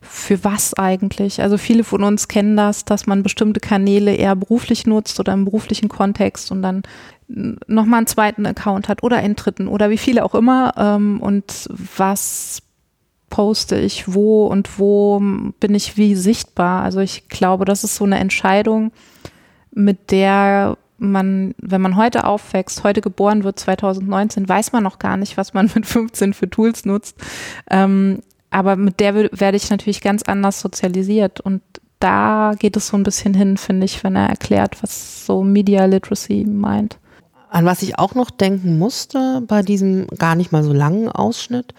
[0.00, 1.40] für was eigentlich?
[1.40, 5.44] Also viele von uns kennen das, dass man bestimmte Kanäle eher beruflich nutzt oder im
[5.44, 6.82] beruflichen Kontext und dann
[7.28, 10.74] nochmal einen zweiten Account hat oder einen dritten oder wie viele auch immer.
[10.76, 12.62] Ähm, und was
[13.30, 15.20] poste ich wo und wo
[15.60, 16.82] bin ich wie sichtbar?
[16.82, 18.92] Also ich glaube, das ist so eine Entscheidung,
[19.72, 25.16] mit der man, wenn man heute aufwächst, heute geboren wird, 2019, weiß man noch gar
[25.16, 27.16] nicht, was man mit 15 für Tools nutzt.
[27.70, 31.60] Ähm, aber mit der werde ich natürlich ganz anders sozialisiert und
[31.98, 35.86] da geht es so ein bisschen hin, finde ich, wenn er erklärt, was so Media
[35.86, 36.98] Literacy meint.
[37.56, 41.72] An was ich auch noch denken musste bei diesem gar nicht mal so langen Ausschnitt,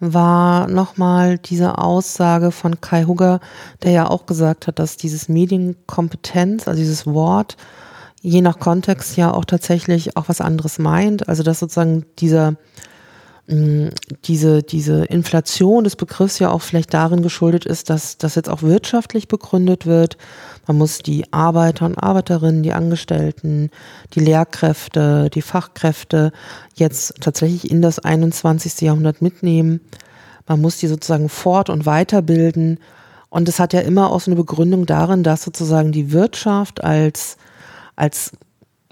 [0.00, 3.38] war nochmal diese Aussage von Kai Hugger,
[3.84, 7.56] der ja auch gesagt hat, dass dieses Medienkompetenz, also dieses Wort,
[8.20, 11.28] je nach Kontext ja auch tatsächlich auch was anderes meint.
[11.28, 12.56] Also dass sozusagen dieser
[13.48, 18.62] diese, diese Inflation des Begriffs ja auch vielleicht darin geschuldet ist, dass das jetzt auch
[18.62, 20.16] wirtschaftlich begründet wird.
[20.66, 23.70] Man muss die Arbeiter und Arbeiterinnen, die Angestellten,
[24.14, 26.32] die Lehrkräfte, die Fachkräfte
[26.76, 28.80] jetzt tatsächlich in das 21.
[28.80, 29.80] Jahrhundert mitnehmen.
[30.46, 32.78] Man muss die sozusagen fort- und weiterbilden.
[33.28, 37.36] Und es hat ja immer auch so eine Begründung darin, dass sozusagen die Wirtschaft als
[37.96, 38.32] als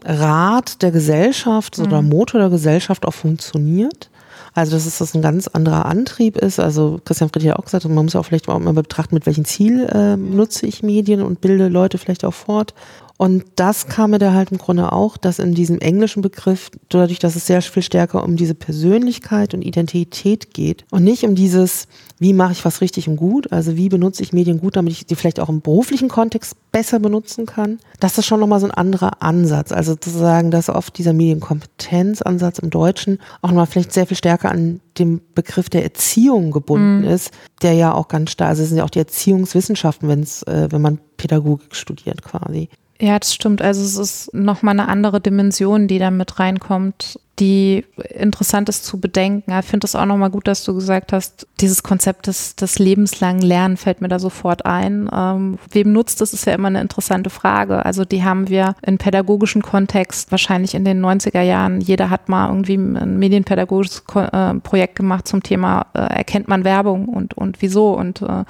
[0.04, 1.84] Rad der Gesellschaft mhm.
[1.84, 4.10] oder Motor der Gesellschaft auch funktioniert.
[4.54, 6.58] Also, dass es das ein ganz anderer Antrieb ist.
[6.60, 9.44] Also, Christian Friedrich hat auch gesagt, man muss auch vielleicht auch mal betrachten, mit welchem
[9.44, 12.74] Ziel äh, nutze ich Medien und bilde Leute vielleicht auch fort.
[13.20, 17.18] Und das kam mir da halt im Grunde auch, dass in diesem englischen Begriff, dadurch,
[17.18, 21.86] dass es sehr viel stärker um diese Persönlichkeit und Identität geht und nicht um dieses,
[22.18, 25.04] wie mache ich was richtig und gut, also wie benutze ich Medien gut, damit ich
[25.04, 27.78] die vielleicht auch im beruflichen Kontext besser benutzen kann.
[27.98, 29.70] Das ist schon nochmal so ein anderer Ansatz.
[29.70, 34.50] Also zu sagen, dass oft dieser Medienkompetenzansatz im Deutschen auch nochmal vielleicht sehr viel stärker
[34.50, 37.08] an dem Begriff der Erziehung gebunden mhm.
[37.08, 40.42] ist, der ja auch ganz stark, also es sind ja auch die Erziehungswissenschaften, wenn es,
[40.44, 42.70] äh, wenn man Pädagogik studiert quasi.
[43.02, 43.62] Ja, das stimmt.
[43.62, 49.00] Also es ist nochmal eine andere Dimension, die da mit reinkommt, die interessant ist zu
[49.00, 49.58] bedenken.
[49.58, 53.40] Ich finde es auch nochmal gut, dass du gesagt hast, dieses Konzept des, des lebenslangen
[53.40, 55.08] Lernen fällt mir da sofort ein.
[55.10, 57.86] Ähm, wem nutzt das, ist ja immer eine interessante Frage.
[57.86, 61.80] Also die haben wir in pädagogischen Kontext wahrscheinlich in den 90er Jahren.
[61.80, 67.08] Jeder hat mal irgendwie ein medienpädagogisches äh, Projekt gemacht zum Thema, äh, erkennt man Werbung
[67.08, 68.44] und, und wieso und äh,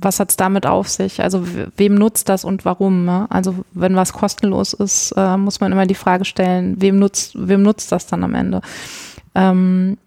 [0.00, 1.22] was hat es damit auf sich?
[1.22, 1.44] Also
[1.76, 3.04] wem nutzt das und warum?
[3.04, 3.26] Ne?
[3.30, 7.62] Also wenn was kostenlos ist, äh, muss man immer die Frage stellen, wem nutzt, wem
[7.62, 8.60] nutzt das dann am Ende?
[9.34, 9.98] Ähm,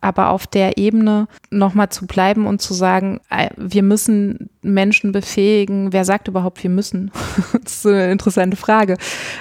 [0.00, 3.20] aber auf der Ebene nochmal zu bleiben und zu sagen,
[3.56, 5.92] wir müssen Menschen befähigen.
[5.92, 7.10] Wer sagt überhaupt, wir müssen?
[7.62, 8.96] das ist eine interessante Frage.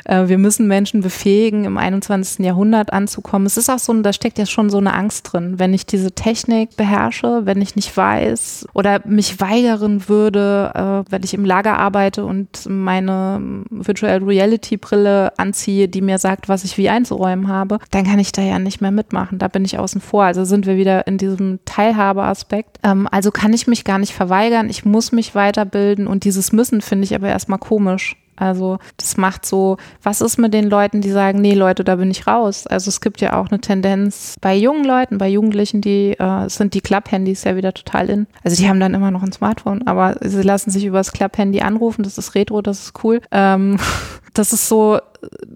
[0.05, 2.45] Äh, wir müssen Menschen befähigen, im 21.
[2.45, 3.45] Jahrhundert anzukommen.
[3.45, 5.59] Es ist auch so, da steckt ja schon so eine Angst drin.
[5.59, 11.23] Wenn ich diese Technik beherrsche, wenn ich nicht weiß oder mich weigern würde, äh, wenn
[11.23, 16.77] ich im Lager arbeite und meine Virtual Reality Brille anziehe, die mir sagt, was ich
[16.77, 19.39] wie einzuräumen habe, dann kann ich da ja nicht mehr mitmachen.
[19.39, 20.23] Da bin ich außen vor.
[20.23, 22.79] Also sind wir wieder in diesem Teilhabeaspekt.
[22.83, 24.69] Ähm, also kann ich mich gar nicht verweigern.
[24.69, 28.15] Ich muss mich weiterbilden und dieses Müssen finde ich aber erstmal komisch.
[28.37, 32.11] Also das macht so, was ist mit den Leuten, die sagen, nee Leute, da bin
[32.11, 32.67] ich raus.
[32.67, 36.73] Also es gibt ja auch eine Tendenz bei jungen Leuten, bei Jugendlichen, die äh, sind
[36.73, 38.27] die Club-Handys ja wieder total in.
[38.43, 41.61] Also die haben dann immer noch ein Smartphone, aber sie lassen sich über das Club-Handy
[41.61, 43.21] anrufen, das ist Retro, das ist cool.
[43.31, 43.77] Ähm,
[44.33, 44.99] das ist so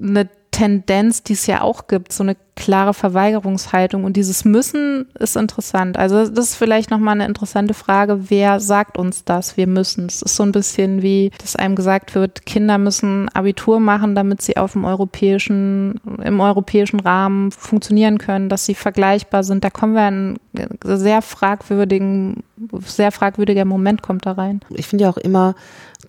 [0.01, 0.29] eine
[0.59, 4.03] Tendenz, die es ja auch gibt, so eine klare Verweigerungshaltung.
[4.03, 5.97] Und dieses Müssen ist interessant.
[5.97, 9.55] Also das ist vielleicht nochmal eine interessante Frage, wer sagt uns das?
[9.55, 10.07] Wir müssen.
[10.07, 14.41] Es ist so ein bisschen wie, dass einem gesagt wird, Kinder müssen Abitur machen, damit
[14.41, 19.63] sie auf dem europäischen, im europäischen Rahmen funktionieren können, dass sie vergleichbar sind.
[19.63, 22.43] Da kommen wir an einen sehr fragwürdigen,
[22.81, 24.59] sehr fragwürdiger Moment kommt da rein.
[24.71, 25.55] Ich finde ja auch immer,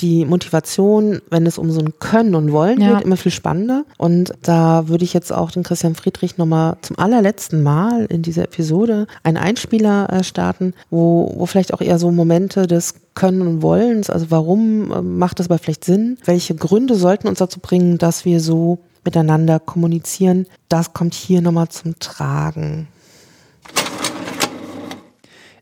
[0.01, 2.94] die Motivation, wenn es um so ein Können und Wollen ja.
[2.94, 3.85] geht, immer viel spannender.
[3.98, 8.44] Und da würde ich jetzt auch den Christian Friedrich nochmal zum allerletzten Mal in dieser
[8.44, 13.62] Episode einen Einspieler äh, starten, wo, wo vielleicht auch eher so Momente des Können und
[13.62, 16.16] Wollens, also warum äh, macht das aber vielleicht Sinn?
[16.24, 20.47] Welche Gründe sollten uns dazu bringen, dass wir so miteinander kommunizieren?
[20.68, 22.89] Das kommt hier nochmal zum Tragen.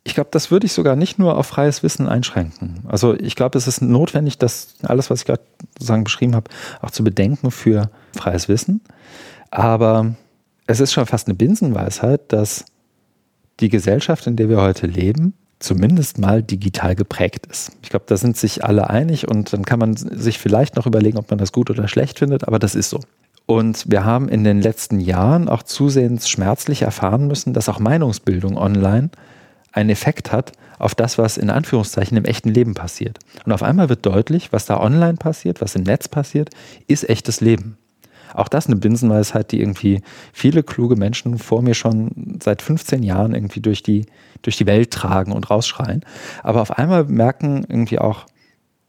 [0.05, 2.81] Ich glaube, das würde ich sogar nicht nur auf freies Wissen einschränken.
[2.89, 5.43] Also ich glaube, es ist notwendig, dass alles, was ich gerade
[5.75, 6.51] sozusagen beschrieben habe,
[6.81, 8.81] auch zu bedenken für freies Wissen.
[9.51, 10.15] Aber
[10.67, 12.65] es ist schon fast eine Binsenweisheit, dass
[13.61, 17.73] die Gesellschaft, in der wir heute leben, zumindest mal digital geprägt ist.
[17.83, 21.19] Ich glaube, da sind sich alle einig und dann kann man sich vielleicht noch überlegen,
[21.19, 23.01] ob man das gut oder schlecht findet, aber das ist so.
[23.47, 28.59] Und wir haben in den letzten Jahren auch zusehends schmerzlich erfahren müssen, dass auch Meinungsbildung
[28.59, 29.11] online
[29.73, 33.19] einen Effekt hat auf das, was in Anführungszeichen im echten Leben passiert.
[33.45, 36.51] Und auf einmal wird deutlich, was da online passiert, was im Netz passiert,
[36.87, 37.77] ist echtes Leben.
[38.35, 43.35] Auch das eine Binsenweisheit, die irgendwie viele kluge Menschen vor mir schon seit 15 Jahren
[43.35, 44.07] irgendwie durch die,
[44.43, 46.05] durch die Welt tragen und rausschreien.
[46.43, 48.27] Aber auf einmal merken irgendwie auch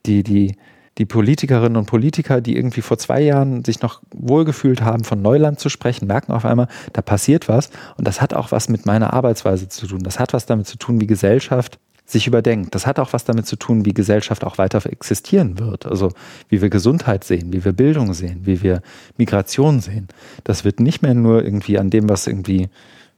[0.05, 0.55] die, die,
[0.99, 5.59] die Politikerinnen und Politiker, die irgendwie vor zwei Jahren sich noch wohlgefühlt haben, von Neuland
[5.59, 7.71] zu sprechen, merken auf einmal, da passiert was.
[7.97, 10.03] Und das hat auch was mit meiner Arbeitsweise zu tun.
[10.03, 12.75] Das hat was damit zu tun, wie Gesellschaft sich überdenkt.
[12.75, 15.85] Das hat auch was damit zu tun, wie Gesellschaft auch weiter existieren wird.
[15.85, 16.11] Also
[16.49, 18.81] wie wir Gesundheit sehen, wie wir Bildung sehen, wie wir
[19.17, 20.09] Migration sehen.
[20.43, 22.69] Das wird nicht mehr nur irgendwie an dem, was irgendwie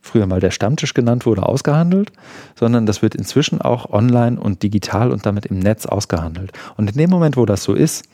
[0.02, 2.12] früher mal der Stammtisch genannt wurde, ausgehandelt,
[2.56, 6.52] sondern das wird inzwischen auch online und digital und damit im Netz ausgehandelt.
[6.76, 8.06] Und in dem Moment, wo das so ist,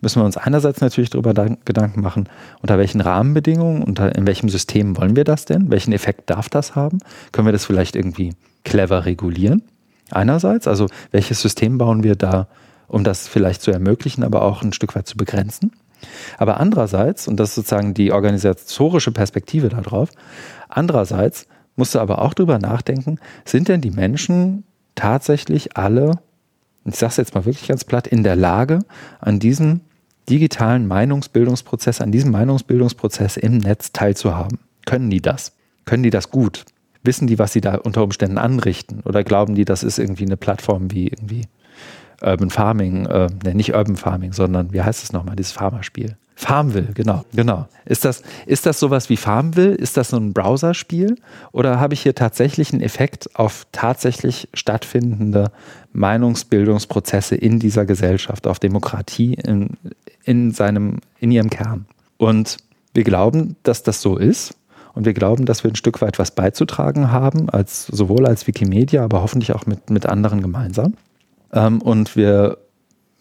[0.00, 1.32] müssen wir uns einerseits natürlich darüber
[1.64, 2.28] Gedanken machen,
[2.60, 5.70] unter welchen Rahmenbedingungen, unter in welchem System wollen wir das denn?
[5.70, 6.98] Welchen Effekt darf das haben?
[7.32, 9.62] Können wir das vielleicht irgendwie clever regulieren?
[10.10, 12.48] Einerseits, also welches System bauen wir da,
[12.88, 15.72] um das vielleicht zu ermöglichen, aber auch ein Stück weit zu begrenzen?
[16.38, 20.10] Aber andererseits, und das ist sozusagen die organisatorische Perspektive darauf,
[20.68, 24.64] andererseits musst du aber auch drüber nachdenken, sind denn die Menschen
[24.94, 26.18] tatsächlich alle,
[26.84, 28.80] ich sage es jetzt mal wirklich ganz platt, in der Lage,
[29.20, 29.80] an diesem
[30.28, 34.58] digitalen Meinungsbildungsprozess, an diesem Meinungsbildungsprozess im Netz teilzuhaben?
[34.84, 35.52] Können die das?
[35.84, 36.64] Können die das gut?
[37.02, 39.00] Wissen die, was sie da unter Umständen anrichten?
[39.04, 41.42] Oder glauben die, das ist irgendwie eine Plattform wie irgendwie
[42.22, 46.16] Urban Farming, äh, nicht Urban Farming, sondern wie heißt es nochmal, dieses Farmerspiel?
[46.38, 47.66] Farmville, genau, genau.
[47.86, 49.74] Ist das, ist das sowas wie Farmville?
[49.74, 51.16] Ist das so ein Browserspiel?
[51.50, 55.50] Oder habe ich hier tatsächlich einen Effekt auf tatsächlich stattfindende
[55.94, 59.78] Meinungsbildungsprozesse in dieser Gesellschaft, auf Demokratie in,
[60.24, 61.86] in, seinem, in ihrem Kern?
[62.18, 62.58] Und
[62.92, 64.56] wir glauben, dass das so ist.
[64.92, 69.04] Und wir glauben, dass wir ein Stück weit was beizutragen haben, als, sowohl als Wikimedia,
[69.04, 70.94] aber hoffentlich auch mit, mit anderen gemeinsam.
[71.52, 72.58] Ähm, und wir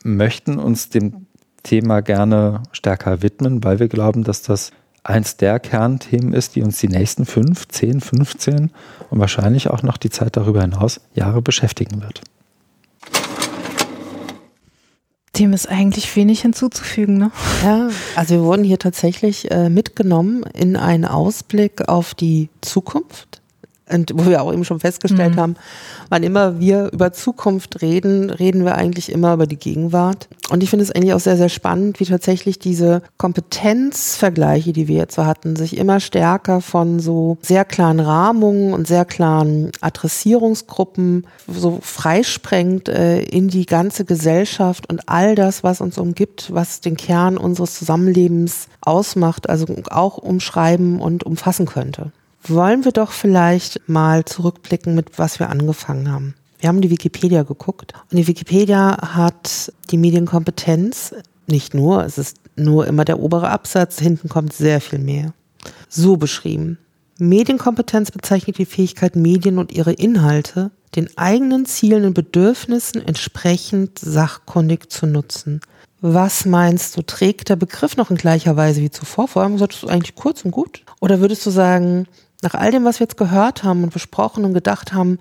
[0.04, 1.26] möchten uns dem
[1.64, 4.72] Thema gerne stärker widmen, weil wir glauben, dass das
[5.04, 8.72] eins der Kernthemen ist, die uns die nächsten fünf, zehn, 15
[9.10, 12.22] und wahrscheinlich auch noch die Zeit darüber hinaus Jahre beschäftigen wird.
[15.38, 17.32] Dem ist eigentlich wenig hinzuzufügen, ne?
[17.64, 23.42] Ja, also wir wurden hier tatsächlich äh, mitgenommen in einen Ausblick auf die Zukunft
[23.92, 25.40] und wo wir auch eben schon festgestellt mhm.
[25.40, 25.56] haben,
[26.10, 30.28] wann immer wir über Zukunft reden, reden wir eigentlich immer über die Gegenwart.
[30.50, 34.98] Und ich finde es eigentlich auch sehr, sehr spannend, wie tatsächlich diese Kompetenzvergleiche, die wir
[34.98, 41.28] jetzt so hatten, sich immer stärker von so sehr klaren Rahmungen und sehr klaren Adressierungsgruppen
[41.48, 46.98] so freisprengt äh, in die ganze Gesellschaft und all das, was uns umgibt, was den
[46.98, 52.12] Kern unseres Zusammenlebens ausmacht, also auch umschreiben und umfassen könnte
[52.50, 56.36] wollen wir doch vielleicht mal zurückblicken mit was wir angefangen haben.
[56.60, 61.14] Wir haben die Wikipedia geguckt und die Wikipedia hat die Medienkompetenz
[61.48, 65.34] nicht nur, es ist nur immer der obere Absatz, hinten kommt sehr viel mehr.
[65.90, 66.80] So beschrieben.
[67.18, 74.92] Medienkompetenz bezeichnet die Fähigkeit, Medien und ihre Inhalte den eigenen Zielen und Bedürfnissen entsprechend sachkundig
[74.92, 75.62] zu nutzen.
[76.02, 79.28] Was meinst du, trägt der Begriff noch in gleicher Weise wie zuvor?
[79.28, 80.84] Vor allem solltest du eigentlich kurz und gut?
[81.00, 82.08] Oder würdest du sagen,
[82.42, 85.20] nach all dem, was wir jetzt gehört haben und besprochen und gedacht haben,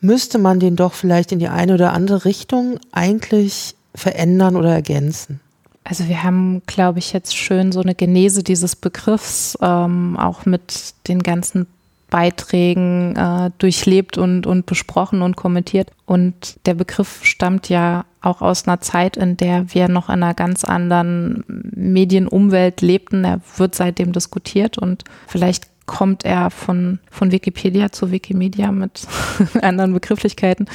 [0.00, 5.40] müsste man den doch vielleicht in die eine oder andere Richtung eigentlich verändern oder ergänzen.
[5.84, 10.94] Also wir haben, glaube ich, jetzt schön so eine Genese dieses Begriffs ähm, auch mit
[11.08, 11.66] den ganzen
[12.08, 15.90] Beiträgen äh, durchlebt und, und besprochen und kommentiert.
[16.06, 20.32] Und der Begriff stammt ja auch aus einer Zeit, in der wir noch in einer
[20.32, 23.24] ganz anderen Medienumwelt lebten.
[23.24, 29.06] Er wird seitdem diskutiert und vielleicht kommt er von, von Wikipedia zu Wikimedia mit
[29.62, 30.66] anderen Begrifflichkeiten.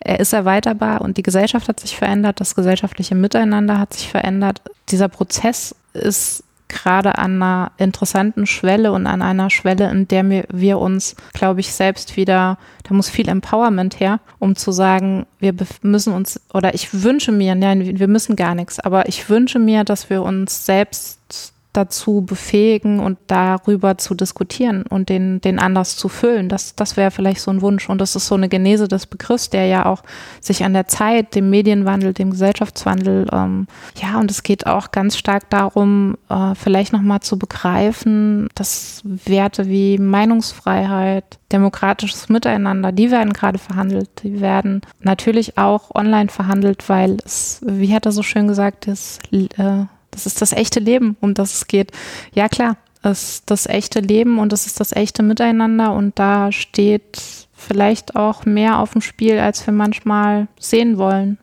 [0.00, 4.62] Er ist erweiterbar und die Gesellschaft hat sich verändert, das gesellschaftliche Miteinander hat sich verändert.
[4.90, 10.78] Dieser Prozess ist gerade an einer interessanten Schwelle und an einer Schwelle, in der wir
[10.78, 16.12] uns, glaube ich, selbst wieder, da muss viel Empowerment her, um zu sagen, wir müssen
[16.14, 20.08] uns, oder ich wünsche mir, nein, wir müssen gar nichts, aber ich wünsche mir, dass
[20.08, 26.48] wir uns selbst dazu befähigen und darüber zu diskutieren und den, den anders zu füllen.
[26.48, 27.88] Das, das wäre vielleicht so ein Wunsch.
[27.88, 30.02] Und das ist so eine Genese des Begriffs, der ja auch
[30.40, 33.66] sich an der Zeit, dem Medienwandel, dem Gesellschaftswandel, ähm,
[33.96, 39.68] ja, und es geht auch ganz stark darum, äh, vielleicht nochmal zu begreifen, dass Werte
[39.68, 44.08] wie Meinungsfreiheit, demokratisches Miteinander, die werden gerade verhandelt.
[44.22, 49.20] Die werden natürlich auch online verhandelt, weil es, wie hat er so schön gesagt, ist,
[49.32, 51.90] äh, das ist das echte Leben, um das es geht.
[52.32, 56.52] Ja, klar, es ist das echte Leben und es ist das echte Miteinander und da
[56.52, 57.20] steht
[57.52, 61.38] vielleicht auch mehr auf dem Spiel, als wir manchmal sehen wollen.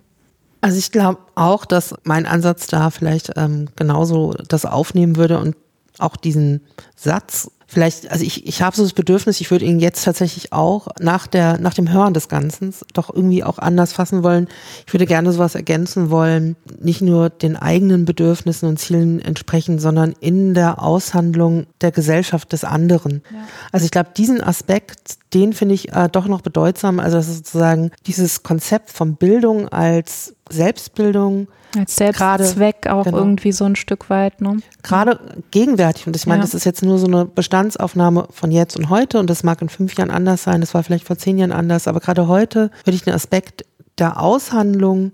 [0.62, 5.56] Also ich glaube auch, dass mein Ansatz da vielleicht ähm, genauso das aufnehmen würde und
[6.00, 6.62] auch diesen
[6.96, 10.88] Satz vielleicht, also ich, ich habe so das Bedürfnis, ich würde ihn jetzt tatsächlich auch
[11.00, 14.48] nach der, nach dem Hören des Ganzen doch irgendwie auch anders fassen wollen.
[14.88, 20.14] Ich würde gerne sowas ergänzen wollen, nicht nur den eigenen Bedürfnissen und Zielen entsprechen, sondern
[20.20, 23.22] in der Aushandlung der Gesellschaft des anderen.
[23.32, 23.38] Ja.
[23.72, 27.00] Also ich glaube, diesen Aspekt, den finde ich äh, doch noch bedeutsam.
[27.00, 31.48] Also sozusagen dieses Konzept von Bildung als Selbstbildung,
[31.78, 33.18] als Selbstzweck auch genau.
[33.18, 34.42] irgendwie so ein Stück weit.
[34.42, 34.58] Ne?
[34.84, 35.20] Gerade
[35.52, 36.08] gegenwärtig.
[36.08, 36.46] Und ich meine, ja.
[36.46, 39.20] das ist jetzt nur so eine Bestandsaufnahme von jetzt und heute.
[39.20, 40.62] Und das mag in fünf Jahren anders sein.
[40.62, 41.88] Das war vielleicht vor zehn Jahren anders.
[41.88, 43.66] Aber gerade heute würde ich den Aspekt
[43.98, 45.12] der Aushandlung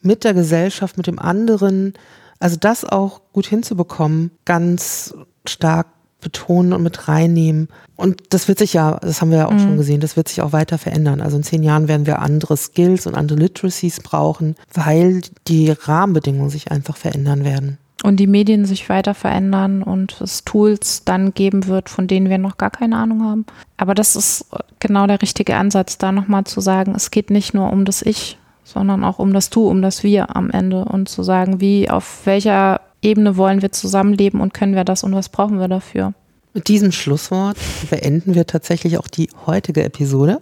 [0.00, 1.94] mit der Gesellschaft, mit dem anderen,
[2.38, 5.14] also das auch gut hinzubekommen, ganz
[5.46, 5.86] stark
[6.20, 7.68] betonen und mit reinnehmen.
[7.96, 9.60] Und das wird sich ja, das haben wir ja auch mhm.
[9.60, 11.20] schon gesehen, das wird sich auch weiter verändern.
[11.20, 16.50] Also in zehn Jahren werden wir andere Skills und andere Literacies brauchen, weil die Rahmenbedingungen
[16.50, 17.78] sich einfach verändern werden.
[18.04, 22.38] Und die Medien sich weiter verändern und es Tools dann geben wird, von denen wir
[22.38, 23.46] noch gar keine Ahnung haben.
[23.76, 24.46] Aber das ist
[24.78, 28.38] genau der richtige Ansatz, da nochmal zu sagen, es geht nicht nur um das Ich,
[28.62, 32.20] sondern auch um das Du, um das Wir am Ende und zu sagen, wie, auf
[32.24, 36.14] welcher Ebene wollen wir zusammenleben und können wir das und was brauchen wir dafür.
[36.54, 37.56] Mit diesem Schlusswort
[37.90, 40.40] beenden wir tatsächlich auch die heutige Episode.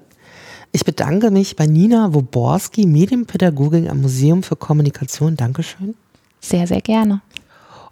[0.72, 5.36] Ich bedanke mich bei Nina Woborski, Medienpädagogin am Museum für Kommunikation.
[5.36, 5.94] Dankeschön.
[6.40, 7.22] Sehr, sehr gerne.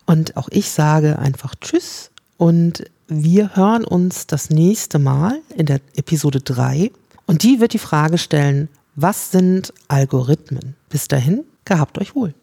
[0.06, 5.80] Und auch ich sage einfach Tschüss und wir hören uns das nächste Mal in der
[5.96, 6.90] Episode 3.
[7.26, 10.76] Und die wird die Frage stellen, was sind Algorithmen?
[10.88, 12.34] Bis dahin, gehabt euch wohl.